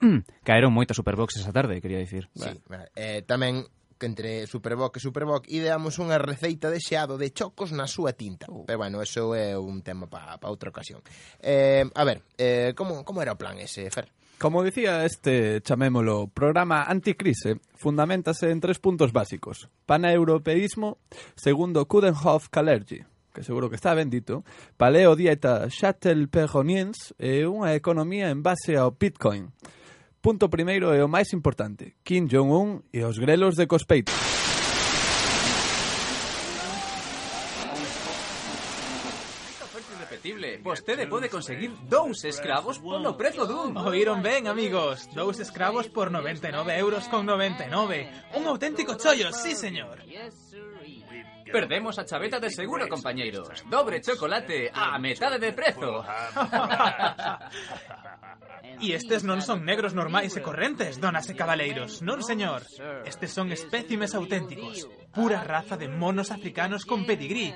caeron 0.44 0.72
moitas 0.72 0.96
Superbox 0.96 1.36
esa 1.36 1.52
tarde, 1.52 1.82
quería 1.82 1.98
dicir. 1.98 2.30
Sí, 2.34 2.48
vale. 2.64 2.88
eh, 2.96 3.20
tamén 3.28 3.68
que 3.98 4.06
entre 4.06 4.46
Superboc 4.46 4.96
e 4.96 5.00
Superboc 5.00 5.46
ideamos 5.48 5.96
unha 6.02 6.18
receita 6.18 6.68
de 6.68 6.82
xeado 6.82 7.14
de 7.16 7.30
chocos 7.30 7.70
na 7.70 7.86
súa 7.86 8.12
tinta. 8.12 8.50
Uh. 8.50 8.66
Pero 8.66 8.78
bueno, 8.80 9.00
eso 9.00 9.32
é 9.36 9.54
un 9.54 9.80
tema 9.80 10.10
para 10.10 10.36
pa 10.36 10.50
outra 10.50 10.68
ocasión. 10.68 11.00
Eh, 11.40 11.86
a 11.86 12.04
ver, 12.04 12.20
eh, 12.36 12.74
como, 12.76 13.04
como 13.06 13.22
era 13.22 13.32
o 13.32 13.40
plan 13.40 13.56
ese, 13.56 13.86
Fer? 13.88 14.10
Como 14.38 14.62
dicía 14.62 15.04
este, 15.04 15.60
chamémolo, 15.62 16.26
programa 16.28 16.82
anticrise, 16.82 17.60
fundamentase 17.76 18.50
en 18.50 18.60
tres 18.60 18.78
puntos 18.78 19.12
básicos. 19.12 19.70
Paneuropeísmo, 19.86 20.98
segundo 21.34 21.86
Kudenhof 21.86 22.48
Kalergi, 22.50 23.04
que 23.32 23.42
seguro 23.42 23.70
que 23.70 23.76
está 23.76 23.94
bendito, 23.94 24.44
paleo 24.76 25.16
dieta 25.16 25.68
Shuttle-Perroniens 25.70 27.14
e 27.16 27.46
unha 27.48 27.72
economía 27.72 28.28
en 28.28 28.42
base 28.42 28.76
ao 28.76 28.92
Bitcoin. 28.92 29.54
Punto 30.20 30.50
primeiro 30.50 30.92
e 30.92 31.00
o 31.00 31.08
máis 31.08 31.32
importante, 31.32 31.96
Kim 32.02 32.28
Jong-un 32.28 32.84
e 32.92 33.06
os 33.06 33.16
grelos 33.22 33.54
de 33.56 33.64
Cospeito. 33.70 34.12
Vostede 40.64 41.06
pode 41.06 41.28
conseguir 41.28 41.76
dous 41.92 42.24
escravos 42.24 42.80
polo 42.80 43.12
prezo 43.20 43.44
dun. 43.44 43.76
Oíron 43.76 44.24
ben, 44.24 44.48
amigos. 44.48 45.12
Dous 45.12 45.36
escravos 45.36 45.92
por 45.92 46.08
99 46.08 46.48
euros 46.80 47.04
con 47.12 47.28
99. 47.28 48.32
Un 48.32 48.46
auténtico 48.48 48.96
chollo, 48.96 49.28
sí, 49.30 49.52
señor. 49.54 50.00
Perdemos 51.52 51.98
a 52.00 52.06
chaveta 52.08 52.40
de 52.40 52.48
seguro, 52.48 52.88
compañeiros. 52.88 53.62
Dobre 53.68 54.00
chocolate 54.00 54.72
a 54.72 54.96
metade 54.98 55.38
de 55.38 55.52
prezo. 55.52 56.00
E 58.80 58.90
estes 58.96 59.22
non 59.22 59.44
son 59.44 59.68
negros 59.68 59.92
normais 59.92 60.32
e 60.32 60.40
correntes, 60.40 60.96
donas 60.96 61.28
e 61.28 61.36
cabaleiros. 61.36 62.00
Non, 62.00 62.24
señor. 62.24 62.64
Estes 63.04 63.36
son 63.36 63.52
espécimes 63.52 64.16
auténticos. 64.16 64.88
Pura 65.12 65.44
raza 65.44 65.76
de 65.76 65.92
monos 65.92 66.32
africanos 66.32 66.88
con 66.88 67.04
pedigrí. 67.04 67.52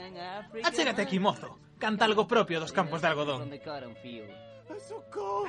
Achégate 0.61 1.02
aquí, 1.02 1.16
mozo. 1.16 1.56
Canta 1.79 2.05
algo 2.05 2.26
propio 2.26 2.61
dos 2.61 2.72
campos 2.72 3.01
de 3.03 3.09
algodón. 3.09 3.51
Socorro! 4.89 5.49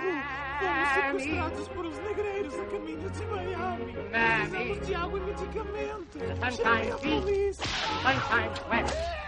Fomos 0.60 0.90
sequestrados 0.96 1.70
por 1.70 1.86
os 1.86 2.00
negreiros 2.00 2.54
a 2.54 2.66
caminho 2.66 3.10
de 3.10 3.26
Miami. 3.28 3.94
Precisamos 3.94 4.88
de 4.88 4.96
água 4.96 5.20
e 5.20 5.22
medicamento. 5.22 6.20
Sometimes 6.40 7.02
beat, 7.02 7.22
polícia. 7.22 7.66
sometimes 8.02 8.60
wet. 8.70 9.20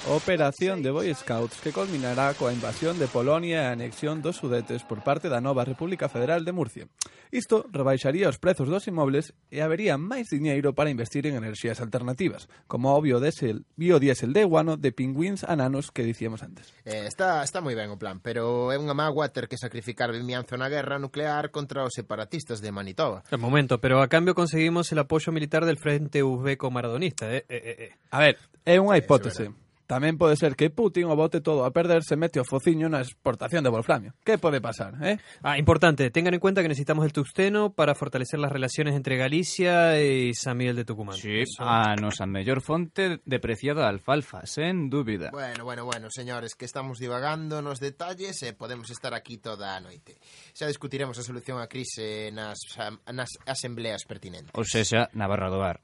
operación 0.09 0.82
de 0.82 0.90
Boy 0.90 1.14
Scouts 1.14 1.61
que 1.61 1.72
culminará 1.72 2.32
coa 2.32 2.52
invasión 2.52 2.96
de 2.96 3.12
Polonia 3.12 3.61
e 3.61 3.66
a 3.68 3.76
anexión 3.76 4.24
dos 4.24 4.40
Sudetes 4.40 4.80
por 4.80 5.04
parte 5.04 5.28
da 5.28 5.44
nova 5.44 5.68
República 5.68 6.09
Federal 6.09 6.48
de 6.48 6.56
Murcia. 6.56 6.88
Isto 7.28 7.68
rebaixaría 7.68 8.32
os 8.32 8.40
prezos 8.40 8.72
dos 8.72 8.88
inmobles 8.88 9.36
e 9.52 9.61
habería 9.61 10.00
máis 10.00 10.32
diñeiro 10.32 10.72
para 10.72 10.88
investir 10.88 11.28
en 11.28 11.36
enerxías 11.36 11.84
alternativas, 11.84 12.48
como 12.64 12.96
o 12.96 13.04
biodiesel, 13.04 13.68
biodiesel 13.76 14.32
de 14.32 14.48
guano 14.48 14.80
de 14.80 14.96
pingüins 14.96 15.44
ananos 15.44 15.92
que 15.92 16.09
dicíamos 16.09 16.40
antes. 16.40 16.72
Eh, 16.88 17.04
está, 17.04 17.44
está 17.44 17.61
moi 17.61 17.76
ben 17.76 17.92
o 17.92 18.00
plan, 18.00 18.24
pero 18.24 18.72
é 18.72 18.80
unha 18.80 18.96
mágoa 18.96 19.28
ter 19.28 19.44
que 19.44 19.61
sacrificar 19.61 20.09
Vimianzo 20.09 20.56
na 20.56 20.72
guerra 20.72 20.96
nuclear 20.96 21.52
contra 21.52 21.84
os 21.84 21.92
separatistas 21.92 22.64
de 22.64 22.72
Manitoba. 22.72 23.28
Un 23.28 23.44
momento, 23.44 23.76
pero 23.76 24.00
a 24.00 24.09
cambio 24.09 24.32
conseguimos 24.32 24.88
el 24.88 25.04
apoio 25.04 25.36
militar 25.36 25.68
del 25.68 25.76
Frente 25.76 26.24
Uzbeco 26.24 26.72
Maradonista. 26.72 27.28
Eh, 27.28 27.44
eh, 27.44 27.61
eh, 27.61 27.76
eh. 27.76 27.90
A 28.09 28.24
ver, 28.24 28.40
é 28.64 28.80
unha 28.80 28.96
hipótese. 28.96 29.67
Tamén 29.89 30.20
pode 30.20 30.36
ser 30.36 30.53
que 30.53 30.68
Putin 30.68 31.09
o 31.09 31.16
bote 31.16 31.41
todo 31.41 31.64
a 31.64 31.72
perder 31.72 32.05
se 32.05 32.20
mete 32.20 32.36
o 32.36 32.45
fociño 32.45 32.93
na 32.93 33.01
exportación 33.01 33.64
de 33.64 33.72
wolframio. 33.72 34.12
Que 34.20 34.36
pode 34.36 34.61
pasar, 34.61 34.93
eh? 35.01 35.16
Ah, 35.41 35.57
importante, 35.57 36.12
tengan 36.12 36.36
en 36.36 36.45
cuenta 36.45 36.61
que 36.61 36.68
necesitamos 36.68 37.09
el 37.09 37.16
tuxteno 37.16 37.72
para 37.72 37.97
fortalecer 37.97 38.36
las 38.36 38.53
relaciones 38.53 38.93
entre 38.93 39.16
Galicia 39.16 39.97
e 39.97 40.36
San 40.36 40.61
Miguel 40.61 40.76
de 40.76 40.84
Tucumán. 40.84 41.16
Sí, 41.16 41.41
Eso. 41.41 41.64
a 41.64 41.97
nosa 41.97 42.28
mellor 42.28 42.61
fonte 42.61 43.24
de 43.24 43.39
preciada 43.41 43.89
alfalfa, 43.89 44.45
sen 44.45 44.93
dúbida. 44.93 45.32
Bueno, 45.32 45.64
bueno, 45.64 45.89
bueno, 45.89 46.12
señores, 46.12 46.53
que 46.53 46.68
estamos 46.68 47.01
divagando 47.01 47.64
nos 47.64 47.80
detalles 47.80 48.45
e 48.45 48.53
eh, 48.53 48.53
podemos 48.53 48.93
estar 48.93 49.16
aquí 49.16 49.41
toda 49.41 49.72
a 49.72 49.80
noite. 49.80 50.20
Xa 50.53 50.68
discutiremos 50.68 51.16
a 51.16 51.24
solución 51.24 51.64
á 51.64 51.66
crise 51.66 52.28
nas, 52.28 52.61
nas 53.09 53.41
asembleas 53.49 54.05
pertinentes. 54.05 54.53
Ou 54.53 54.68
sexa, 54.68 55.09
Navarra 55.16 55.49
do 55.49 55.57
bar. 55.57 55.80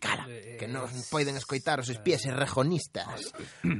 Cala, 0.00 0.24
eh, 0.28 0.54
eh, 0.54 0.56
que 0.56 0.70
non 0.70 0.86
poden 1.10 1.34
escoitar 1.34 1.82
os 1.82 1.90
espías 1.90 2.22
eh. 2.24 2.30
e 2.30 2.36
rejonistas. 2.36 3.34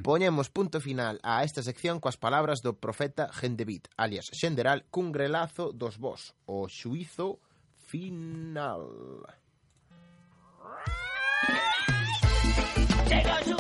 Poñemos 0.07 0.51
punto 0.51 0.83
final 0.83 1.23
a 1.23 1.47
esta 1.47 1.63
sección 1.63 2.03
coas 2.03 2.19
palabras 2.19 2.61
do 2.61 2.75
profeta 2.75 3.31
Gendevit, 3.31 3.87
alias 3.97 4.29
Xenderal 4.35 4.85
Cungrelazo 4.91 5.71
dos 5.71 5.97
Vos, 5.97 6.35
o 6.47 6.67
xuizo 6.67 7.39
final. 7.87 8.85
Chega 13.09 13.37
xuizo! 13.47 13.58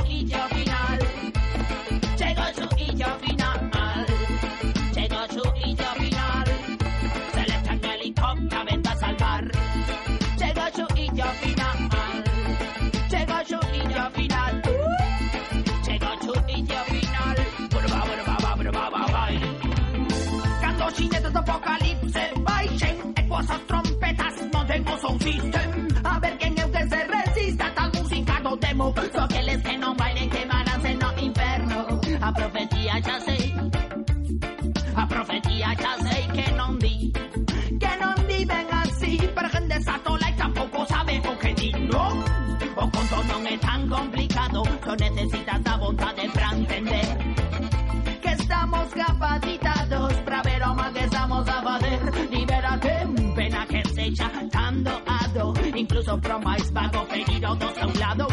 apocalipse, 21.38 22.32
baixen 22.38 23.14
ecuosas 23.16 23.60
trompetas, 23.66 24.34
no 24.52 24.66
tengo 24.66 24.98
sound 24.98 25.22
system. 25.22 25.88
A 26.04 26.18
ver 26.18 26.38
quién 26.38 26.58
es 26.58 26.66
que 26.66 26.88
se 26.88 27.04
resista 27.04 27.66
a 27.66 27.74
tal 27.74 27.90
música, 27.92 28.40
no 28.40 28.56
temo. 28.58 28.94
So 29.12 29.22
aqueles 29.22 29.62
que 29.62 29.78
no 29.78 29.94
bailen, 29.94 30.30
que 30.30 30.44
van 30.46 30.68
a 30.68 30.80
ser 30.80 30.96
no 30.98 31.10
inferno. 31.18 32.00
A 32.20 32.32
profetía 32.32 32.98
ya 33.00 33.20
sei, 33.20 33.54
a 34.96 35.08
profetía 35.08 35.74
ya 35.74 35.92
sei 36.08 36.26
que 36.36 36.52
no 36.52 36.66
di, 36.76 37.12
que 37.82 37.92
no 38.00 38.14
di 38.28 38.44
ven 38.44 38.66
así, 38.72 39.18
pero 39.34 39.48
gente 39.50 39.82
satola 39.82 40.30
y 40.30 40.32
tampoco 40.34 40.86
sabe 40.86 41.22
o 41.28 41.38
qué 41.38 41.54
di, 41.54 41.72
no. 41.72 42.24
O 42.76 42.90
con 42.90 43.08
todo 43.08 43.38
no 43.42 43.48
es 43.48 43.60
tan 43.60 43.88
complicado, 43.88 44.62
so 44.84 44.96
necesitas 44.96 45.62
Incluso 55.78 56.18
pro 56.18 56.40
máis 56.40 56.66
vago 56.72 57.06
ferido 57.06 57.54
do 57.54 57.68
seu 57.70 57.88
lado. 58.02 58.26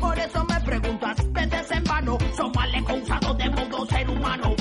Por 0.00 0.18
eso 0.18 0.40
me 0.48 0.58
pregunto 0.64 1.04
as 1.04 1.20
veces 1.30 1.70
en 1.70 1.84
vano 1.84 2.16
Son 2.34 2.50
mal 2.56 2.72
de 2.72 3.50
modo 3.50 3.86
ser 3.86 4.08
humano. 4.08 4.56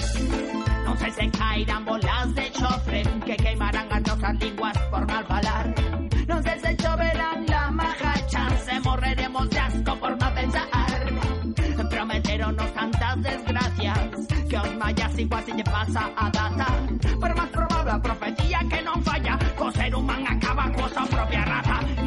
Non 0.83 0.95
sei 0.99 1.11
se 1.15 1.25
cairán 1.31 1.83
bolas 1.87 2.27
de 2.35 2.45
chofre 2.51 3.01
Que 3.25 3.35
queimarán 3.39 3.87
as 3.89 4.03
nosas 4.03 4.35
linguas 4.43 4.77
por 4.91 5.03
mal 5.07 5.23
falar 5.25 5.65
Non 6.27 6.39
sei 6.43 6.57
se 6.59 6.71
choverán 6.75 7.39
la 7.47 7.71
majacha 7.71 8.43
Se 8.67 8.75
morreremos 8.83 9.49
de 9.49 9.59
asco 9.59 9.93
por 9.95 10.11
no 10.19 10.27
pensar. 10.35 10.67
Prometeronos 11.89 12.69
tantas 12.73 13.15
desgracias 13.23 13.99
Que 14.49 14.57
os 14.59 14.71
mayas 14.75 15.13
igual 15.19 15.43
se 15.47 15.51
lle 15.55 15.63
pasa 15.63 16.03
a 16.15 16.25
data 16.29 16.67
Pero 16.99 17.33
máis 17.35 17.51
probable 17.55 17.91
a 17.95 17.99
profecía 18.03 18.59
que 18.67 18.79
non 18.83 18.99
falla 19.03 19.44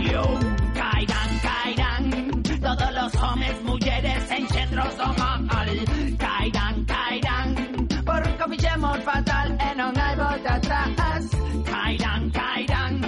rebelión. 0.08 0.56
Caerán, 0.74 1.38
caerán 1.42 2.42
todos 2.60 2.92
los 2.92 3.14
hombres, 3.22 3.62
mujeres, 3.62 4.30
engendros 4.30 4.94
o 4.98 5.14
mal. 5.14 5.84
Caerán, 6.18 6.84
caerán 6.84 7.54
porque 8.04 8.44
pillemos 8.50 8.98
fatal 9.00 9.58
en 9.60 9.80
un 9.80 9.98
árbol 9.98 10.42
de 10.42 10.48
atrás. 10.48 11.24
Caerán, 11.64 12.30
caerán 12.30 13.00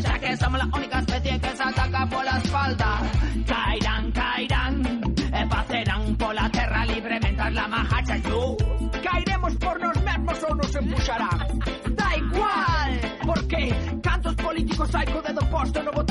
ya 0.00 0.18
que 0.18 0.36
somos 0.36 0.58
la 0.58 0.76
única 0.76 0.98
especie 0.98 1.40
que 1.40 1.56
se 1.56 1.62
ataca 1.62 2.06
por 2.06 2.24
la 2.24 2.38
espalda. 2.38 3.00
Caerán, 3.46 4.12
caerán 4.12 5.04
eh, 5.32 5.46
pasarán 5.48 6.16
por 6.16 6.34
la 6.34 6.50
tierra 6.50 6.84
libre 6.86 7.18
mientras 7.20 7.52
la 7.52 7.68
majacha 7.68 8.16
yo. 8.18 8.56
Caeremos 9.02 9.54
por 9.56 9.80
los 9.80 9.96
mismos 10.02 10.42
o 10.48 10.54
nos 10.54 10.74
empuxarán. 10.74 11.60
Da 11.90 12.16
igual, 12.16 13.00
porque 13.26 14.00
cantos 14.02 14.34
políticos 14.36 14.94
hay 14.94 15.06
co 15.06 15.22
dedo 15.22 15.40
posto 15.50 15.82
no 15.82 16.03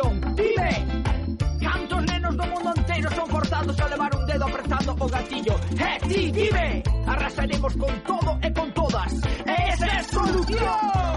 oposición 0.00 0.34
Dime. 0.34 1.04
Cantos 1.60 2.02
nenos 2.04 2.36
do 2.36 2.46
mundo 2.46 2.72
inteiro 2.76 3.10
son 3.14 3.28
forzados 3.28 3.80
a 3.80 3.88
levar 3.88 4.14
un 4.16 4.26
dedo 4.26 4.44
apretando 4.44 4.96
o 4.98 5.06
gatillo. 5.08 5.54
Eh, 5.78 5.98
ti, 6.08 6.30
dime. 6.30 6.82
Arrasaremos 7.06 7.74
con 7.76 7.94
todo 8.00 8.38
e 8.42 8.52
con 8.52 8.72
todas. 8.72 9.12
Esa 9.46 9.86
é 9.86 10.02
solución. 10.02 11.16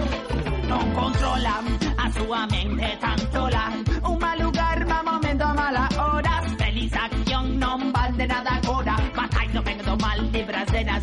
Non 0.68 0.86
controlan 0.94 1.66
a 1.98 2.06
súa 2.12 2.44
mente 2.52 2.88
tan 3.00 3.20
tola 3.32 3.72
Un 4.04 4.20
mal 4.20 4.38
lugar, 4.40 4.86
mal 4.86 5.04
momento, 5.04 5.48
mala 5.56 5.88
hora 5.96 6.44
Feliz 6.60 6.92
acción, 6.94 7.56
non 7.56 7.92
val 7.96 8.12
de 8.20 8.28
nada 8.28 8.60
agora 8.60 9.00
Batai 9.16 9.48
no 9.56 9.64
vengo 9.64 9.96
mal, 9.96 10.20
libras 10.36 10.68
de 10.68 10.84
na 10.84 11.00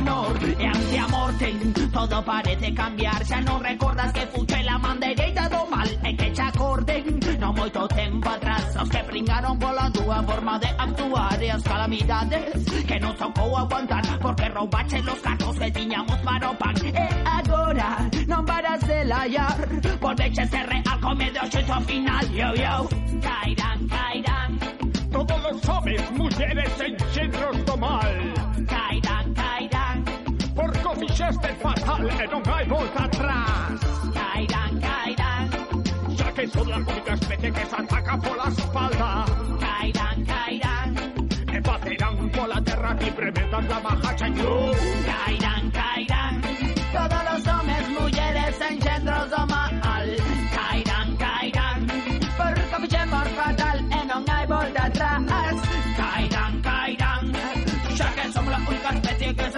honor. 0.00 0.36
E 0.58 0.66
ante 0.66 0.98
a 0.98 1.08
morte 1.08 1.52
Todo 1.92 2.24
parece 2.24 2.74
cambiar. 2.74 3.24
Xa 3.24 3.40
non 3.40 3.60
recordas 3.60 4.12
que 4.12 4.26
fuche 4.32 4.62
la 4.62 4.78
man 4.78 4.98
dereita 5.00 5.48
do 5.48 5.66
mal. 5.68 5.88
E 6.04 6.10
que 6.16 6.28
te 6.32 6.42
acorden 6.42 7.04
Non 7.38 7.52
moito 7.54 7.86
tempo 7.88 8.28
atrás. 8.28 8.64
Os 8.76 8.88
que 8.88 9.02
pringaron 9.04 9.58
pola 9.58 9.90
túa 9.92 10.22
forma 10.24 10.58
de 10.58 10.70
actuar. 10.76 11.36
E 11.42 11.48
as 11.50 11.62
calamidades 11.62 12.64
Que 12.88 12.96
nos 13.00 13.16
tocou 13.16 13.56
aguantar. 13.56 14.04
Porque 14.20 14.48
roubache 14.48 15.02
los 15.02 15.20
cartos 15.20 15.56
que 15.58 15.68
tiñamos 15.70 16.18
para 16.24 16.50
o 16.50 16.54
pan 16.56 16.76
E 16.84 17.06
agora 17.24 18.08
non 18.26 18.42
paras 18.44 18.80
de 18.86 19.04
laiar 19.04 19.58
Volveche 20.00 20.44
ser 20.48 20.64
real 20.66 20.98
comedio 21.00 21.44
xeito 21.50 21.76
final. 21.84 22.24
Yo, 22.30 22.48
yo. 22.54 22.88
Cairán, 23.20 23.78
cairán 23.88 24.50
Todos 25.10 25.42
los 25.42 25.68
hombres, 25.68 26.02
mulleres, 26.12 26.70
enxendros 26.80 27.64
do 27.66 27.76
mal. 27.76 28.14
Cairán 28.66 28.99
Fixeste 31.20 31.52
fatal 31.60 32.08
e 32.08 32.26
non 32.32 32.42
hai 32.48 32.64
volta 32.64 33.04
atrás. 33.04 33.76
Cairán, 34.16 34.72
cairán 34.80 35.44
Xa 36.16 36.28
que 36.32 36.48
son 36.48 36.72
a 36.72 36.78
única 36.80 37.12
especie 37.12 37.50
que 37.52 37.64
se 37.68 37.76
ataca 37.76 38.16
pola 38.24 38.48
espalda. 38.48 39.10
Cairán, 39.60 40.18
cairán 40.24 40.88
E 41.52 41.60
baterán 41.60 42.16
pola 42.32 42.58
terra 42.64 42.96
libremente 42.96 43.58
la 43.68 43.78
majacha 43.84 44.28
yo 44.32 44.72
Cairán, 44.72 45.04
cairán 45.04 45.39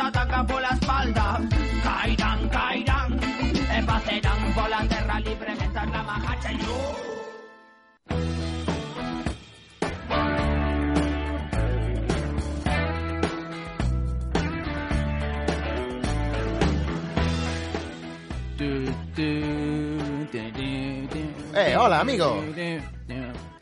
ataca 0.06 0.44
por 0.46 0.60
la 0.60 0.70
espalda. 0.70 1.40
Cairán, 1.82 2.48
cairán, 2.48 3.20
pasarán 3.86 4.54
por 4.54 4.68
la 4.68 4.80
tierra 4.88 5.20
libre 5.20 5.54
mientras 5.58 5.90
la 5.90 6.02
majacha 6.02 6.52
yo. 6.52 6.96
Eh, 21.54 21.76
hola, 21.76 22.00
amigo. 22.00 22.42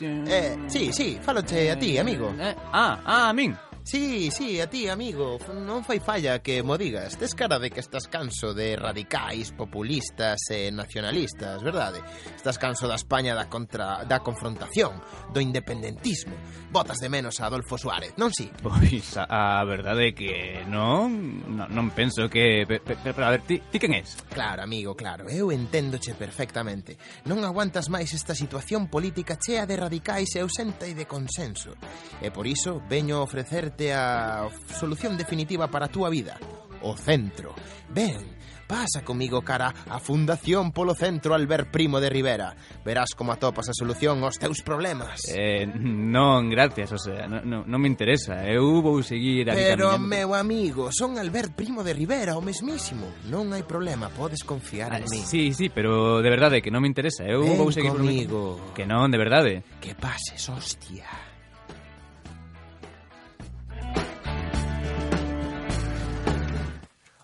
Eh, 0.03 0.57
sí, 0.69 0.93
sí, 0.93 1.19
faloche 1.21 1.71
a 1.73 1.79
ti, 1.79 1.99
amigo. 1.99 2.33
Ah, 2.73 2.99
ah, 3.05 3.29
a 3.31 3.33
mí. 3.33 3.53
Sí, 3.91 4.31
sí, 4.31 4.61
a 4.61 4.71
ti, 4.71 4.87
amigo, 4.87 5.35
non 5.67 5.83
fai 5.83 5.99
falla 5.99 6.39
que 6.39 6.63
mo 6.63 6.79
digas. 6.79 7.19
Tes 7.19 7.35
cara 7.35 7.59
de 7.59 7.75
que 7.75 7.83
estás 7.83 8.07
canso 8.07 8.55
de 8.55 8.79
radicais, 8.79 9.51
populistas 9.51 10.47
e 10.55 10.71
nacionalistas, 10.71 11.59
verdade? 11.59 11.99
Estás 12.39 12.55
canso 12.55 12.87
da 12.87 12.95
España 12.95 13.35
da 13.35 13.51
contra 13.51 14.07
da 14.07 14.23
confrontación, 14.23 14.95
do 15.35 15.43
independentismo. 15.43 16.39
Botas 16.71 17.03
de 17.03 17.11
menos 17.11 17.43
a 17.43 17.51
Adolfo 17.51 17.75
Suárez, 17.75 18.15
non 18.15 18.31
si? 18.31 18.47
Pois 18.63 19.19
a, 19.19 19.27
a 19.27 19.67
verdade 19.67 20.15
é 20.15 20.15
que 20.15 20.63
non, 20.71 21.43
non, 21.51 21.67
non 21.75 21.91
penso 21.91 22.31
que 22.31 22.63
pero, 22.71 22.87
pero 22.87 23.27
a 23.27 23.35
ver, 23.35 23.43
ti, 23.43 23.59
ti 23.59 23.83
quen 23.83 23.99
és? 23.99 24.15
Claro, 24.31 24.63
amigo, 24.63 24.95
claro, 24.95 25.27
eu 25.27 25.51
enténdoche 25.51 26.15
perfectamente. 26.15 26.95
Non 27.27 27.43
aguantas 27.43 27.91
máis 27.91 28.15
esta 28.15 28.39
situación 28.39 28.87
política 28.87 29.35
chea 29.35 29.67
de 29.67 29.75
radicais 29.75 30.31
e 30.39 30.47
ausenta 30.47 30.87
e 30.87 30.95
de 30.95 31.11
consenso. 31.11 31.75
E 32.23 32.31
por 32.31 32.47
iso 32.47 32.79
veño 32.87 33.19
ofrecerte 33.19 33.80
darte 33.81 33.93
a 33.95 34.49
solución 34.79 35.17
definitiva 35.17 35.69
para 35.69 35.87
a 35.87 35.89
túa 35.89 36.11
vida, 36.11 36.37
o 36.83 36.97
centro. 36.97 37.55
Ven, 37.89 38.37
pasa 38.69 39.03
comigo 39.03 39.41
cara 39.41 39.73
a 39.89 39.99
Fundación 39.99 40.73
Polo 40.73 40.95
Centro 40.95 41.35
Albert 41.35 41.71
Primo 41.71 42.01
de 42.01 42.11
Rivera. 42.11 42.55
Verás 42.85 43.15
como 43.17 43.33
atopas 43.33 43.71
a 43.71 43.73
solución 43.73 44.23
aos 44.23 44.37
teus 44.37 44.61
problemas. 44.61 45.25
Eh, 45.33 45.65
non, 45.67 46.53
gracias, 46.53 46.93
o 46.93 46.99
sea, 47.01 47.25
non, 47.25 47.41
non, 47.49 47.65
non 47.65 47.81
me 47.81 47.89
interesa. 47.89 48.45
Eu 48.45 48.85
vou 48.85 49.01
seguir 49.01 49.49
aquí 49.49 49.57
Pero, 49.57 49.97
caminando. 49.97 50.13
meu 50.13 50.31
amigo, 50.37 50.93
son 50.93 51.17
Albert 51.17 51.57
Primo 51.57 51.81
de 51.81 51.97
Rivera, 51.97 52.37
o 52.37 52.45
mesmísimo. 52.45 53.09
Non 53.33 53.49
hai 53.57 53.65
problema, 53.65 54.13
podes 54.13 54.45
confiar 54.45 54.93
ah, 54.93 55.01
en 55.01 55.09
mí. 55.09 55.25
Sí, 55.25 55.57
sí, 55.57 55.73
pero 55.73 56.21
de 56.21 56.29
verdade 56.29 56.61
que 56.61 56.69
non 56.69 56.85
me 56.85 56.91
interesa. 56.93 57.25
Eu 57.25 57.49
Ven 57.49 57.57
vou 57.57 57.73
seguir 57.73 57.97
comigo. 57.97 58.61
Que 58.77 58.85
non, 58.85 59.09
de 59.09 59.17
verdade. 59.17 59.53
Que 59.81 59.97
pases, 59.97 60.45
hostia. 60.53 61.30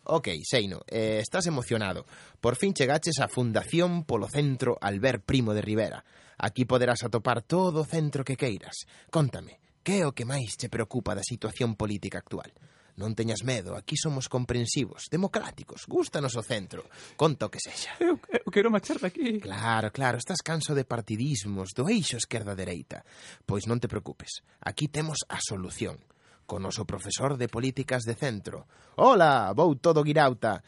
Ok, 0.09 0.28
Seino, 0.44 0.82
eh, 0.86 1.18
estás 1.20 1.46
emocionado. 1.46 2.07
Por 2.40 2.54
fin 2.54 2.70
chegaches 2.70 3.18
á 3.18 3.26
Fundación 3.26 4.07
polo 4.07 4.30
Centro 4.30 4.78
Albert 4.78 5.26
Primo 5.26 5.50
de 5.50 5.66
Rivera. 5.66 6.07
Aquí 6.38 6.62
poderás 6.62 7.02
atopar 7.02 7.42
todo 7.42 7.82
o 7.82 7.88
centro 7.90 8.22
que 8.22 8.38
queiras. 8.38 8.86
Contame, 9.11 9.59
que 9.82 9.98
é 9.98 10.07
o 10.07 10.14
que 10.14 10.22
máis 10.22 10.54
te 10.54 10.70
preocupa 10.70 11.11
da 11.18 11.26
situación 11.26 11.74
política 11.74 12.22
actual? 12.22 12.54
Non 13.02 13.18
teñas 13.18 13.42
medo, 13.42 13.74
aquí 13.74 13.98
somos 13.98 14.30
comprensivos, 14.30 15.11
democráticos, 15.11 15.90
gústanos 15.90 16.38
o 16.38 16.46
centro, 16.46 16.86
conta 17.18 17.50
o 17.50 17.52
que 17.52 17.59
sexa. 17.59 17.98
Eu, 17.98 18.22
eu 18.30 18.48
quero 18.54 18.70
marchar 18.70 19.02
daqui. 19.02 19.42
Claro, 19.42 19.90
claro, 19.90 20.22
estás 20.22 20.38
canso 20.38 20.70
de 20.78 20.86
partidismos, 20.86 21.74
do 21.74 21.90
eixo 21.90 22.14
esquerda-dereita. 22.14 23.02
Pois 23.42 23.66
non 23.66 23.82
te 23.82 23.90
preocupes, 23.90 24.46
aquí 24.62 24.86
temos 24.86 25.26
a 25.26 25.42
solución 25.42 25.98
con 26.47 26.62
noso 26.62 26.86
profesor 26.86 27.36
de 27.36 27.51
políticas 27.51 28.07
de 28.07 28.14
centro. 28.14 28.64
Ola, 28.97 29.53
vou 29.53 29.76
todo 29.76 30.07
girauta. 30.07 30.62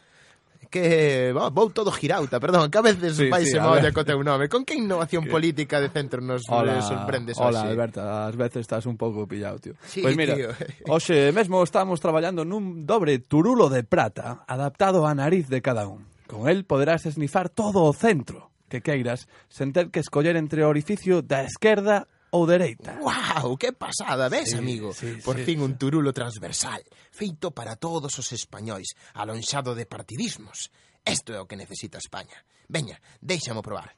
Que 0.69 1.31
vou, 1.33 1.49
vou 1.49 1.71
todo 1.71 1.89
girauta, 1.89 2.37
perdón, 2.37 2.69
que 2.69 2.77
a 2.77 2.85
veces 2.85 3.17
sí, 3.17 3.31
vai 3.31 3.47
sí, 3.47 3.57
se 3.57 3.59
molla 3.63 3.89
co 3.89 4.05
teu 4.05 4.21
nome. 4.21 4.45
Con 4.51 4.67
que 4.67 4.77
innovación 4.77 5.25
que... 5.25 5.31
política 5.31 5.81
de 5.81 5.89
centro 5.89 6.21
nos 6.21 6.45
hola, 6.45 6.83
sorprendes 6.83 7.39
hoxe? 7.39 7.57
Ola, 7.57 7.65
Alberto, 7.65 8.03
ás 8.05 8.35
veces 8.37 8.67
estás 8.67 8.85
un 8.85 8.99
pouco 8.99 9.25
pillado, 9.25 9.57
tío. 9.57 9.73
Sí, 9.87 10.05
pois 10.05 10.13
pues 10.13 10.19
mira, 10.19 10.35
tío. 10.35 10.53
hoxe 10.93 11.33
mesmo 11.33 11.63
estamos 11.63 11.97
traballando 11.97 12.45
nun 12.45 12.85
dobre 12.85 13.17
turulo 13.17 13.71
de 13.71 13.81
prata 13.81 14.45
adaptado 14.45 15.07
á 15.07 15.15
nariz 15.17 15.49
de 15.49 15.63
cada 15.63 15.89
un. 15.89 16.05
Con 16.29 16.45
el 16.45 16.67
poderás 16.69 17.09
esnifar 17.09 17.49
todo 17.49 17.81
o 17.87 17.95
centro 17.95 18.53
que 18.69 18.85
queiras 18.85 19.25
sen 19.49 19.73
ter 19.73 19.89
que 19.89 20.03
escoller 20.03 20.37
entre 20.37 20.61
o 20.61 20.69
orificio 20.69 21.25
da 21.25 21.41
esquerda 21.41 22.05
ou 22.31 22.45
dereita. 22.45 22.99
Wow, 23.01 23.57
que 23.57 23.73
pasada, 23.73 24.29
ves, 24.29 24.51
sí, 24.51 24.57
amigo? 24.57 24.93
Sí, 24.93 25.17
Por 25.23 25.37
sí, 25.37 25.43
fin 25.45 25.59
sí. 25.59 25.65
un 25.65 25.77
turulo 25.77 26.13
transversal, 26.13 26.83
feito 27.11 27.51
para 27.51 27.75
todos 27.75 28.13
os 28.19 28.29
españois, 28.31 28.93
alonxado 29.13 29.73
de 29.73 29.85
partidismos. 29.85 30.69
Isto 31.05 31.33
é 31.33 31.39
o 31.41 31.47
que 31.47 31.57
necesita 31.57 31.97
España. 31.97 32.37
Veña, 32.69 33.01
déixamo 33.21 33.61
probar. 33.65 33.95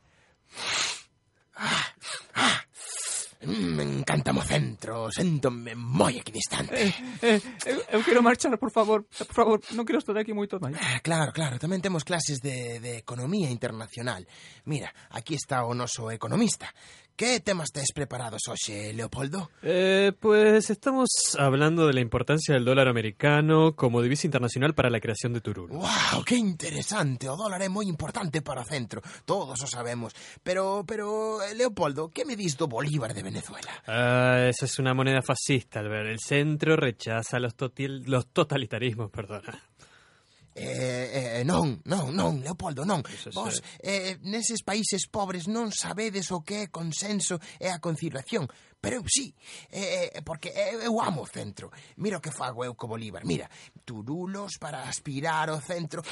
Ah, 1.55 1.85
ah. 2.35 2.61
Mm, 3.41 3.73
me 3.73 3.83
encanta 3.83 4.29
mo 4.31 4.45
centro, 4.45 5.09
sentóme 5.09 5.73
moi 5.73 6.13
equidistante. 6.13 6.77
Eh, 6.77 6.93
eh, 7.25 7.41
eu, 7.65 7.81
eu 7.89 8.01
quero 8.05 8.21
marchar, 8.21 8.53
por 8.61 8.69
favor, 8.69 9.09
por 9.09 9.33
favor, 9.33 9.57
non 9.73 9.81
quero 9.81 9.97
estar 9.97 10.13
aquí 10.13 10.29
moito 10.29 10.61
máis. 10.61 10.77
Ah, 10.77 11.01
claro, 11.01 11.33
claro, 11.33 11.57
tamén 11.57 11.81
temos 11.81 12.05
clases 12.05 12.37
de, 12.37 12.77
de 12.77 13.01
economía 13.01 13.49
internacional. 13.49 14.29
Mira, 14.69 14.93
aquí 15.09 15.33
está 15.33 15.65
o 15.65 15.73
noso 15.73 16.13
economista, 16.13 16.69
Que 17.15 17.39
temas 17.39 17.71
tes 17.71 17.91
preparados 17.93 18.41
hoxe, 18.47 18.93
Leopoldo? 18.93 19.51
Eh, 19.61 20.11
pues 20.19 20.69
estamos 20.69 21.09
hablando 21.37 21.85
de 21.85 21.93
la 21.93 22.01
importancia 22.01 22.55
del 22.55 22.65
dólar 22.65 22.87
americano 22.87 23.75
como 23.75 24.01
divisa 24.01 24.25
internacional 24.25 24.73
para 24.73 24.89
la 24.89 24.99
creación 24.99 25.33
de 25.33 25.41
Turulo. 25.41 25.75
¡Wow! 25.75 26.23
¡Qué 26.25 26.35
interesante! 26.35 27.29
O 27.29 27.37
dólar 27.37 27.61
é 27.61 27.69
moi 27.69 27.85
importante 27.85 28.41
para 28.41 28.65
centro. 28.65 29.05
Todos 29.25 29.61
o 29.61 29.67
sabemos. 29.67 30.17
Pero, 30.41 30.83
pero, 30.87 31.43
eh, 31.43 31.53
Leopoldo, 31.53 32.09
que 32.09 32.25
me 32.25 32.35
dis 32.35 32.57
do 32.57 32.65
Bolívar 32.65 33.13
de 33.13 33.21
Venezuela? 33.21 33.69
Ah, 33.85 34.49
esa 34.49 34.65
es 34.65 34.79
una 34.79 34.93
moneda 34.93 35.21
fascista, 35.21 35.79
Albert. 35.79 36.09
El 36.09 36.19
centro 36.19 36.75
rechaza 36.75 37.37
los, 37.37 37.53
los 38.07 38.27
totalitarismos, 38.33 39.11
perdona. 39.11 39.70
Eh, 40.53 40.63
eh, 40.63 41.39
eh, 41.39 41.43
non, 41.43 41.79
non, 41.85 42.13
non, 42.13 42.41
Leopoldo, 42.43 42.83
non. 42.83 43.01
Vos, 43.31 43.63
eh, 43.79 44.19
neses 44.27 44.63
países 44.67 45.07
pobres 45.07 45.47
non 45.47 45.71
sabedes 45.71 46.27
o 46.35 46.43
que 46.43 46.67
é 46.67 46.73
consenso 46.73 47.39
e 47.55 47.71
a 47.71 47.79
conciliación. 47.79 48.51
Pero 48.81 48.99
eu 48.99 49.05
sí, 49.07 49.31
eh, 49.71 50.11
eh 50.11 50.21
porque 50.25 50.51
eu 50.51 50.99
amo 50.99 51.23
o 51.23 51.29
centro. 51.29 51.71
Mira 51.95 52.19
o 52.19 52.23
que 52.23 52.35
fago 52.35 52.65
eu 52.67 52.75
co 52.75 52.91
Bolívar. 52.91 53.23
Mira, 53.23 53.47
turulos 53.85 54.59
para 54.59 54.83
aspirar 54.83 55.47
o 55.49 55.61
centro... 55.61 56.03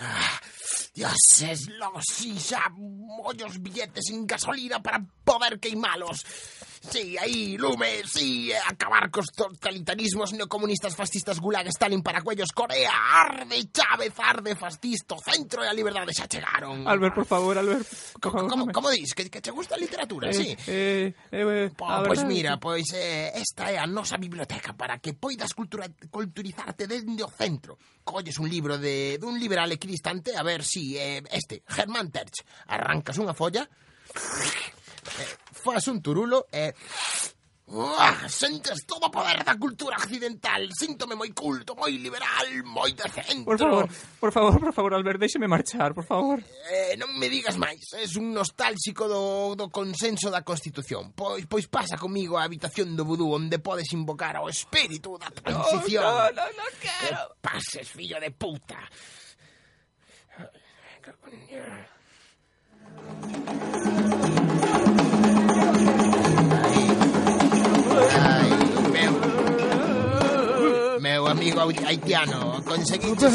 Ah, 0.00 0.40
dioses, 0.94 1.68
si 2.08 2.32
xa 2.40 2.72
mollos 2.72 3.60
billetes 3.60 4.10
en 4.10 4.26
gasolina 4.26 4.82
para 4.82 5.04
poder 5.30 5.60
queimalos. 5.60 6.26
Sí, 6.80 7.14
aí, 7.18 7.58
lume, 7.58 8.02
sí, 8.06 8.50
acabar 8.52 9.10
cos 9.10 9.26
totalitarismos 9.36 10.32
neocomunistas 10.32 10.96
fascistas 10.96 11.38
gulag 11.38 11.68
Stalin 11.68 12.00
para 12.02 12.22
cuellos 12.22 12.52
Corea, 12.56 12.90
arde 13.20 13.68
Chávez, 13.70 14.14
arde 14.16 14.56
fascisto, 14.56 15.20
centro 15.20 15.60
e 15.62 15.68
a 15.68 15.76
liberdade 15.76 16.16
xa 16.16 16.24
chegaron. 16.24 16.88
Albert, 16.88 17.14
por 17.14 17.28
favor, 17.28 17.52
Albert. 17.60 17.84
Por 18.16 18.32
favor, 18.32 18.48
como, 18.48 18.64
como 18.72 18.88
dis? 18.88 19.12
Que, 19.12 19.28
que 19.28 19.44
che 19.44 19.52
gusta 19.52 19.76
a 19.76 19.78
literatura, 19.78 20.32
eh, 20.32 20.34
sí? 20.34 20.56
Eh, 20.66 21.12
eh, 21.30 21.44
eh, 21.44 21.70
po, 21.76 21.84
pois 21.84 22.06
pues 22.08 22.20
mira, 22.24 22.56
pois 22.56 22.88
eh, 22.96 23.28
esta 23.36 23.68
é 23.68 23.76
a 23.76 23.84
nosa 23.84 24.16
biblioteca 24.16 24.72
para 24.72 24.98
que 25.04 25.12
poidas 25.12 25.52
cultura, 25.52 25.84
culturizarte 26.08 26.88
dende 26.88 27.22
o 27.22 27.28
centro. 27.28 27.76
Colles 28.02 28.40
un 28.40 28.48
libro 28.48 28.80
de 28.80 29.20
dun 29.20 29.36
liberal 29.36 29.68
equidistante, 29.68 30.32
a 30.32 30.42
ver 30.42 30.64
si 30.64 30.96
eh, 30.96 31.20
este, 31.28 31.60
Germán 31.68 32.08
Terch, 32.08 32.40
arrancas 32.72 33.20
unha 33.20 33.36
folla 33.36 33.68
Eh, 35.00 35.36
fas 35.52 35.86
un 35.88 36.00
turulo 36.02 36.46
eh, 36.52 36.72
e... 36.72 37.40
Uah, 37.70 38.26
sentes 38.26 38.82
todo 38.84 39.06
o 39.06 39.10
poder 39.14 39.46
da 39.46 39.54
cultura 39.54 39.94
occidental. 39.94 40.66
Síntome 40.74 41.14
moi 41.14 41.30
culto, 41.30 41.78
moi 41.78 41.94
liberal, 42.02 42.50
moi 42.66 42.90
de 42.90 43.06
centro. 43.06 43.46
Por 43.46 43.58
favor, 43.62 43.86
por 44.18 44.30
favor, 44.34 44.58
por 44.58 44.72
favor, 44.74 44.90
Albert, 44.98 45.22
déxeme 45.22 45.46
marchar, 45.46 45.94
por 45.94 46.02
favor. 46.02 46.42
Eh, 46.66 46.98
Non 46.98 47.14
me 47.14 47.30
digas 47.30 47.54
máis, 47.62 47.78
es 47.94 48.18
un 48.18 48.34
nostálxico 48.34 49.06
do, 49.06 49.54
do 49.54 49.70
consenso 49.70 50.34
da 50.34 50.42
Constitución. 50.42 51.14
Pois 51.14 51.46
pois 51.46 51.70
pasa 51.70 51.94
comigo 51.94 52.34
á 52.34 52.42
habitación 52.42 52.98
do 52.98 53.06
vudú 53.06 53.30
Onde 53.30 53.62
podes 53.62 53.86
invocar 53.94 54.34
ao 54.34 54.50
espírito 54.50 55.14
da 55.14 55.30
transición. 55.30 56.02
No, 56.02 56.26
no, 56.34 56.42
no, 56.42 56.46
no 56.50 56.66
quero 56.82 57.22
Que 57.22 57.38
pases, 57.38 57.86
fillo 57.86 58.18
de 58.18 58.34
puta. 58.34 58.82
Coño 61.22 61.60
amigo 71.30 71.60
haiti- 71.60 71.84
haitiano, 71.84 72.62
conseguiste 72.64 73.26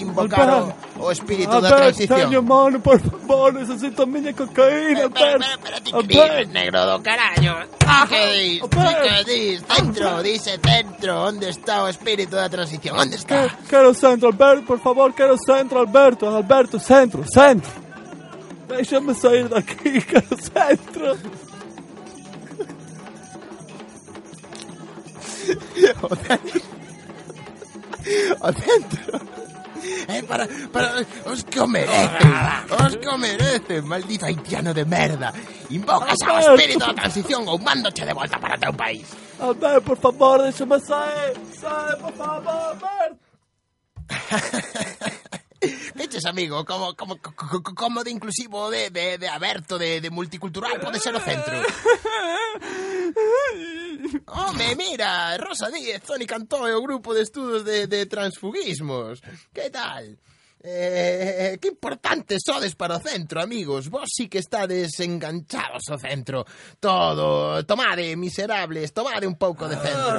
invocar 0.00 0.74
o, 0.98 1.10
espírito 1.10 1.60
da 1.60 1.76
transición. 1.76 2.20
teño 2.20 2.42
mano, 2.42 2.80
por 2.80 3.00
favor, 3.00 3.54
necesito 3.54 4.06
miña 4.06 4.32
cocaína, 4.32 5.04
Albert. 5.04 5.42
Dices, 6.06 6.48
negro 6.48 6.84
do 6.86 7.02
carallo. 7.02 7.54
Que 8.08 9.24
dis? 9.24 9.62
Centro, 9.68 10.22
dice 10.22 10.58
centro. 10.62 11.22
Onde 11.24 11.48
está 11.50 11.84
o 11.84 11.88
espírito 11.88 12.36
da 12.36 12.48
transición? 12.48 12.98
Onde 12.98 13.16
está? 13.16 13.48
Quero 13.68 13.94
centro, 13.94 14.28
Alberto, 14.28 14.66
por 14.66 14.80
favor, 14.80 15.12
quero 15.14 15.36
centro, 15.38 15.78
Alberto, 15.80 16.26
Alberto, 16.28 16.78
centro, 16.78 17.24
centro. 17.26 17.70
Déxame 18.68 19.14
sair 19.14 19.48
daqui, 19.48 20.00
quero 20.10 20.36
centro. 20.36 21.16
o 26.02 26.08
Adentro. 28.40 29.20
Eh, 30.08 30.22
para, 30.22 30.48
para, 30.72 31.04
os 31.26 31.44
comerecen, 31.44 32.32
os 32.70 32.96
comerecen, 32.96 33.86
maldito 33.86 34.24
haitiano 34.26 34.74
de 34.74 34.84
merda. 34.84 35.32
Invocas 35.70 36.16
al 36.26 36.42
espíritu 36.42 36.86
de 36.86 36.94
transición 36.94 37.44
o 37.46 37.56
mándoche 37.58 38.04
de 38.04 38.12
vuelta 38.12 38.40
para 38.40 38.58
tu 38.58 38.76
país. 38.76 39.06
Albert, 39.38 39.84
por 39.84 39.98
favor, 39.98 40.42
déjame 40.42 40.80
salir, 40.80 41.38
salir, 41.60 41.98
por 42.00 42.12
favor, 42.14 42.48
Albert. 42.48 43.16
Eches, 45.98 46.26
amigo, 46.26 46.64
como, 46.64 46.94
como, 46.94 47.16
como 47.74 48.04
de 48.04 48.10
inclusivo, 48.10 48.70
de, 48.70 48.90
de, 48.90 49.18
de 49.18 49.28
aberto, 49.28 49.78
de, 49.78 50.00
de 50.00 50.10
multicultural, 50.10 50.78
pode 50.80 51.00
ser 51.00 51.14
o 51.14 51.20
centro. 51.20 51.52
Home, 54.24 54.76
mira, 54.76 55.36
Rosa 55.36 55.70
Díez, 55.70 56.02
Toni 56.02 56.26
Cantó 56.26 56.66
e 56.68 56.72
o 56.72 56.82
grupo 56.82 57.12
de 57.12 57.22
estudos 57.22 57.64
de, 57.64 57.86
de 57.86 58.06
transfugismos. 58.06 59.20
Que 59.52 59.70
tal? 59.70 60.16
Eh, 60.68 61.58
que 61.60 61.68
importantes 61.68 62.42
sodes 62.44 62.74
para 62.74 62.96
o 62.96 63.00
centro, 63.00 63.40
amigos. 63.40 63.88
Vos 63.88 64.10
sí 64.10 64.26
que 64.26 64.38
estades 64.38 64.98
enganchados 64.98 65.86
ao 65.88 65.98
centro. 65.98 66.44
Todo, 66.80 67.62
tomade, 67.62 68.16
miserables, 68.16 68.90
tomade 68.90 69.28
un 69.28 69.38
pouco 69.38 69.68
de 69.68 69.76
centro. 69.76 70.10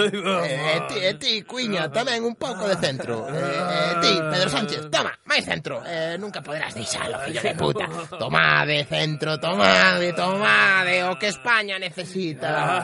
Eh, 0.00 0.80
ti, 0.88 0.94
eh, 1.04 1.14
ti, 1.20 1.42
cuiña, 1.42 1.92
tamén 1.92 2.24
un 2.24 2.40
pouco 2.40 2.64
de 2.64 2.80
centro. 2.80 3.28
Eh, 3.28 3.36
eh 3.36 3.94
ti, 4.00 4.12
Pedro 4.16 4.48
Sánchez, 4.48 4.88
toma. 4.88 5.12
Máis 5.30 5.46
centro. 5.46 5.78
Eh, 5.86 6.18
nunca 6.18 6.42
poderás 6.42 6.74
deixalo, 6.74 7.14
fillo 7.22 7.38
de 7.38 7.54
puta. 7.54 7.86
Tomade, 8.18 8.82
centro, 8.90 9.38
tomade, 9.38 10.10
tomade, 10.12 11.06
o 11.06 11.14
que 11.14 11.30
España 11.30 11.78
necesita. 11.78 12.82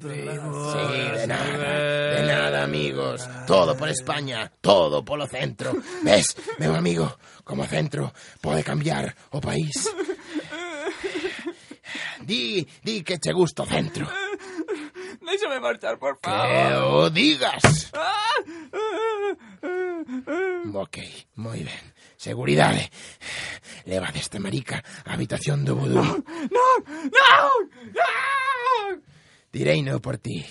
Sí, 0.00 0.08
de 1.20 1.26
nada, 1.28 1.68
de 2.16 2.22
nada, 2.24 2.64
amigos. 2.64 3.28
Todo 3.46 3.76
por 3.76 3.88
España, 3.92 4.50
todo 4.60 5.04
polo 5.04 5.26
centro. 5.28 5.76
Ves, 6.02 6.32
meu 6.58 6.74
amigo, 6.74 7.18
como 7.44 7.68
centro 7.68 8.12
pode 8.40 8.64
cambiar 8.64 9.12
o 9.30 9.40
país. 9.40 9.76
Di, 12.20 12.66
di 12.82 13.02
que 13.02 13.18
che 13.18 13.32
gusta 13.32 13.62
o 13.62 13.66
centro. 13.66 14.08
Déxame 15.24 15.60
marchar, 15.60 15.98
por 15.98 16.16
Que 16.20 16.28
favor. 16.30 17.04
o 17.04 17.10
digas. 17.10 17.90
Ah, 17.92 18.40
Mm, 20.06 20.74
ok, 20.76 20.96
moi 21.42 21.64
ben. 21.64 21.84
Seguridade. 22.16 22.90
Leva 23.86 24.10
desta 24.14 24.38
marica 24.38 24.78
á 25.06 25.14
habitación 25.14 25.64
do 25.66 25.74
vudú. 25.74 25.98
Non, 25.98 26.22
non, 26.50 26.78
non, 27.10 27.56
non! 27.96 29.02
Direi 29.50 29.82
no 29.82 29.98
por 29.98 30.18
ti. 30.22 30.44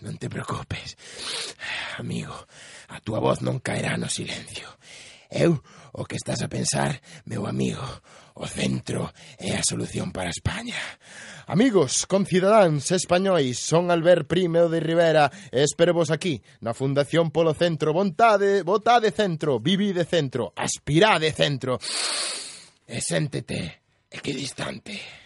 Non 0.00 0.16
te 0.16 0.28
preocupes. 0.28 0.96
Amigo, 2.00 2.32
a 2.88 3.00
túa 3.04 3.20
voz 3.20 3.44
non 3.44 3.60
caerá 3.60 3.96
no 4.00 4.08
silencio. 4.08 4.68
Eu, 5.28 5.60
o 5.92 6.04
que 6.04 6.16
estás 6.16 6.40
a 6.40 6.48
pensar, 6.48 7.00
meu 7.26 7.44
amigo, 7.44 7.84
O 8.34 8.50
centro 8.50 9.14
é 9.38 9.54
a 9.54 9.62
solución 9.62 10.10
para 10.10 10.34
España. 10.34 10.74
Amigos, 11.46 12.02
concidadáns 12.02 12.90
españois, 12.90 13.62
son 13.62 13.94
Albert 13.94 14.26
Primo 14.26 14.66
de 14.66 14.82
Rivera 14.82 15.30
e 15.54 15.62
espervos 15.62 16.10
aquí, 16.10 16.42
na 16.58 16.74
Fundación 16.74 17.30
Polo 17.30 17.54
Centro. 17.54 17.94
Vontade, 17.94 18.66
votade 18.66 19.14
centro, 19.14 19.62
vivide 19.62 20.02
centro, 20.02 20.50
aspirade 20.58 21.30
centro. 21.30 21.78
E 22.84 22.98
séntete 22.98 24.10
equidistante. 24.10 25.23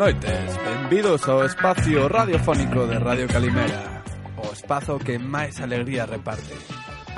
noites, 0.00 0.56
benvidos 0.64 1.28
ao 1.28 1.44
espacio 1.44 2.08
radiofónico 2.08 2.86
de 2.88 2.98
Radio 2.98 3.28
Calimera 3.28 4.00
O 4.40 4.48
espazo 4.48 4.96
que 4.96 5.20
máis 5.20 5.60
alegría 5.60 6.08
reparte. 6.08 6.56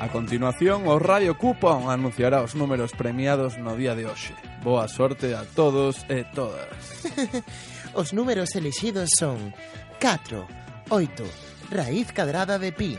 A 0.02 0.10
continuación, 0.10 0.90
o 0.90 0.98
Radio 0.98 1.38
Cupón 1.38 1.94
anunciará 1.94 2.42
os 2.42 2.58
números 2.58 2.90
premiados 2.90 3.54
no 3.54 3.78
día 3.78 3.94
de 3.94 4.10
hoxe. 4.10 4.34
Boa 4.66 4.90
sorte 4.90 5.30
a 5.30 5.46
todos 5.46 6.02
e 6.10 6.26
todas. 6.34 6.74
Os 7.94 8.10
números 8.10 8.58
elixidos 8.58 9.14
son 9.14 9.54
4, 10.02 10.42
8, 10.90 11.22
raíz 11.70 12.10
cadrada 12.10 12.58
de 12.58 12.74
pi 12.74 12.98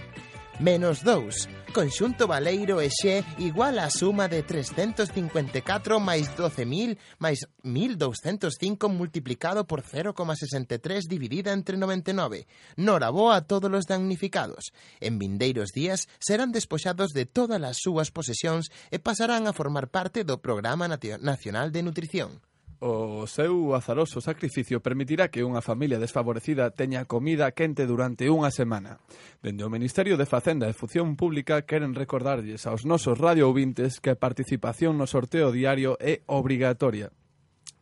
Menos 0.64 1.04
2, 1.04 1.63
conxunto 1.74 2.28
Valeiro 2.28 2.80
e 2.80 2.90
Xe 2.94 3.26
igual 3.42 3.82
a 3.82 3.90
suma 3.90 4.30
de 4.30 4.46
354 4.46 5.98
máis 6.00 6.30
12.000 6.38 6.96
máis 7.18 7.50
1.205 7.66 8.88
multiplicado 8.94 9.66
por 9.66 9.82
0,63 9.82 11.10
dividida 11.10 11.52
entre 11.52 11.76
99. 11.76 12.46
Noraboa 12.78 13.42
a 13.42 13.42
todos 13.42 13.74
os 13.74 13.90
damnificados. 13.90 14.72
En 15.02 15.18
vindeiros 15.18 15.74
días 15.74 16.08
serán 16.22 16.54
despoxados 16.54 17.10
de 17.12 17.26
todas 17.26 17.58
as 17.66 17.82
súas 17.82 18.14
posesións 18.14 18.70
e 18.94 19.02
pasarán 19.02 19.50
a 19.50 19.58
formar 19.58 19.90
parte 19.90 20.22
do 20.22 20.38
Programa 20.38 20.86
Nacional 20.86 21.74
de 21.74 21.82
Nutrición. 21.82 22.53
O 22.84 23.24
seu 23.32 23.74
azaroso 23.76 24.20
sacrificio 24.20 24.84
permitirá 24.84 25.32
que 25.32 25.40
unha 25.40 25.64
familia 25.64 26.04
desfavorecida 26.04 26.68
teña 26.76 27.08
comida 27.08 27.56
quente 27.56 27.88
durante 27.88 28.28
unha 28.28 28.52
semana. 28.52 29.00
Dende 29.40 29.64
o 29.64 29.72
Ministerio 29.72 30.20
de 30.20 30.28
Facenda 30.28 30.68
e 30.68 30.76
Función 30.76 31.16
Pública 31.16 31.64
queren 31.64 31.96
recordarlles 31.96 32.68
aos 32.68 32.84
nosos 32.84 33.16
radioouvintes 33.16 34.04
que 34.04 34.12
a 34.12 34.20
participación 34.20 35.00
no 35.00 35.08
sorteo 35.08 35.56
diario 35.56 35.96
é 36.04 36.28
obrigatoria. 36.28 37.16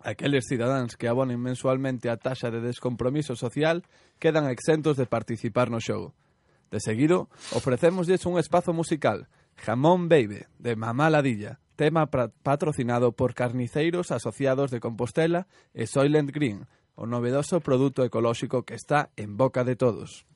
Aqueles 0.06 0.46
cidadáns 0.46 0.94
que 0.94 1.10
abonen 1.10 1.42
mensualmente 1.42 2.06
a 2.06 2.22
taxa 2.22 2.54
de 2.54 2.62
descompromiso 2.62 3.34
social 3.34 3.82
quedan 4.22 4.54
exentos 4.54 5.02
de 5.02 5.10
participar 5.10 5.74
no 5.74 5.82
xogo. 5.82 6.14
De 6.70 6.78
seguido, 6.78 7.26
ofrecémoslles 7.58 8.30
un 8.30 8.38
espazo 8.38 8.70
musical, 8.70 9.34
Jamón 9.58 10.14
Baby, 10.14 10.46
de 10.62 10.78
Mamá 10.78 11.10
Ladilla, 11.10 11.58
tema 11.82 12.12
patrocinado 12.44 13.14
por 13.14 13.34
carniceiros 13.34 14.12
asociados 14.12 14.70
de 14.70 14.80
Compostela 14.80 15.48
e 15.74 15.90
Soylent 15.90 16.30
Green, 16.30 16.70
o 16.94 17.10
novedoso 17.10 17.58
produto 17.58 18.06
ecolóxico 18.06 18.62
que 18.70 18.78
está 18.78 19.10
en 19.18 19.34
boca 19.34 19.66
de 19.66 19.74
todos. 19.74 20.30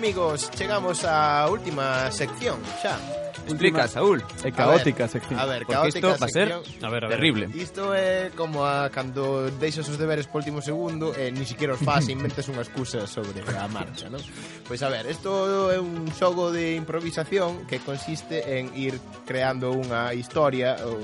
amigos, 0.00 0.48
chegamos 0.56 1.04
á 1.04 1.44
última 1.52 2.08
sección, 2.08 2.56
xa. 2.80 2.96
Explica, 3.44 3.84
Saúl. 3.84 4.24
É 4.40 4.48
caótica 4.48 5.04
a 5.04 5.06
ver, 5.06 5.12
sección. 5.12 5.36
A 5.36 5.44
ver, 5.44 5.68
Porque 5.68 5.92
isto 5.92 6.08
va 6.16 6.24
a 6.24 6.32
ser 6.32 6.48
a 6.56 6.88
ver, 6.88 7.04
a 7.04 7.08
ver, 7.08 7.20
terrible. 7.20 7.44
Isto 7.52 7.92
é 7.92 8.32
como 8.32 8.64
a 8.64 8.88
cando 8.88 9.52
deixas 9.60 9.84
os 9.92 10.00
deberes 10.00 10.24
por 10.24 10.40
último 10.40 10.64
segundo 10.64 11.12
e 11.12 11.28
eh, 11.28 11.30
ni 11.36 11.44
siquiera 11.44 11.76
os 11.76 11.84
faz 11.84 12.08
e 12.08 12.12
inventes 12.16 12.48
unha 12.48 12.64
excusa 12.64 13.04
sobre 13.04 13.44
a 13.44 13.68
marcha, 13.68 14.08
non? 14.08 14.24
Pois 14.64 14.80
a 14.80 14.88
ver, 14.88 15.04
isto 15.04 15.68
é 15.68 15.76
un 15.76 16.08
xogo 16.16 16.48
de 16.48 16.80
improvisación 16.80 17.68
que 17.68 17.84
consiste 17.84 18.40
en 18.56 18.72
ir 18.72 18.96
creando 19.28 19.68
unha 19.68 20.16
historia 20.16 20.80
ou 20.88 20.96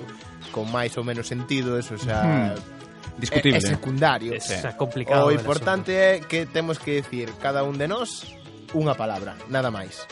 con 0.57 0.73
máis 0.73 0.97
ou 0.97 1.05
menos 1.05 1.29
sentido, 1.29 1.77
eso 1.77 2.01
xa 2.01 2.25
mm 2.25 2.77
discutible. 3.17 3.57
É, 3.57 3.65
é 3.65 3.73
secundario. 3.73 4.31
É, 4.35 4.37
é 4.37 4.73
complicado. 4.73 5.25
O 5.25 5.33
importante 5.33 5.89
é 5.93 6.21
que 6.21 6.45
temos 6.45 6.77
que 6.77 7.01
decir 7.01 7.33
cada 7.41 7.65
un 7.65 7.81
de 7.81 7.89
nós 7.89 8.36
unha 8.77 8.93
palabra, 8.93 9.33
nada 9.49 9.73
máis. 9.73 10.05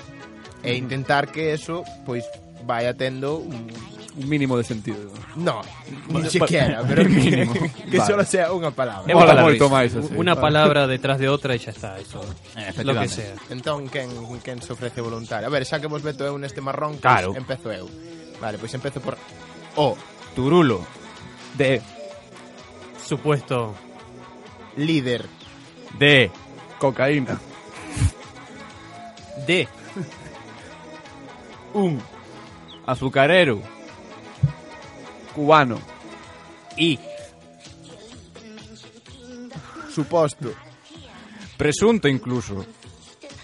E 0.64 0.72
intentar 0.80 1.28
que 1.28 1.52
eso 1.52 1.84
pois 2.08 2.24
vaya 2.64 2.96
tendo 2.96 3.36
un 3.44 3.68
Un 4.14 4.30
mínimo 4.30 4.54
de 4.56 4.62
sentido. 4.62 5.10
No, 5.34 5.58
ni 6.06 6.22
Vale, 6.22 6.30
siquiera, 6.30 6.84
pero 6.88 7.02
que, 7.10 7.10
Mínimo. 7.10 7.50
que 7.90 7.98
Vale. 7.98 8.06
solo 8.06 8.22
sea 8.22 8.54
unha 8.54 8.70
palabra. 8.70 9.10
Mola 9.10 9.42
moito 9.42 9.66
máis 9.66 9.90
así. 9.90 10.06
Una 10.14 10.38
palabra 10.38 10.86
detrás 10.86 11.18
de 11.18 11.26
otra 11.26 11.58
y 11.58 11.58
ya 11.58 11.74
está. 11.74 11.98
Eso. 11.98 12.22
Eh, 12.54 12.70
lo 12.86 12.94
que 12.94 13.10
sea. 13.10 13.34
Entón, 13.50 13.90
quen, 13.90 14.14
quen 14.38 14.62
se 14.62 14.70
ofrece 14.70 15.02
voluntario? 15.02 15.50
A 15.50 15.52
ver, 15.52 15.66
xa 15.66 15.82
que 15.82 15.90
vos 15.90 15.98
veto 15.98 16.22
eu 16.22 16.38
neste 16.38 16.62
marrón, 16.62 17.02
Claro. 17.02 17.34
empezo 17.34 17.74
eu. 17.74 17.90
Vale, 18.38 18.54
pois 18.62 18.70
empezo 18.70 19.02
por 19.02 19.18
O. 19.74 19.98
Turulo. 20.38 20.86
De. 21.58 21.82
Supuesto. 23.02 23.74
Líder. 24.78 25.26
De. 25.98 26.30
Cocaína. 26.78 27.34
De. 29.46 29.68
Un. 31.74 32.00
Azucarero. 32.86 33.60
Cubano. 35.34 35.78
Y. 36.76 36.98
Suposto. 39.92 40.52
Presunto 41.56 42.08
incluso. 42.08 42.64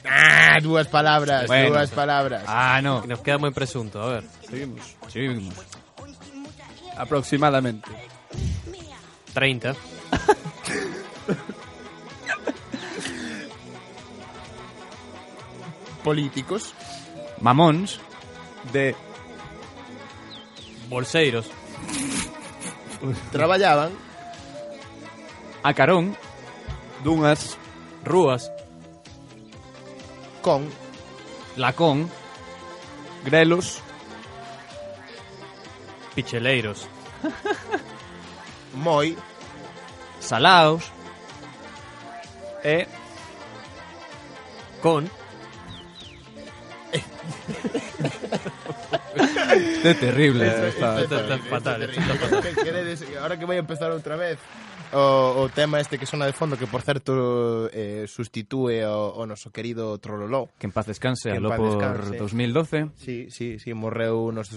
Ah, 0.05 0.59
dúas 0.61 0.89
palabras, 0.89 1.47
Bueno. 1.47 1.71
dúas 1.71 1.91
palabras. 1.91 2.43
Ah, 2.47 2.81
no. 2.83 3.05
Nos 3.07 3.21
queda 3.21 3.39
muy 3.39 3.53
presunto, 3.53 4.03
a 4.03 4.15
ver. 4.15 4.25
Seguimos. 4.49 4.97
Seguimos. 5.09 5.55
Aproximadamente. 6.97 7.89
30. 9.33 9.75
políticos 16.02 16.74
mamóns 17.40 18.01
de 18.72 18.94
bolseiros. 20.89 21.47
traballaban 23.32 23.93
a 25.62 25.72
carón. 25.72 26.16
dunhas 27.05 27.56
rúas. 28.05 28.51
con 30.43 30.68
lacón. 31.56 32.10
grelos. 33.24 33.81
Picheleiros. 36.14 36.89
Moi. 38.74 39.16
Salaos. 40.20 40.85
E 42.62 42.86
con 44.82 45.10
Qué 49.82 49.94
terrible. 49.94 50.68
Está, 50.68 50.98
fatal. 51.48 51.90
Ahora 53.20 53.39
que 53.39 53.44
voy 53.44 53.56
a 53.56 53.60
empezar 53.60 53.90
otra 53.90 54.16
vez. 54.16 54.39
o, 54.93 55.43
o 55.43 55.49
tema 55.49 55.81
este 55.81 55.99
que 55.99 56.07
sona 56.07 56.27
de 56.27 56.33
fondo, 56.33 56.57
que 56.57 56.67
por 56.67 56.83
certo 56.83 57.69
eh, 57.73 58.07
sustitúe 58.09 58.83
o, 58.87 59.15
o 59.15 59.23
noso 59.27 59.51
querido 59.51 59.99
Trololó. 59.99 60.51
Que 60.59 60.67
en 60.67 60.73
paz 60.73 60.87
descanse, 60.87 61.31
aló 61.31 61.55
por 61.55 61.71
descanse. 61.71 62.17
2012. 62.17 62.91
Sí, 62.97 63.31
sí, 63.31 63.59
sí, 63.59 63.75
morreu 63.75 64.33
nos, 64.33 64.51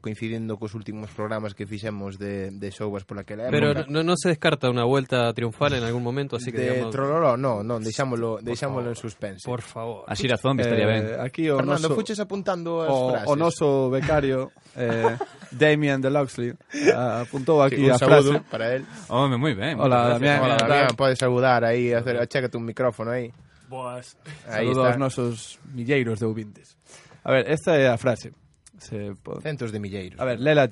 coincidindo 0.00 0.58
cos 0.58 0.74
últimos 0.74 1.10
programas 1.14 1.54
que 1.54 1.66
fixemos 1.66 2.18
de, 2.18 2.50
de 2.50 2.68
showas 2.70 3.04
pola 3.04 3.22
que 3.22 3.34
época. 3.34 3.50
Pero 3.50 3.86
non 3.86 4.04
no 4.04 4.14
se 4.18 4.30
descarta 4.30 4.70
unha 4.70 4.84
vuelta 4.84 5.30
triunfal 5.32 5.78
en 5.78 5.84
algún 5.86 6.02
momento, 6.02 6.36
así 6.36 6.50
que... 6.50 6.58
De 6.58 6.70
digamos... 6.74 6.94
Trololó, 6.94 7.38
non, 7.38 7.62
non, 7.62 7.82
deixámoslo, 7.82 8.42
deixámoslo 8.42 8.90
en 8.90 8.98
suspense. 8.98 9.46
Por 9.46 9.62
favor. 9.62 10.06
A 10.06 10.14
Xira 10.14 10.36
Zombie 10.36 10.66
estaría 10.66 10.86
eh, 10.86 10.92
ben. 10.92 11.02
Aquí 11.22 11.46
o 11.50 11.58
Fernando, 11.58 11.90
noso... 11.90 11.98
fuches 11.98 12.18
apuntando 12.18 12.82
as 12.82 12.90
o, 12.90 13.10
frases. 13.14 13.28
O 13.28 13.32
noso 13.34 13.68
becario... 13.90 14.50
Eh, 14.74 15.14
Damien 15.58 16.00
de 16.00 16.10
Loxley 16.10 16.50
uh, 16.50 16.56
ah, 16.94 17.20
apuntou 17.22 17.62
aquí 17.62 17.76
sí, 17.76 17.90
a 17.90 17.98
frase. 17.98 18.40
para 18.50 18.74
él. 18.74 18.86
Home, 19.08 19.36
moi 19.36 19.54
ben. 19.54 19.78
Hola, 19.78 20.18
Damián. 20.18 20.42
Hola, 20.42 20.56
Damián, 20.56 20.96
podes 20.96 21.18
saludar 21.18 21.64
aí, 21.64 21.92
hacer, 21.92 22.16
achécate 22.18 22.56
un 22.56 22.64
micrófono 22.64 23.10
aí. 23.10 23.32
Boas. 23.68 24.16
Aí 24.46 24.66
Saludo 24.66 24.82
está. 24.82 24.88
aos 24.88 24.98
nosos 24.98 25.58
milleiros 25.72 26.20
de 26.20 26.26
ouvintes. 26.26 26.76
A 27.24 27.32
ver, 27.32 27.50
esta 27.50 27.76
é 27.76 27.88
a 27.88 27.96
frase. 27.96 28.32
Se 28.78 29.14
po... 29.22 29.40
Centos 29.40 29.72
de 29.72 29.80
milleiros. 29.80 30.20
A 30.20 30.24
ver, 30.24 30.40
lela... 30.40 30.68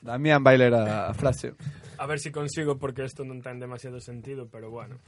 Damián 0.00 0.42
vai 0.42 0.56
ler 0.56 0.72
a 0.74 1.12
frase. 1.14 1.52
A 1.98 2.06
ver 2.06 2.18
se 2.18 2.28
si 2.28 2.32
consigo, 2.32 2.78
porque 2.78 3.04
isto 3.04 3.24
non 3.24 3.40
ten 3.40 3.58
demasiado 3.58 4.00
sentido, 4.00 4.46
pero 4.46 4.70
bueno. 4.70 5.00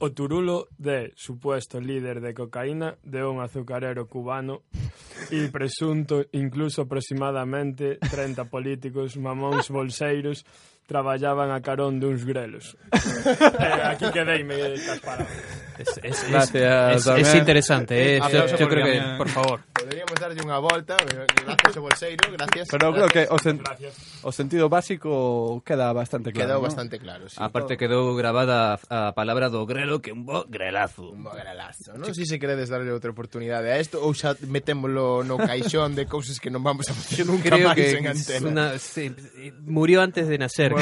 O 0.00 0.10
Turulo 0.10 0.68
de 0.78 1.12
supuesto 1.16 1.80
líder 1.80 2.20
de 2.20 2.32
cocaína 2.32 2.96
de 3.04 3.24
un 3.24 3.40
azucarero 3.40 4.08
cubano 4.08 4.64
e 5.28 5.52
presunto 5.52 6.24
incluso 6.32 6.88
aproximadamente 6.88 8.00
30 8.00 8.48
políticos 8.48 9.20
mamóns 9.20 9.68
bolseiros 9.68 10.48
traballaban 10.88 11.52
a 11.52 11.60
carón 11.60 12.00
duns 12.00 12.24
grelos. 12.24 12.74
eh, 12.90 13.82
aquí 13.86 14.08
quedeime 14.10 14.74
cas 14.80 14.98
palabras. 15.04 15.69
Es, 15.78 16.00
es, 16.02 16.30
gracias, 16.30 17.06
es, 17.06 17.28
es 17.28 17.34
interesante, 17.34 18.16
eh. 18.16 18.18
eh. 18.18 18.20
yo, 18.32 18.56
yo 18.56 18.68
creo 18.68 18.84
que, 18.84 19.16
por 19.16 19.28
favor. 19.28 19.60
Poderíamos 19.72 20.12
darlle 20.20 20.40
unha 20.44 20.60
volta, 20.60 20.94
gracias 21.00 21.72
ao 21.76 21.82
bolseiro, 21.82 22.28
gracias. 22.36 22.68
Pero 22.68 22.92
creo 22.92 23.08
que 23.08 23.24
o, 23.32 23.38
sen, 23.40 23.64
o 24.20 24.30
sentido 24.30 24.68
básico 24.68 25.62
queda 25.64 25.92
bastante 25.96 26.36
claro. 26.36 26.52
Quedou 26.52 26.60
¿no? 26.60 26.68
bastante 26.68 26.96
claro, 27.00 27.24
sí. 27.32 27.40
Aparte 27.40 27.80
quedou 27.80 28.12
gravada 28.12 28.76
a, 28.92 29.16
palabra 29.16 29.48
do 29.48 29.64
grelo 29.64 30.04
que 30.04 30.12
un 30.12 30.28
bo 30.28 30.44
grelazo. 30.44 31.16
Un 31.16 31.24
bo 31.24 31.32
grelazo, 31.32 31.96
non? 31.96 32.12
Si 32.12 32.28
se 32.28 32.36
queredes 32.36 32.68
darlle 32.68 32.92
outra 32.92 33.08
oportunidade 33.08 33.72
a 33.72 33.80
isto 33.80 34.04
ou 34.04 34.12
xa 34.12 34.36
metémolo 34.44 35.24
no 35.24 35.40
caixón 35.40 35.96
de 35.96 36.04
cousas 36.04 36.36
que 36.36 36.52
non 36.52 36.60
vamos 36.60 36.86
a 36.86 36.94
facer 36.94 37.24
nunca 37.24 37.56
máis 37.56 37.96
en 37.96 38.04
antena. 38.04 38.44
Una, 38.44 38.66
sí, 38.76 39.08
murió 39.64 40.04
antes 40.04 40.28
de 40.28 40.36
nacer. 40.36 40.76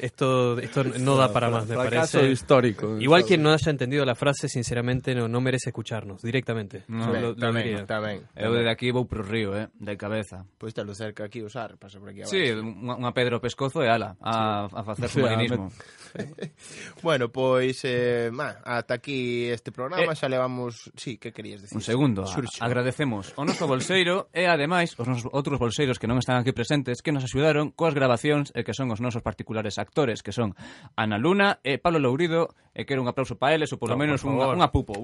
Esto, 0.00 0.58
esto 0.58 0.84
no 1.00 1.16
da 1.16 1.32
para 1.32 1.48
más, 1.50 1.66
me 1.66 1.76
parece. 1.76 2.30
histórico. 2.30 2.98
Igual 2.98 3.24
quien 3.24 3.42
no 3.42 3.52
haya 3.52 3.70
entendido 3.70 4.04
la 4.04 4.14
frase, 4.14 4.48
sinceramente, 4.48 5.14
no, 5.14 5.28
no 5.28 5.40
merece 5.40 5.70
escucharnos 5.70 6.22
directamente. 6.22 6.84
No, 6.88 7.12
ben, 7.12 7.22
lo, 7.22 7.28
lo 7.32 7.36
tamén, 7.36 7.64
diría. 7.64 7.80
está 7.84 8.00
ben. 8.00 8.24
Eu 8.36 8.52
de 8.52 8.68
aquí 8.68 8.90
vou 8.90 9.06
pro 9.06 9.22
río, 9.22 9.56
eh, 9.56 9.68
de 9.78 9.96
cabeza. 9.96 10.44
Pois 10.58 10.74
te 10.74 10.84
lo 10.84 10.92
cerca 10.94 11.24
aquí 11.24 11.40
usar, 11.42 11.76
pasa 11.78 12.00
por 12.00 12.10
aquí 12.10 12.22
abaixo. 12.24 12.36
Sí, 12.36 12.52
unha 12.52 13.12
pedra 13.14 13.30
pedro 13.30 13.44
pescozo 13.44 13.84
e 13.84 13.88
ala, 13.88 14.16
a, 14.20 14.66
a 14.66 14.82
facer 14.82 15.08
submarinismo. 15.08 15.70
Sí, 16.09 16.09
bueno, 17.02 17.28
pois 17.30 17.80
eh, 17.84 18.30
ma, 18.32 18.56
ata 18.64 18.94
aquí 18.94 19.48
este 19.48 19.72
programa, 19.72 20.12
eh, 20.12 20.16
xa 20.16 20.28
levamos, 20.28 20.90
sí, 20.96 21.18
que 21.18 21.32
querías 21.32 21.62
decir? 21.62 21.76
Un 21.76 21.82
segundo, 21.82 22.26
Xurxo, 22.26 22.62
agradecemos 22.62 23.32
o 23.36 23.44
noso 23.44 23.66
bolseiro 23.66 24.28
e 24.34 24.46
ademais 24.46 24.98
os 24.98 25.06
nosos 25.06 25.30
outros 25.32 25.58
bolseiros 25.58 25.98
que 25.98 26.10
non 26.10 26.18
están 26.18 26.38
aquí 26.40 26.52
presentes 26.52 27.00
que 27.00 27.14
nos 27.14 27.24
axudaron 27.26 27.70
coas 27.72 27.94
grabacións 27.94 28.50
e 28.56 28.66
que 28.66 28.74
son 28.74 28.90
os 28.90 28.98
nosos 28.98 29.22
particulares 29.22 29.78
actores 29.78 30.22
que 30.22 30.34
son 30.34 30.54
Ana 30.96 31.18
Luna 31.18 31.62
e 31.62 31.78
Pablo 31.78 32.02
Lourido 32.02 32.52
e 32.70 32.86
quero 32.86 33.02
un 33.02 33.08
aplauso 33.10 33.34
para 33.34 33.58
eles 33.58 33.68
ou 33.74 33.78
polo 33.82 33.98
no, 33.98 34.00
menos 34.00 34.22
un, 34.22 34.38
un 34.38 34.62
apupo. 34.62 34.94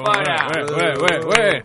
Para. 0.00 0.48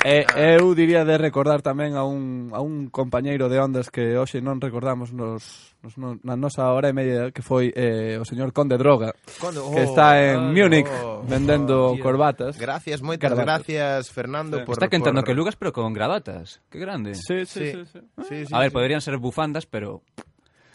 E, 0.03 0.27
eu 0.60 0.76
diría 0.76 1.07
de 1.07 1.15
recordar 1.15 1.64
tamén 1.64 1.95
a 1.95 2.03
un, 2.03 2.52
a 2.52 2.60
un 2.60 2.91
compañeiro 2.91 3.48
de 3.48 3.57
ondas 3.57 3.88
que 3.88 4.19
hoxe 4.19 4.43
non 4.43 4.60
recordamos 4.60 5.15
nos, 5.15 5.72
nos, 5.80 5.95
na 5.98 6.35
nosa 6.35 6.68
hora 6.69 6.91
e 6.91 6.95
media 6.95 7.31
que 7.31 7.39
foi 7.39 7.72
eh, 7.72 8.19
o 8.19 8.26
señor 8.27 8.52
Conde 8.61 8.77
Droga, 8.77 9.15
Conde, 9.39 9.59
oh, 9.59 9.73
que 9.73 9.81
está 9.81 10.21
en 10.21 10.38
oh, 10.38 10.53
Múnich 10.53 10.85
oh, 10.85 11.17
oh 11.17 11.25
vendendo 11.27 11.93
oh, 11.93 11.99
corbatas. 11.99 12.59
Gracias, 12.59 13.01
moitas 13.01 13.33
Caravatos. 13.33 13.65
gracias, 13.65 14.11
Fernando, 14.11 14.59
sí. 14.59 14.65
por... 14.65 14.73
Está 14.77 14.88
quentando 14.88 15.21
por... 15.21 15.27
que 15.27 15.33
lugas, 15.33 15.55
pero 15.55 15.73
con 15.73 15.91
gravatas. 15.93 16.61
Que 16.69 16.77
grande. 16.77 17.15
Sí, 17.15 17.47
sí, 17.47 17.71
sí. 17.71 17.71
sí, 17.71 17.85
sí. 17.91 17.99
sí, 18.29 18.45
sí 18.45 18.53
a 18.53 18.59
ver, 18.59 18.69
sí. 18.69 18.73
poderían 18.73 19.01
ser 19.01 19.17
bufandas, 19.17 19.65
pero... 19.65 20.03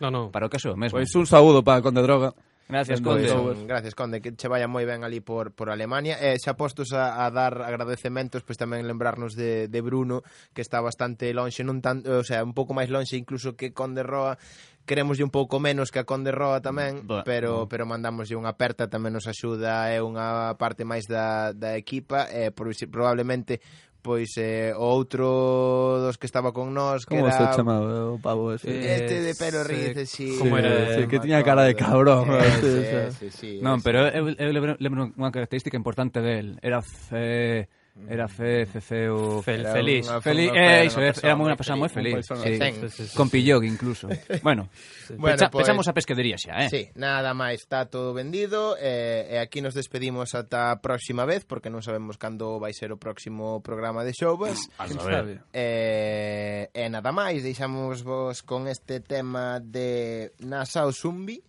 No, 0.01 0.11
no. 0.11 0.33
Para 0.33 0.47
o 0.47 0.51
caso 0.51 0.75
mesmo. 0.75 0.99
Pois 0.99 1.15
un 1.15 1.31
saúdo 1.31 1.63
para 1.63 1.81
Conde 1.81 2.03
Droga. 2.03 2.35
Gracias, 2.69 3.01
Conde. 3.01 3.29
Son, 3.29 3.67
gracias, 3.67 3.95
Conde, 3.95 4.21
que 4.21 4.35
che 4.35 4.49
vaya 4.49 4.67
moi 4.67 4.83
ben 4.83 5.07
ali 5.07 5.23
por, 5.23 5.55
por 5.55 5.71
Alemania. 5.71 6.19
E 6.19 6.35
eh, 6.35 6.37
xa 6.43 6.59
postos 6.59 6.91
a, 6.91 7.23
a 7.23 7.31
dar 7.31 7.63
agradecementos, 7.63 8.43
pois 8.43 8.59
tamén 8.59 8.91
lembrarnos 8.91 9.39
de, 9.39 9.71
de 9.71 9.81
Bruno, 9.81 10.27
que 10.51 10.67
está 10.67 10.83
bastante 10.83 11.31
lonxe, 11.31 11.63
non 11.63 11.79
tan, 11.79 12.03
o 12.03 12.27
sea, 12.27 12.43
un 12.43 12.59
pouco 12.59 12.75
máis 12.75 12.91
lonxe 12.91 13.15
incluso 13.15 13.55
que 13.55 13.71
Conde 13.71 14.03
Roa, 14.03 14.35
queremoslle 14.83 15.23
un 15.23 15.31
pouco 15.31 15.63
menos 15.63 15.95
que 15.95 16.03
a 16.03 16.09
Conde 16.09 16.35
Roa 16.35 16.59
tamén, 16.59 17.03
mm, 17.03 17.07
But, 17.07 17.23
pero 17.23 17.67
mm. 17.67 17.69
pero 17.71 17.87
mandamoslle 17.87 18.35
unha 18.35 18.55
aperta, 18.55 18.91
tamén 18.91 19.15
nos 19.15 19.31
axuda, 19.31 19.87
é 19.95 20.03
unha 20.03 20.59
parte 20.59 20.83
máis 20.83 21.07
da, 21.07 21.55
da 21.55 21.79
equipa, 21.79 22.27
e 22.35 22.51
probablemente 22.51 23.63
pois 24.07 24.31
eh, 24.39 24.71
outro 24.79 25.99
dos 25.99 26.15
que 26.15 26.31
estaba 26.31 26.55
con 26.55 26.71
nós 26.71 27.03
que 27.03 27.19
Como 27.19 27.27
era... 27.27 27.51
se 27.51 27.59
chamaba 27.59 28.15
o 28.15 28.23
pavo 28.23 28.55
ese? 28.55 28.71
Eh, 28.71 29.03
este 29.03 29.19
de 29.19 29.35
pelo 29.35 29.67
rice, 29.67 30.07
sí. 30.07 30.39
Como 30.39 30.55
era? 30.55 30.95
Sí, 30.95 31.11
que 31.11 31.19
tiña 31.19 31.43
cara 31.43 31.67
de 31.67 31.75
cabrón. 31.75 32.31
Sí, 32.63 32.71
sí, 32.71 33.03
sí, 33.19 33.27
sí, 33.35 33.51
non, 33.59 33.83
pero 33.83 34.07
eu, 34.07 34.31
eu 34.39 34.51
lembro, 34.55 34.79
lembro 34.79 35.11
unha 35.11 35.35
característica 35.35 35.75
importante 35.75 36.23
del. 36.23 36.55
Era... 36.63 36.79
Eh, 37.11 37.67
Era 38.09 38.29
fe, 38.29 38.67
fe, 38.67 38.81
feo... 38.81 39.43
Fel, 39.43 39.61
era 39.61 39.73
feliz. 39.73 40.07
feliz 40.23 40.51
eh, 40.55 40.85
iso, 40.85 41.01
era, 41.01 41.35
moi 41.35 41.49
unha 41.49 41.57
persoa 41.57 41.81
moi 41.81 41.89
feliz. 41.89 42.21
Persona 42.21 42.45
sí. 42.45 42.61
Sí, 42.61 42.69
sí, 42.93 43.03
sí, 43.09 43.17
Con 43.17 43.33
pillog 43.33 43.65
incluso. 43.65 44.07
bueno, 44.47 44.69
bueno 45.17 45.35
pecha, 45.35 45.49
pues, 45.51 45.65
pechamos 45.65 45.89
a 45.89 45.97
pesquedería 45.97 46.37
xa, 46.37 46.69
eh? 46.69 46.71
Sí, 46.71 46.83
nada 46.95 47.33
máis, 47.33 47.65
está 47.65 47.89
todo 47.89 48.13
vendido. 48.13 48.77
Eh, 48.79 49.35
e 49.35 49.37
aquí 49.41 49.65
nos 49.65 49.73
despedimos 49.73 50.37
ata 50.37 50.77
a 50.77 50.79
próxima 50.85 51.25
vez, 51.25 51.49
porque 51.49 51.73
non 51.73 51.81
sabemos 51.81 52.21
cando 52.21 52.61
vai 52.61 52.77
ser 52.77 52.93
o 52.93 53.01
próximo 53.01 53.65
programa 53.65 54.05
de 54.05 54.13
Showbas. 54.13 54.61
A 54.77 54.87
saber. 54.87 55.43
Eh, 55.57 56.69
e 56.71 56.85
nada 56.93 57.11
máis, 57.11 57.43
deixamos 57.43 58.05
vos 58.05 58.45
con 58.45 58.69
este 58.69 59.01
tema 59.01 59.59
de 59.59 60.31
Nassau 60.45 60.93
Zumbi, 60.93 61.41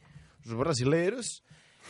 os 0.41 0.55
brasileiros, 0.55 1.43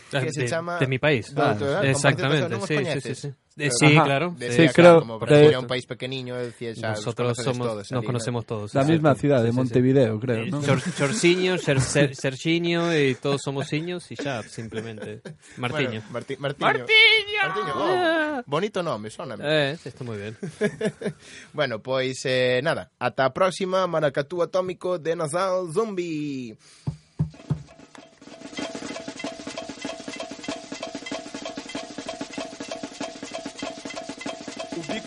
que 0.10 0.28
de, 0.28 0.34
se 0.34 0.44
chama... 0.50 0.82
De 0.82 0.90
mi 0.90 1.00
país. 1.00 1.30
Do, 1.30 1.46
ah, 1.46 1.86
exactamente, 1.86 2.58
sí, 2.68 2.76
sí, 2.84 3.02
sí, 3.02 3.16
sí. 3.16 3.30
Eh, 3.58 3.70
sí, 3.72 3.86
Ajá. 3.96 4.04
claro. 4.06 4.36
Decía, 4.38 4.68
Sí, 4.68 4.74
claro, 4.74 4.74
creo- 4.74 5.00
como 5.00 5.20
Brasil 5.20 5.48
de- 5.48 5.54
é 5.56 5.60
un 5.60 5.66
país 5.68 5.86
pequeniño, 5.88 6.36
decía 6.36 6.74
Nosotros 6.78 7.38
somos, 7.38 7.68
todos 7.68 7.92
nos 7.92 8.06
conocemos 8.06 8.46
todos. 8.46 8.74
La 8.76 8.86
sí, 8.86 8.92
misma 8.92 9.16
sí. 9.16 9.22
ciudad 9.22 9.38
de 9.42 9.46
Sí, 9.46 9.48
sí, 9.48 9.52
sí. 9.54 9.58
Montevideo, 9.58 10.20
creo, 10.20 10.46
¿no? 10.46 10.62
Chor, 10.64 10.80
Chorciño, 10.96 11.58
Ser, 11.58 11.82
Ser- 11.82 12.16
Serginho 12.16 12.96
y 12.98 13.16
todos 13.16 13.42
somos 13.44 13.68
ciños 13.68 14.12
y 14.12 14.16
ya, 14.16 14.44
simplemente. 14.44 15.22
Martiño. 15.58 15.90
Bueno, 15.90 16.04
Marti- 16.12 16.38
Martiño. 16.38 16.68
Martiño, 16.68 17.74
oh, 17.76 18.44
bonito 18.46 18.84
nome, 18.84 19.10
sona. 19.10 19.36
Eh, 19.42 19.78
sí, 19.82 19.90
está 19.90 20.04
muy 20.04 20.18
bien. 20.18 20.38
bueno, 21.54 21.80
pois 21.82 22.22
eh, 22.26 22.60
nada, 22.64 22.92
ata 23.00 23.26
a 23.26 23.34
próxima 23.34 23.88
Maracatú 23.88 24.42
Atómico 24.44 25.00
de 25.00 25.16
Nasal 25.16 25.72
Zombie. 25.74 26.56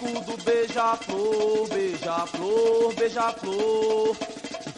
O 0.00 0.02
bico 0.02 0.24
do 0.24 0.36
beija-flor, 0.44 1.68
beija-flor, 1.68 2.94
beija-flor. 2.94 4.16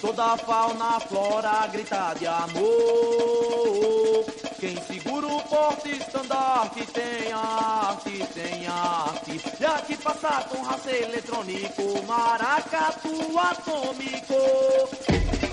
Toda 0.00 0.32
a 0.32 0.36
fauna, 0.36 0.96
a 0.96 1.00
flora 1.00 1.64
grita 1.68 2.12
de 2.18 2.26
amor. 2.26 2.64
Quem 4.58 4.76
segura 4.82 5.28
o 5.28 5.40
porte 5.42 5.90
estandarte 5.90 6.84
tem 6.86 7.32
arte, 7.32 8.26
tem 8.34 8.66
arte. 8.66 9.40
E 9.60 9.64
aqui 9.64 9.96
passa 9.96 10.42
com 10.48 10.60
raça 10.62 10.90
eletrônico, 10.90 12.02
maracatu 12.04 13.38
atômico. 13.38 15.51